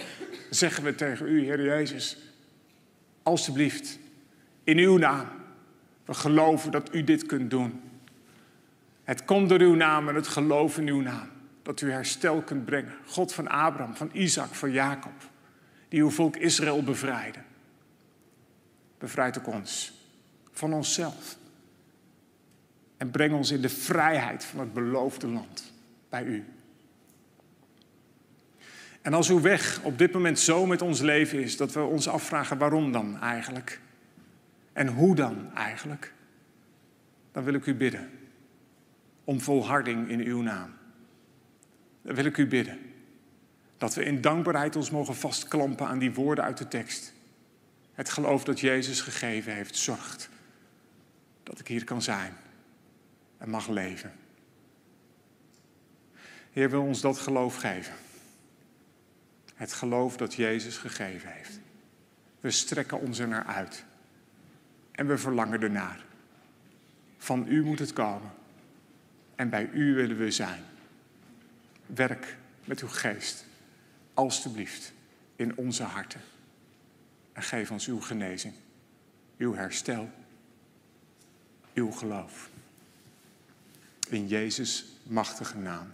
zeggen 0.50 0.84
we 0.84 0.96
tegen 0.96 1.28
u, 1.28 1.44
Heer 1.44 1.64
Jezus, 1.64 2.18
alstublieft, 3.24 4.00
in 4.68 4.78
uw 4.78 4.98
naam. 4.98 5.28
We 6.06 6.14
geloven 6.14 6.72
dat 6.72 6.94
u 6.94 7.04
dit 7.04 7.26
kunt 7.26 7.50
doen. 7.50 7.82
Het 9.04 9.26
komt 9.26 9.50
door 9.50 9.60
uw 9.60 9.76
naam 9.76 10.10
en 10.10 10.16
het 10.16 10.28
geloof 10.28 10.78
in 10.78 10.88
uw 10.88 11.02
naam. 11.02 11.30
Dat 11.62 11.82
u 11.82 11.92
herstel 11.92 12.42
kunt 12.42 12.66
brengen. 12.66 12.94
God 13.06 13.34
van 13.34 13.48
Abraham, 13.48 13.96
van 13.96 14.10
Isaac, 14.14 14.54
van 14.54 14.72
Jacob. 14.72 15.30
Die 15.90 16.02
uw 16.02 16.10
volk 16.10 16.36
Israël 16.36 16.84
bevrijden. 16.84 17.46
Bevrijd 18.98 19.38
ook 19.38 19.48
ons. 19.48 19.94
Van 20.52 20.74
onszelf. 20.74 21.38
En 22.98 23.12
breng 23.12 23.34
ons 23.34 23.52
in 23.52 23.62
de 23.62 23.70
vrijheid 23.70 24.46
van 24.46 24.60
het 24.60 24.74
beloofde 24.74 25.28
land. 25.28 25.74
Bij 26.10 26.24
u. 26.24 26.46
En 29.02 29.14
als 29.14 29.30
uw 29.30 29.42
weg 29.42 29.80
op 29.84 29.98
dit 29.98 30.14
moment 30.14 30.40
zo 30.40 30.66
met 30.66 30.82
ons 30.82 31.00
leven 31.00 31.44
is 31.44 31.58
dat 31.58 31.74
we 31.74 31.82
ons 31.82 32.08
afvragen 32.08 32.58
waarom 32.58 32.92
dan 32.92 33.20
eigenlijk? 33.22 33.80
En 34.78 34.88
hoe 34.88 35.16
dan 35.16 35.56
eigenlijk? 35.56 36.14
Dan 37.32 37.44
wil 37.44 37.54
ik 37.54 37.66
u 37.66 37.76
bidden 37.76 38.10
om 39.24 39.42
volharding 39.42 40.10
in 40.10 40.20
uw 40.20 40.42
naam. 40.42 40.74
Dan 42.02 42.16
wil 42.16 42.26
ik 42.26 42.38
u 42.38 42.48
bidden 42.48 42.80
dat 43.78 43.94
we 43.94 44.04
in 44.04 44.22
dankbaarheid 44.22 44.76
ons 44.76 44.90
mogen 44.90 45.16
vastklampen 45.16 45.88
aan 45.88 46.00
die 46.00 46.14
woorden 46.14 46.44
uit 46.44 46.58
de 46.58 46.68
tekst. 46.68 47.14
Het 47.94 48.10
geloof 48.10 48.44
dat 48.44 48.60
Jezus 48.60 49.02
gegeven 49.02 49.54
heeft 49.54 49.76
zorgt 49.76 50.30
dat 51.44 51.60
ik 51.60 51.68
hier 51.68 51.84
kan 51.84 52.02
zijn 52.02 52.34
en 53.38 53.50
mag 53.50 53.68
leven. 53.68 54.12
Heer 56.52 56.70
wil 56.70 56.84
ons 56.84 57.02
dat 57.02 57.18
geloof 57.18 57.56
geven. 57.56 57.94
Het 59.56 59.74
geloof 59.74 60.18
dat 60.18 60.34
Jezus 60.34 60.78
gegeven 60.78 61.32
heeft. 61.32 61.60
We 62.40 62.52
strekken 62.52 63.00
ons 63.00 63.20
er 63.20 63.28
naar 63.28 63.46
uit. 63.46 63.86
En 64.98 65.08
we 65.08 65.18
verlangen 65.18 65.62
ernaar. 65.62 66.06
Van 67.18 67.46
u 67.48 67.64
moet 67.64 67.80
het 67.80 67.94
komen. 67.94 68.32
En 69.36 69.50
bij 69.50 69.70
u 69.74 69.94
willen 69.94 70.18
we 70.18 70.32
zijn. 70.32 70.64
Werk 71.86 72.38
met 72.66 72.82
uw 72.82 72.88
geest, 72.88 73.46
alstublieft, 74.14 74.94
in 75.36 75.58
onze 75.58 75.84
harten. 75.84 76.22
En 77.34 77.42
geef 77.42 77.72
ons 77.72 77.88
uw 77.88 78.00
genezing, 78.00 78.54
uw 79.38 79.56
herstel, 79.56 80.10
uw 81.74 81.92
geloof. 81.92 82.50
In 84.10 84.28
Jezus' 84.28 84.86
machtige 85.04 85.58
naam. 85.58 85.88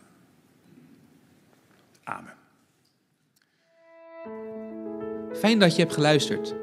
Amen. 2.03 2.33
Fijn 5.35 5.59
dat 5.59 5.75
je 5.75 5.81
hebt 5.81 5.93
geluisterd. 5.93 6.62